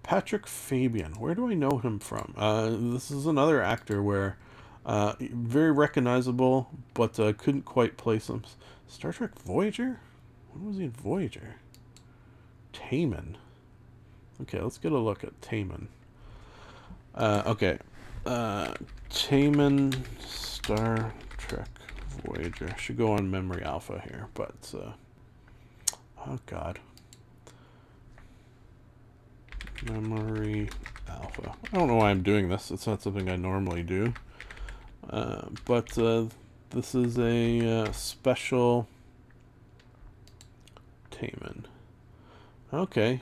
Patrick 0.03 0.46
Fabian. 0.46 1.12
Where 1.12 1.35
do 1.35 1.48
I 1.48 1.55
know 1.55 1.79
him 1.79 1.98
from? 1.98 2.35
Uh, 2.37 2.70
this 2.70 3.11
is 3.11 3.27
another 3.27 3.62
actor 3.62 4.03
where 4.03 4.37
uh, 4.85 5.14
very 5.20 5.72
recognizable, 5.72 6.70
but 6.92 7.18
uh, 7.18 7.33
couldn't 7.33 7.64
quite 7.64 7.96
place 7.96 8.29
him. 8.29 8.44
Star 8.87 9.12
Trek 9.12 9.38
Voyager. 9.40 10.00
When 10.53 10.66
was 10.66 10.77
he 10.77 10.85
in 10.85 10.90
Voyager? 10.90 11.57
Taman. 12.72 13.38
Okay, 14.42 14.61
let's 14.61 14.79
get 14.79 14.92
a 14.92 14.98
look 14.98 15.24
at 15.24 15.40
Taman. 15.40 15.88
Uh, 17.14 17.42
okay, 17.46 17.79
Taman 19.11 19.92
Star 20.20 21.12
Trek 21.38 21.68
Voyager. 22.24 22.74
Should 22.79 22.98
go 22.98 23.12
on 23.12 23.31
Memory 23.31 23.62
Alpha 23.62 24.03
here, 24.07 24.29
but. 24.35 24.74
Oh 26.27 26.39
god. 26.47 26.79
Memory 29.85 30.71
alpha. 31.09 31.55
I 31.73 31.77
don't 31.77 31.89
know 31.89 31.97
why 31.97 32.11
I'm 32.11 32.23
doing 32.23 32.49
this. 32.49 32.71
It's 32.71 32.87
not 32.87 33.03
something 33.03 33.29
I 33.29 33.37
normally 33.37 33.83
do. 33.83 34.15
Uh, 35.11 35.46
but 35.67 35.96
uh, 35.98 36.27
this 36.71 36.94
is 36.94 37.19
a 37.19 37.83
uh, 37.83 37.92
special 37.92 38.88
Taman. 41.11 41.67
Okay. 42.73 43.21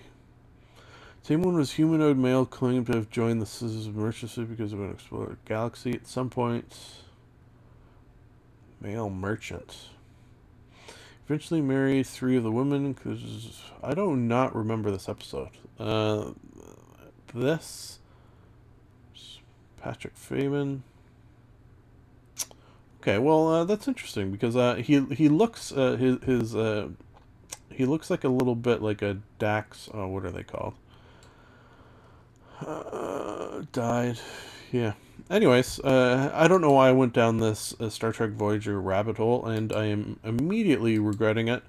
Same 1.22 1.42
one 1.42 1.54
was 1.54 1.72
humanoid 1.72 2.16
male 2.16 2.46
claimed 2.46 2.86
to 2.86 2.94
have 2.94 3.10
joined 3.10 3.40
the 3.40 3.46
Scissors 3.46 3.88
Merchant 3.88 4.48
because 4.48 4.72
of 4.72 4.80
an 4.80 4.90
explored 4.90 5.38
galaxy 5.44 5.92
at 5.92 6.06
some 6.06 6.30
point. 6.30 6.74
Male 8.80 9.10
merchant. 9.10 9.76
Eventually 11.32 11.62
married 11.62 12.06
three 12.06 12.36
of 12.36 12.42
the 12.42 12.52
women 12.52 12.92
because 12.92 13.62
I 13.82 13.94
do 13.94 14.14
not 14.14 14.16
not 14.16 14.54
remember 14.54 14.90
this 14.90 15.08
episode. 15.08 15.48
Uh, 15.80 16.32
this 17.34 18.00
Patrick 19.80 20.14
Fabian. 20.14 20.82
Okay, 23.00 23.16
well 23.16 23.48
uh, 23.48 23.64
that's 23.64 23.88
interesting 23.88 24.30
because 24.30 24.56
uh, 24.56 24.74
he 24.74 25.06
he 25.06 25.30
looks 25.30 25.72
uh, 25.72 25.96
his 25.96 26.22
his 26.22 26.54
uh, 26.54 26.88
he 27.70 27.86
looks 27.86 28.10
like 28.10 28.24
a 28.24 28.28
little 28.28 28.54
bit 28.54 28.82
like 28.82 29.00
a 29.00 29.16
Dax. 29.38 29.88
Oh, 29.94 30.08
what 30.08 30.26
are 30.26 30.30
they 30.30 30.42
called? 30.42 30.74
Uh, 32.60 33.62
died. 33.72 34.20
Yeah. 34.70 34.92
Anyways, 35.32 35.80
uh, 35.80 36.30
I 36.34 36.46
don't 36.46 36.60
know 36.60 36.72
why 36.72 36.90
I 36.90 36.92
went 36.92 37.14
down 37.14 37.38
this 37.38 37.74
uh, 37.80 37.88
Star 37.88 38.12
Trek 38.12 38.32
Voyager 38.32 38.78
rabbit 38.78 39.16
hole, 39.16 39.46
and 39.46 39.72
I 39.72 39.86
am 39.86 40.20
immediately 40.22 40.98
regretting 40.98 41.48
it 41.48 41.62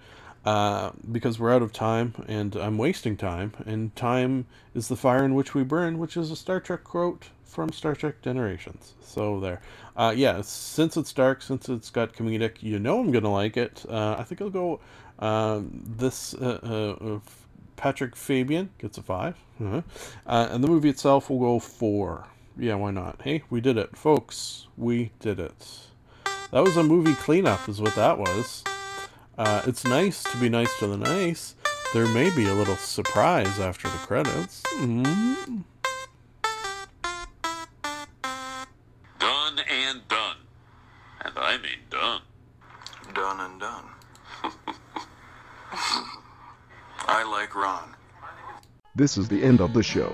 uh, 0.46 0.92
because 1.10 1.40
we're 1.40 1.54
out 1.54 1.62
of 1.62 1.72
time, 1.72 2.14
and 2.28 2.58
I'm 2.58 2.78
wasting 2.78 3.16
time. 3.16 3.54
And 3.66 3.96
time 3.96 4.48
is 4.76 4.90
the 4.90 4.98
fire 4.98 5.24
in 5.24 5.34
which 5.34 5.56
we 5.56 5.64
burn, 5.64 5.98
which 5.98 6.18
is 6.18 6.30
a 6.30 6.36
Star 6.36 6.60
Trek 6.60 6.84
quote 6.84 7.30
from 7.46 7.72
Star 7.72 7.96
Trek 7.96 8.22
Generations. 8.22 8.96
So 9.02 9.40
there. 9.40 9.62
Uh, 9.96 10.14
yeah, 10.14 10.42
since 10.42 10.98
it's 10.98 11.14
dark, 11.14 11.42
since 11.42 11.70
it's 11.70 11.90
got 11.90 12.12
comedic, 12.12 12.62
you 12.62 12.80
know 12.80 13.00
I'm 13.00 13.12
gonna 13.14 13.32
like 13.32 13.56
it. 13.56 13.86
Uh, 13.88 14.18
I 14.20 14.24
think 14.24 14.42
I'll 14.42 14.50
go. 14.50 14.82
Uh, 15.20 15.62
this 15.72 16.34
uh, 16.34 17.20
Patrick 17.78 18.18
Fabian 18.18 18.72
gets 18.78 18.98
a 18.98 19.02
5 19.02 19.36
uh-huh. 19.62 19.82
uh, 20.26 20.48
and 20.52 20.64
the 20.64 20.68
movie 20.68 20.90
itself 20.90 21.30
will 21.30 21.40
go 21.40 21.60
four. 21.60 22.28
Yeah, 22.58 22.76
why 22.76 22.92
not? 22.92 23.22
Hey, 23.24 23.44
we 23.50 23.62
did 23.62 23.78
it, 23.78 23.98
folks. 23.98 24.68
We 24.78 25.12
did 25.20 25.40
it. 25.40 25.88
That 26.52 26.64
was 26.64 26.78
a 26.78 26.84
movie 26.84 27.16
cleanup, 27.16 27.68
is 27.68 27.82
what 27.82 27.96
that 27.96 28.20
was. 28.20 28.64
Uh, 29.38 29.64
it's 29.66 29.84
nice 29.86 30.22
to 30.24 30.38
be 30.38 30.50
nice 30.50 30.78
to 30.78 30.88
the 30.88 30.98
nice. 30.98 31.56
There 31.94 32.08
may 32.08 32.30
be 32.36 32.48
a 32.48 32.54
little 32.54 32.76
surprise 32.76 33.60
after 33.60 33.88
the 33.88 33.98
credits. 33.98 34.62
Mm-hmm. 34.78 35.62
Done 39.20 39.60
and 39.68 40.08
done. 40.08 40.38
And 41.26 41.34
I 41.36 41.58
mean 41.58 41.80
done. 41.90 42.22
Done 43.16 43.40
and 43.40 43.60
done. 43.60 43.86
I 47.08 47.24
like 47.24 47.56
Ron. 47.56 47.96
This 48.96 49.18
is 49.18 49.28
the 49.28 49.44
end 49.44 49.60
of 49.60 49.74
the 49.74 49.82
show. 49.82 50.14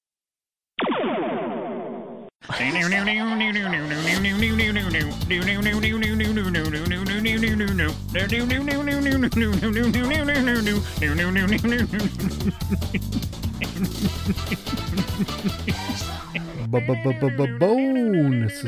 Bonus 17.59 18.61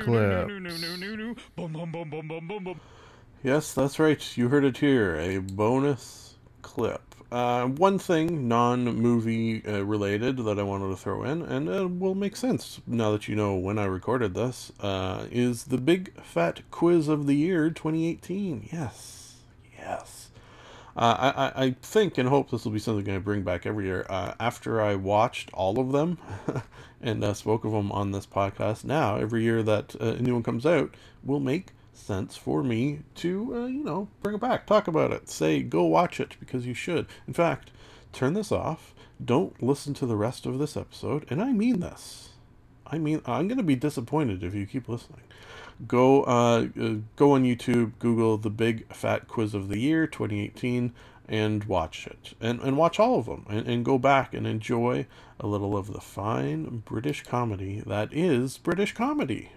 clips. 0.00 0.50
Yes, 3.42 3.74
that's 3.74 3.98
right. 3.98 4.36
You 4.36 4.48
heard 4.48 4.64
it 4.64 4.78
here. 4.78 5.16
A 5.16 5.38
bonus 5.38 6.34
clip. 6.62 7.11
Uh, 7.32 7.64
one 7.66 7.98
thing, 7.98 8.46
non 8.46 8.84
movie 8.84 9.66
uh, 9.66 9.82
related, 9.82 10.36
that 10.44 10.58
I 10.58 10.62
wanted 10.62 10.90
to 10.90 10.96
throw 10.96 11.24
in, 11.24 11.40
and 11.40 11.66
uh, 11.66 11.88
will 11.88 12.14
make 12.14 12.36
sense 12.36 12.82
now 12.86 13.12
that 13.12 13.26
you 13.26 13.34
know 13.34 13.54
when 13.54 13.78
I 13.78 13.86
recorded 13.86 14.34
this, 14.34 14.70
uh, 14.80 15.24
is 15.30 15.64
the 15.64 15.78
Big 15.78 16.12
Fat 16.22 16.60
Quiz 16.70 17.08
of 17.08 17.26
the 17.26 17.34
Year 17.34 17.70
2018. 17.70 18.68
Yes. 18.70 19.36
Yes. 19.78 20.28
Uh, 20.94 21.32
I, 21.34 21.46
I, 21.46 21.64
I 21.64 21.76
think 21.80 22.18
and 22.18 22.28
hope 22.28 22.50
this 22.50 22.66
will 22.66 22.72
be 22.72 22.78
something 22.78 23.14
I 23.14 23.16
bring 23.16 23.40
back 23.44 23.64
every 23.64 23.86
year. 23.86 24.04
Uh, 24.10 24.34
after 24.38 24.82
I 24.82 24.96
watched 24.96 25.48
all 25.54 25.80
of 25.80 25.90
them 25.90 26.18
and 27.00 27.24
spoke 27.34 27.64
of 27.64 27.72
them 27.72 27.90
on 27.92 28.12
this 28.12 28.26
podcast, 28.26 28.84
now 28.84 29.16
every 29.16 29.42
year 29.42 29.62
that 29.62 29.94
a 29.94 30.20
new 30.20 30.34
one 30.34 30.42
comes 30.42 30.66
out 30.66 30.94
we'll 31.24 31.40
make 31.40 31.68
sense 31.92 32.36
for 32.36 32.62
me 32.62 33.00
to, 33.16 33.54
uh, 33.54 33.66
you 33.66 33.84
know, 33.84 34.08
bring 34.22 34.34
it 34.34 34.40
back, 34.40 34.66
talk 34.66 34.88
about 34.88 35.12
it, 35.12 35.28
say, 35.28 35.62
go 35.62 35.84
watch 35.84 36.20
it 36.20 36.36
because 36.40 36.66
you 36.66 36.74
should. 36.74 37.06
In 37.26 37.34
fact, 37.34 37.70
turn 38.12 38.34
this 38.34 38.52
off. 38.52 38.94
Don't 39.24 39.62
listen 39.62 39.94
to 39.94 40.06
the 40.06 40.16
rest 40.16 40.46
of 40.46 40.58
this 40.58 40.76
episode, 40.76 41.26
and 41.30 41.40
I 41.40 41.52
mean 41.52 41.80
this. 41.80 42.30
I 42.86 42.98
mean, 42.98 43.22
I'm 43.24 43.48
going 43.48 43.58
to 43.58 43.64
be 43.64 43.76
disappointed 43.76 44.42
if 44.42 44.54
you 44.54 44.66
keep 44.66 44.88
listening. 44.88 45.22
Go, 45.86 46.24
uh, 46.24 46.66
uh, 46.80 46.94
go 47.16 47.32
on 47.32 47.44
YouTube, 47.44 47.92
Google 47.98 48.36
the 48.36 48.50
Big 48.50 48.92
Fat 48.92 49.28
Quiz 49.28 49.54
of 49.54 49.68
the 49.68 49.78
Year 49.78 50.06
2018, 50.06 50.92
and 51.28 51.64
watch 51.64 52.06
it, 52.06 52.34
and 52.40 52.60
and 52.60 52.76
watch 52.76 52.98
all 53.00 53.18
of 53.18 53.26
them, 53.26 53.46
and, 53.48 53.66
and 53.66 53.84
go 53.84 53.96
back 53.98 54.34
and 54.34 54.46
enjoy 54.46 55.06
a 55.40 55.46
little 55.46 55.76
of 55.76 55.92
the 55.92 56.00
fine 56.00 56.82
British 56.84 57.22
comedy 57.22 57.82
that 57.86 58.12
is 58.12 58.58
British 58.58 58.92
comedy. 58.92 59.50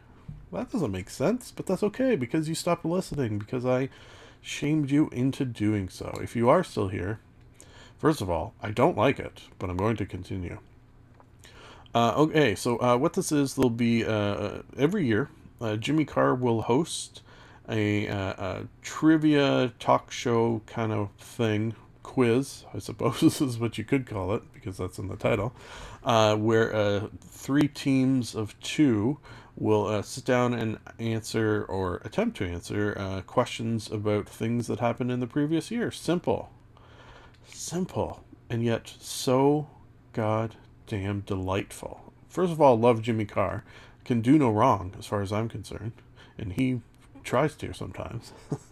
That 0.56 0.72
doesn't 0.72 0.92
make 0.92 1.10
sense, 1.10 1.52
but 1.52 1.66
that's 1.66 1.84
okay 1.84 2.16
because 2.16 2.48
you 2.48 2.56
stopped 2.56 2.86
listening 2.86 3.40
because 3.40 3.66
I 3.66 3.90
shamed 4.42 4.90
you 4.90 5.10
into 5.12 5.44
doing 5.44 5.90
so. 5.90 6.18
If 6.24 6.34
you 6.34 6.48
are 6.48 6.64
still 6.64 6.88
here, 6.88 7.20
first 7.98 8.22
of 8.22 8.30
all, 8.30 8.54
I 8.62 8.72
don't 8.72 8.96
like 8.98 9.20
it, 9.20 9.42
but 9.60 9.70
I'm 9.70 9.76
going 9.76 9.98
to 9.98 10.06
continue. 10.06 10.60
Uh, 11.94 12.14
okay, 12.16 12.56
so 12.56 12.78
uh, 12.82 12.96
what 12.96 13.14
this 13.14 13.34
is, 13.34 13.56
there'll 13.56 13.70
be 13.70 14.06
uh, 14.06 14.62
every 14.78 15.06
year, 15.06 15.30
uh, 15.60 15.76
Jimmy 15.76 16.06
Carr 16.06 16.34
will 16.34 16.62
host 16.62 17.22
a, 17.68 18.08
uh, 18.08 18.16
a 18.38 18.68
trivia 18.82 19.74
talk 19.78 20.10
show 20.10 20.62
kind 20.68 20.94
of 20.94 21.12
thing, 21.18 21.76
quiz, 22.02 22.64
I 22.74 22.80
suppose 22.80 23.20
this 23.22 23.42
is 23.42 23.60
what 23.60 23.78
you 23.78 23.84
could 23.84 24.06
call 24.08 24.34
it 24.34 24.44
because 24.54 24.78
that's 24.78 25.00
in 25.00 25.10
the 25.10 25.18
title, 25.18 25.54
uh, 26.06 26.38
where 26.38 27.10
three 27.28 27.68
teams 27.68 28.36
of 28.36 28.58
two 28.62 29.18
will 29.58 29.88
uh, 29.88 30.02
sit 30.02 30.26
down 30.26 30.54
and 30.54 30.78
answer 31.00 31.64
or 31.68 32.02
attempt 32.04 32.38
to 32.38 32.46
answer 32.46 32.96
uh, 32.98 33.22
questions 33.22 33.90
about 33.90 34.28
things 34.28 34.68
that 34.68 34.80
happened 34.80 35.12
in 35.12 35.20
the 35.20 35.28
previous 35.28 35.72
year. 35.72 35.92
Simple. 35.92 36.50
Simple. 37.48 38.24
And 38.50 38.64
yet 38.64 38.94
so 39.00 39.68
goddamn 40.14 41.22
delightful. 41.22 42.14
First 42.28 42.52
of 42.52 42.62
all, 42.62 42.78
love 42.78 43.02
Jimmy 43.02 43.26
Carr. 43.26 43.64
Can 44.04 44.22
do 44.22 44.38
no 44.38 44.52
wrong 44.52 44.94
as 45.00 45.06
far 45.06 45.22
as 45.22 45.32
I'm 45.32 45.50
concerned. 45.50 45.94
And 46.38 46.54
he 46.54 46.82
tries 47.24 47.56
to 47.56 47.74
sometimes. 47.74 48.34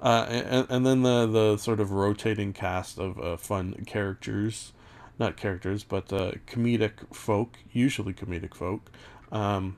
uh, 0.00 0.26
and, 0.28 0.66
and 0.68 0.86
then 0.86 1.02
the, 1.02 1.26
the 1.26 1.56
sort 1.56 1.78
of 1.78 1.92
rotating 1.92 2.52
cast 2.52 2.98
of 2.98 3.20
uh, 3.20 3.36
fun 3.36 3.84
characters 3.86 4.72
not 5.18 5.36
characters, 5.36 5.84
but 5.84 6.12
uh, 6.12 6.32
comedic 6.46 7.14
folk, 7.14 7.56
usually 7.72 8.12
comedic 8.12 8.54
folk. 8.54 8.90
Um, 9.32 9.76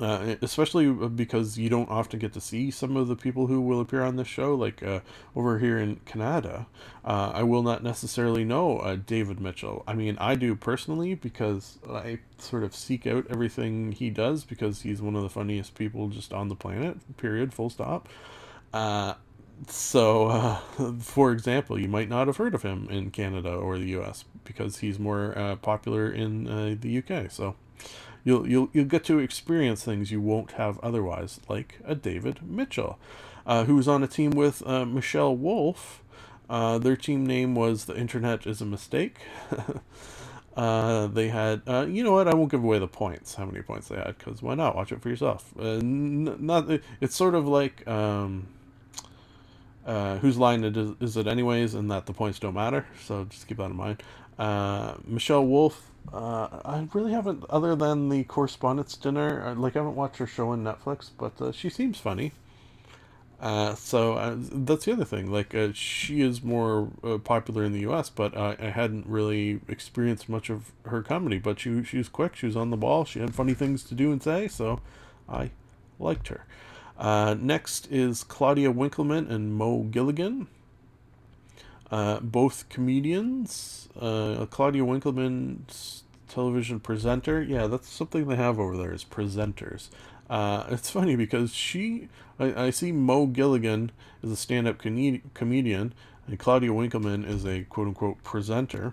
uh, 0.00 0.34
especially 0.42 0.90
because 0.90 1.56
you 1.56 1.68
don't 1.68 1.88
often 1.88 2.18
get 2.18 2.32
to 2.32 2.40
see 2.40 2.70
some 2.70 2.96
of 2.96 3.06
the 3.06 3.14
people 3.14 3.46
who 3.46 3.60
will 3.60 3.80
appear 3.80 4.02
on 4.02 4.16
this 4.16 4.26
show. 4.26 4.54
Like 4.54 4.82
uh, 4.82 5.00
over 5.36 5.58
here 5.58 5.78
in 5.78 5.96
Canada, 6.04 6.66
uh, 7.04 7.30
I 7.34 7.42
will 7.44 7.62
not 7.62 7.82
necessarily 7.82 8.44
know 8.44 8.78
uh, 8.78 8.96
David 8.96 9.40
Mitchell. 9.40 9.84
I 9.86 9.94
mean, 9.94 10.16
I 10.20 10.34
do 10.34 10.56
personally 10.56 11.14
because 11.14 11.78
I 11.88 12.18
sort 12.38 12.64
of 12.64 12.74
seek 12.74 13.06
out 13.06 13.26
everything 13.30 13.92
he 13.92 14.10
does 14.10 14.44
because 14.44 14.82
he's 14.82 15.00
one 15.00 15.14
of 15.14 15.22
the 15.22 15.30
funniest 15.30 15.76
people 15.76 16.08
just 16.08 16.32
on 16.32 16.48
the 16.48 16.56
planet. 16.56 17.16
Period. 17.16 17.54
Full 17.54 17.70
stop. 17.70 18.08
Uh, 18.72 19.14
so, 19.68 20.26
uh, 20.26 20.56
for 20.98 21.32
example, 21.32 21.80
you 21.80 21.88
might 21.88 22.08
not 22.08 22.26
have 22.26 22.36
heard 22.36 22.54
of 22.54 22.62
him 22.62 22.88
in 22.90 23.10
Canada 23.10 23.54
or 23.54 23.78
the 23.78 23.88
U.S. 23.90 24.24
because 24.44 24.78
he's 24.78 24.98
more 24.98 25.36
uh, 25.38 25.56
popular 25.56 26.10
in 26.10 26.48
uh, 26.48 26.74
the 26.78 26.98
UK. 26.98 27.30
So, 27.30 27.54
you'll 28.24 28.48
you'll 28.48 28.68
you'll 28.72 28.86
get 28.86 29.04
to 29.04 29.18
experience 29.18 29.84
things 29.84 30.10
you 30.10 30.20
won't 30.20 30.52
have 30.52 30.78
otherwise, 30.80 31.40
like 31.48 31.78
a 31.84 31.94
David 31.94 32.40
Mitchell, 32.42 32.98
uh, 33.46 33.64
who 33.64 33.76
was 33.76 33.86
on 33.88 34.02
a 34.02 34.08
team 34.08 34.32
with 34.32 34.66
uh, 34.66 34.84
Michelle 34.84 35.36
Wolf. 35.36 36.02
Uh, 36.50 36.78
their 36.78 36.96
team 36.96 37.26
name 37.26 37.54
was 37.54 37.84
"The 37.84 37.96
Internet 37.96 38.46
Is 38.46 38.60
a 38.60 38.66
Mistake." 38.66 39.18
Uh, 40.56 41.08
they 41.08 41.28
had, 41.28 41.62
uh, 41.66 41.84
you 41.88 42.04
know 42.04 42.12
what? 42.12 42.28
I 42.28 42.34
won't 42.34 42.50
give 42.50 42.62
away 42.62 42.78
the 42.78 42.86
points, 42.86 43.34
how 43.34 43.44
many 43.44 43.60
points 43.62 43.88
they 43.88 43.96
had, 43.96 44.16
because 44.16 44.40
why 44.40 44.54
not? 44.54 44.76
Watch 44.76 44.92
it 44.92 45.02
for 45.02 45.08
yourself. 45.08 45.52
Uh, 45.58 45.78
n- 45.78 46.36
not, 46.38 46.70
it's 47.00 47.16
sort 47.16 47.34
of 47.34 47.48
like, 47.48 47.86
um, 47.88 48.46
uh, 49.84 50.18
whose 50.18 50.38
line 50.38 50.62
it 50.62 50.76
is, 50.76 50.92
is 51.00 51.16
it 51.16 51.26
anyways, 51.26 51.74
and 51.74 51.90
that 51.90 52.06
the 52.06 52.12
points 52.12 52.38
don't 52.38 52.54
matter. 52.54 52.86
So 53.04 53.24
just 53.24 53.48
keep 53.48 53.56
that 53.56 53.64
in 53.64 53.76
mind. 53.76 54.02
Uh, 54.38 54.94
Michelle 55.04 55.44
Wolf, 55.44 55.90
uh, 56.12 56.60
I 56.64 56.86
really 56.92 57.12
haven't, 57.12 57.44
other 57.50 57.74
than 57.74 58.08
the 58.08 58.24
correspondence 58.24 58.96
dinner, 58.96 59.46
uh, 59.46 59.54
like 59.54 59.76
I 59.76 59.80
haven't 59.80 59.96
watched 59.96 60.18
her 60.18 60.26
show 60.26 60.50
on 60.50 60.62
Netflix, 60.62 61.10
but 61.16 61.40
uh, 61.40 61.52
she 61.52 61.68
seems 61.68 61.98
funny. 61.98 62.32
Uh, 63.40 63.74
so 63.74 64.14
uh, 64.14 64.36
that's 64.38 64.86
the 64.86 64.92
other 64.92 65.04
thing. 65.04 65.30
Like 65.30 65.54
uh, 65.54 65.72
she 65.74 66.22
is 66.22 66.42
more 66.42 66.88
uh, 67.02 67.18
popular 67.18 67.64
in 67.64 67.72
the 67.72 67.80
U.S., 67.80 68.08
but 68.08 68.36
I 68.36 68.70
hadn't 68.70 69.06
really 69.06 69.60
experienced 69.68 70.28
much 70.28 70.48
of 70.48 70.72
her 70.86 71.02
comedy. 71.02 71.38
But 71.38 71.60
she 71.60 71.82
she 71.82 71.98
was 71.98 72.08
quick. 72.08 72.36
She 72.36 72.46
was 72.46 72.56
on 72.56 72.70
the 72.70 72.76
ball. 72.76 73.04
She 73.04 73.18
had 73.18 73.34
funny 73.34 73.52
things 73.52 73.84
to 73.84 73.94
do 73.94 74.12
and 74.12 74.22
say. 74.22 74.48
So 74.48 74.80
I 75.28 75.50
liked 75.98 76.28
her. 76.28 76.46
Uh, 76.96 77.36
next 77.38 77.90
is 77.90 78.24
Claudia 78.24 78.70
Winkleman 78.70 79.30
and 79.30 79.54
Mo 79.54 79.82
Gilligan. 79.82 80.46
Uh, 81.94 82.18
both 82.18 82.68
comedians. 82.68 83.88
Uh, 83.96 84.46
Claudia 84.50 84.84
Winkleman's 84.84 86.02
television 86.26 86.80
presenter. 86.80 87.40
Yeah, 87.40 87.68
that's 87.68 87.88
something 87.88 88.26
they 88.26 88.34
have 88.34 88.58
over 88.58 88.76
there 88.76 88.92
is 88.92 89.04
presenters. 89.04 89.90
Uh, 90.28 90.64
it's 90.70 90.90
funny 90.98 91.14
because 91.14 91.54
she, 91.54 92.08
I, 92.40 92.64
I 92.64 92.70
see 92.70 92.90
Mo 92.90 93.26
Gilligan 93.26 93.92
is 94.24 94.32
a 94.32 94.36
stand-up 94.36 94.78
com- 94.78 95.22
comedian, 95.34 95.94
and 96.26 96.36
Claudia 96.36 96.72
Winkleman 96.72 97.24
is 97.24 97.46
a 97.46 97.62
quote-unquote 97.62 98.24
presenter. 98.24 98.92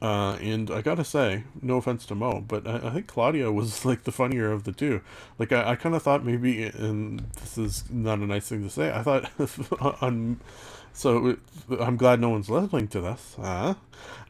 Uh, 0.00 0.32
and 0.40 0.72
I 0.72 0.82
gotta 0.82 1.04
say, 1.04 1.44
no 1.60 1.76
offense 1.76 2.04
to 2.06 2.16
Mo, 2.16 2.40
but 2.40 2.66
I, 2.66 2.88
I 2.88 2.90
think 2.90 3.06
Claudia 3.06 3.52
was 3.52 3.84
like 3.90 4.02
the 4.02 4.10
funnier 4.10 4.50
of 4.50 4.64
the 4.64 4.72
two. 4.72 5.02
Like 5.38 5.52
I, 5.52 5.70
I 5.70 5.76
kind 5.76 5.94
of 5.94 6.02
thought 6.02 6.24
maybe, 6.24 6.64
and 6.64 7.20
this 7.40 7.56
is 7.56 7.84
not 7.88 8.18
a 8.18 8.26
nice 8.26 8.48
thing 8.48 8.64
to 8.64 8.70
say. 8.70 8.90
I 8.92 9.04
thought 9.04 9.30
on, 10.02 10.40
so 10.92 11.36
I'm 11.80 11.96
glad 11.96 12.20
no 12.20 12.30
one's 12.30 12.50
listening 12.50 12.88
to 12.88 13.00
this. 13.00 13.36
Uh, 13.38 13.74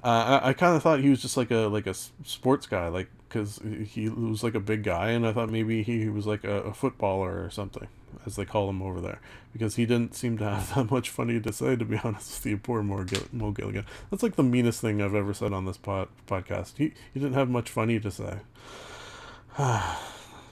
uh, 0.05 0.41
I, 0.43 0.49
I 0.51 0.53
kind 0.53 0.77
of 0.77 0.83
thought 0.83 1.01
he 1.01 1.11
was 1.11 1.23
just 1.23 1.37
like 1.37 1.51
a 1.51 1.69
like 1.69 1.87
a 1.87 1.95
sports 1.95 2.67
guy, 2.67 2.89
like 2.89 3.09
because 3.29 3.61
he 3.87 4.09
was 4.09 4.45
like 4.45 4.55
a 4.55 4.61
big 4.61 4.83
guy, 4.83 5.11
and 5.11 5.27
I 5.27 5.33
thought 5.33 5.49
maybe 5.51 5.83
he 5.83 6.09
was 6.09 6.27
like 6.27 6.45
a, 6.45 6.63
a, 6.63 6.75
footballer 6.75 7.43
or 7.43 7.49
something, 7.49 7.89
as 8.27 8.37
they 8.37 8.45
call 8.45 8.69
him 8.69 8.83
over 8.83 9.01
there, 9.01 9.21
because 9.55 9.77
he 9.77 9.87
didn't 9.87 10.15
seem 10.15 10.37
to 10.39 10.45
have 10.45 10.75
that 10.75 10.91
much 10.91 11.09
funny 11.09 11.41
to 11.41 11.53
say, 11.53 11.77
to 11.77 11.85
be 11.85 11.99
honest 12.05 12.45
with 12.45 12.51
you. 12.51 12.59
Poor 12.59 12.83
Mo, 12.83 13.05
Gill- 13.05 13.29
Mo 13.33 13.51
Gilligan. 13.51 13.87
That's 14.11 14.23
like 14.23 14.37
the 14.37 14.43
meanest 14.43 14.81
thing 14.81 15.01
I've 15.01 15.15
ever 15.15 15.33
said 15.33 15.53
on 15.53 15.65
this 15.65 15.79
pod- 15.79 16.09
podcast. 16.27 16.77
He, 16.77 16.93
he 17.15 17.21
didn't 17.21 17.35
have 17.35 17.49
much 17.49 17.71
funny 17.71 17.99
to 18.01 18.11
say. 18.11 18.41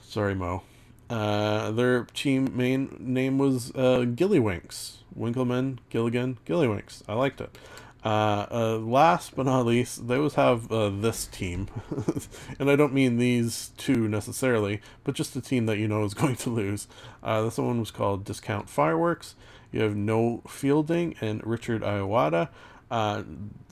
Sorry, 0.01 0.33
Mo. 0.33 0.63
Uh, 1.11 1.71
their 1.71 2.05
team 2.05 2.55
main 2.55 2.95
name 2.97 3.37
was 3.37 3.71
uh, 3.71 4.05
Gillywinks. 4.15 4.99
Winkleman, 5.13 5.81
Gilligan, 5.89 6.37
Gillywinks. 6.45 7.03
I 7.05 7.15
liked 7.15 7.41
it. 7.41 7.57
Uh, 8.03 8.45
uh, 8.49 8.77
last 8.77 9.35
but 9.35 9.45
not 9.45 9.65
least, 9.65 10.07
they 10.07 10.15
always 10.15 10.35
have 10.35 10.71
uh, 10.71 10.89
this 10.89 11.27
team. 11.27 11.67
and 12.59 12.71
I 12.71 12.77
don't 12.77 12.93
mean 12.93 13.17
these 13.17 13.71
two 13.75 14.07
necessarily, 14.07 14.79
but 15.03 15.13
just 15.13 15.35
a 15.35 15.41
team 15.41 15.65
that 15.65 15.77
you 15.77 15.87
know 15.89 16.05
is 16.05 16.13
going 16.15 16.37
to 16.37 16.49
lose. 16.49 16.87
Uh, 17.21 17.41
this 17.41 17.57
one 17.57 17.81
was 17.81 17.91
called 17.91 18.23
Discount 18.23 18.69
Fireworks. 18.69 19.35
You 19.73 19.81
have 19.81 19.97
Noel 19.97 20.41
Fielding 20.47 21.15
and 21.19 21.45
Richard 21.45 21.81
Ayoade. 21.81 22.47
Uh, 22.89 23.23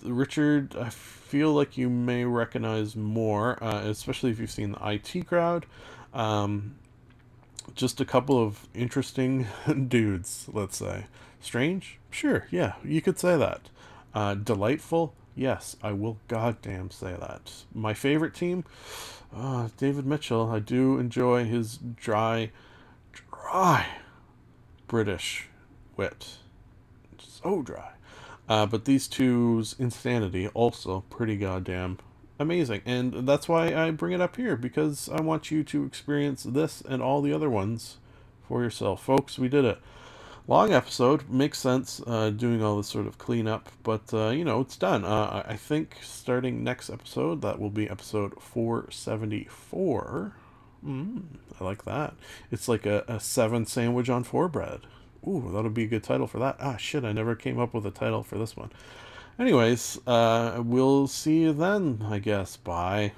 Richard, 0.03 0.75
I 0.75 0.89
feel 0.89 1.53
like 1.53 1.77
you 1.77 1.89
may 1.89 2.25
recognize 2.25 2.97
more, 2.97 3.53
especially 3.61 4.31
if 4.31 4.39
you've 4.39 4.51
seen 4.51 4.73
the 4.73 4.89
IT 4.89 5.25
crowd. 5.25 5.65
Um, 6.13 6.75
just 7.75 8.01
a 8.01 8.05
couple 8.05 8.41
of 8.41 8.67
interesting 8.73 9.47
dudes, 9.87 10.47
let's 10.51 10.77
say. 10.77 11.05
Strange? 11.41 11.99
Sure, 12.11 12.47
yeah, 12.51 12.73
you 12.83 13.01
could 13.01 13.19
say 13.19 13.37
that. 13.37 13.61
Uh, 14.13 14.33
delightful? 14.35 15.13
Yes, 15.35 15.77
I 15.81 15.93
will 15.93 16.17
goddamn 16.27 16.91
say 16.91 17.15
that. 17.19 17.51
My 17.73 17.93
favorite 17.93 18.33
team? 18.33 18.65
Uh, 19.33 19.69
David 19.77 20.05
Mitchell. 20.05 20.49
I 20.49 20.59
do 20.59 20.97
enjoy 20.99 21.45
his 21.45 21.77
dry, 21.77 22.51
dry 23.31 23.85
British 24.87 25.47
wit. 25.95 26.37
So 27.19 27.61
dry. 27.61 27.91
Uh, 28.49 28.65
but 28.65 28.85
these 28.85 29.07
two's 29.07 29.75
insanity 29.77 30.47
also 30.49 31.05
pretty 31.09 31.37
goddamn 31.37 31.99
amazing. 32.39 32.81
And 32.85 33.27
that's 33.27 33.47
why 33.47 33.73
I 33.73 33.91
bring 33.91 34.13
it 34.13 34.21
up 34.21 34.37
here, 34.37 34.55
because 34.55 35.09
I 35.09 35.21
want 35.21 35.51
you 35.51 35.63
to 35.65 35.85
experience 35.85 36.43
this 36.43 36.81
and 36.81 37.01
all 37.01 37.21
the 37.21 37.33
other 37.33 37.49
ones 37.49 37.97
for 38.47 38.63
yourself. 38.63 39.03
Folks, 39.03 39.37
we 39.37 39.49
did 39.49 39.65
it 39.65 39.79
long 40.49 40.73
episode. 40.73 41.29
Makes 41.29 41.59
sense 41.59 42.01
uh, 42.07 42.31
doing 42.31 42.63
all 42.63 42.77
this 42.77 42.87
sort 42.87 43.05
of 43.05 43.19
cleanup 43.19 43.69
but 43.83 44.11
uh, 44.13 44.29
you 44.29 44.43
know 44.43 44.61
it's 44.61 44.75
done. 44.75 45.05
Uh, 45.05 45.43
i 45.47 45.55
think 45.55 45.97
starting 46.01 46.63
next 46.63 46.89
episode 46.89 47.41
that 47.43 47.59
will 47.59 47.69
be 47.69 47.87
episode 47.87 48.33
474 48.41 50.33
mm, 50.83 51.21
i 51.59 51.63
like 51.63 51.85
that. 51.85 52.15
It's 52.51 52.67
like 52.67 52.87
a, 52.87 53.05
a 53.07 53.19
seven 53.19 53.67
sandwich 53.67 54.09
on 54.09 54.23
four 54.23 54.47
bread. 54.49 54.81
Ooh 55.27 55.51
that'll 55.53 55.69
be 55.69 55.83
a 55.83 55.87
good 55.87 56.03
title 56.03 56.25
for 56.25 56.39
that. 56.39 56.57
Ah 56.59 56.77
shit 56.77 57.03
i 57.03 57.11
never 57.11 57.35
came 57.35 57.59
up 57.59 57.73
with 57.73 57.85
a 57.85 57.91
title 57.91 58.23
for 58.23 58.39
this 58.39 58.57
one 58.57 58.71
anyways 59.39 59.99
uh, 60.05 60.61
we'll 60.63 61.07
see 61.07 61.41
you 61.41 61.53
then 61.53 62.05
i 62.09 62.19
guess. 62.19 62.57
Bye 62.57 63.13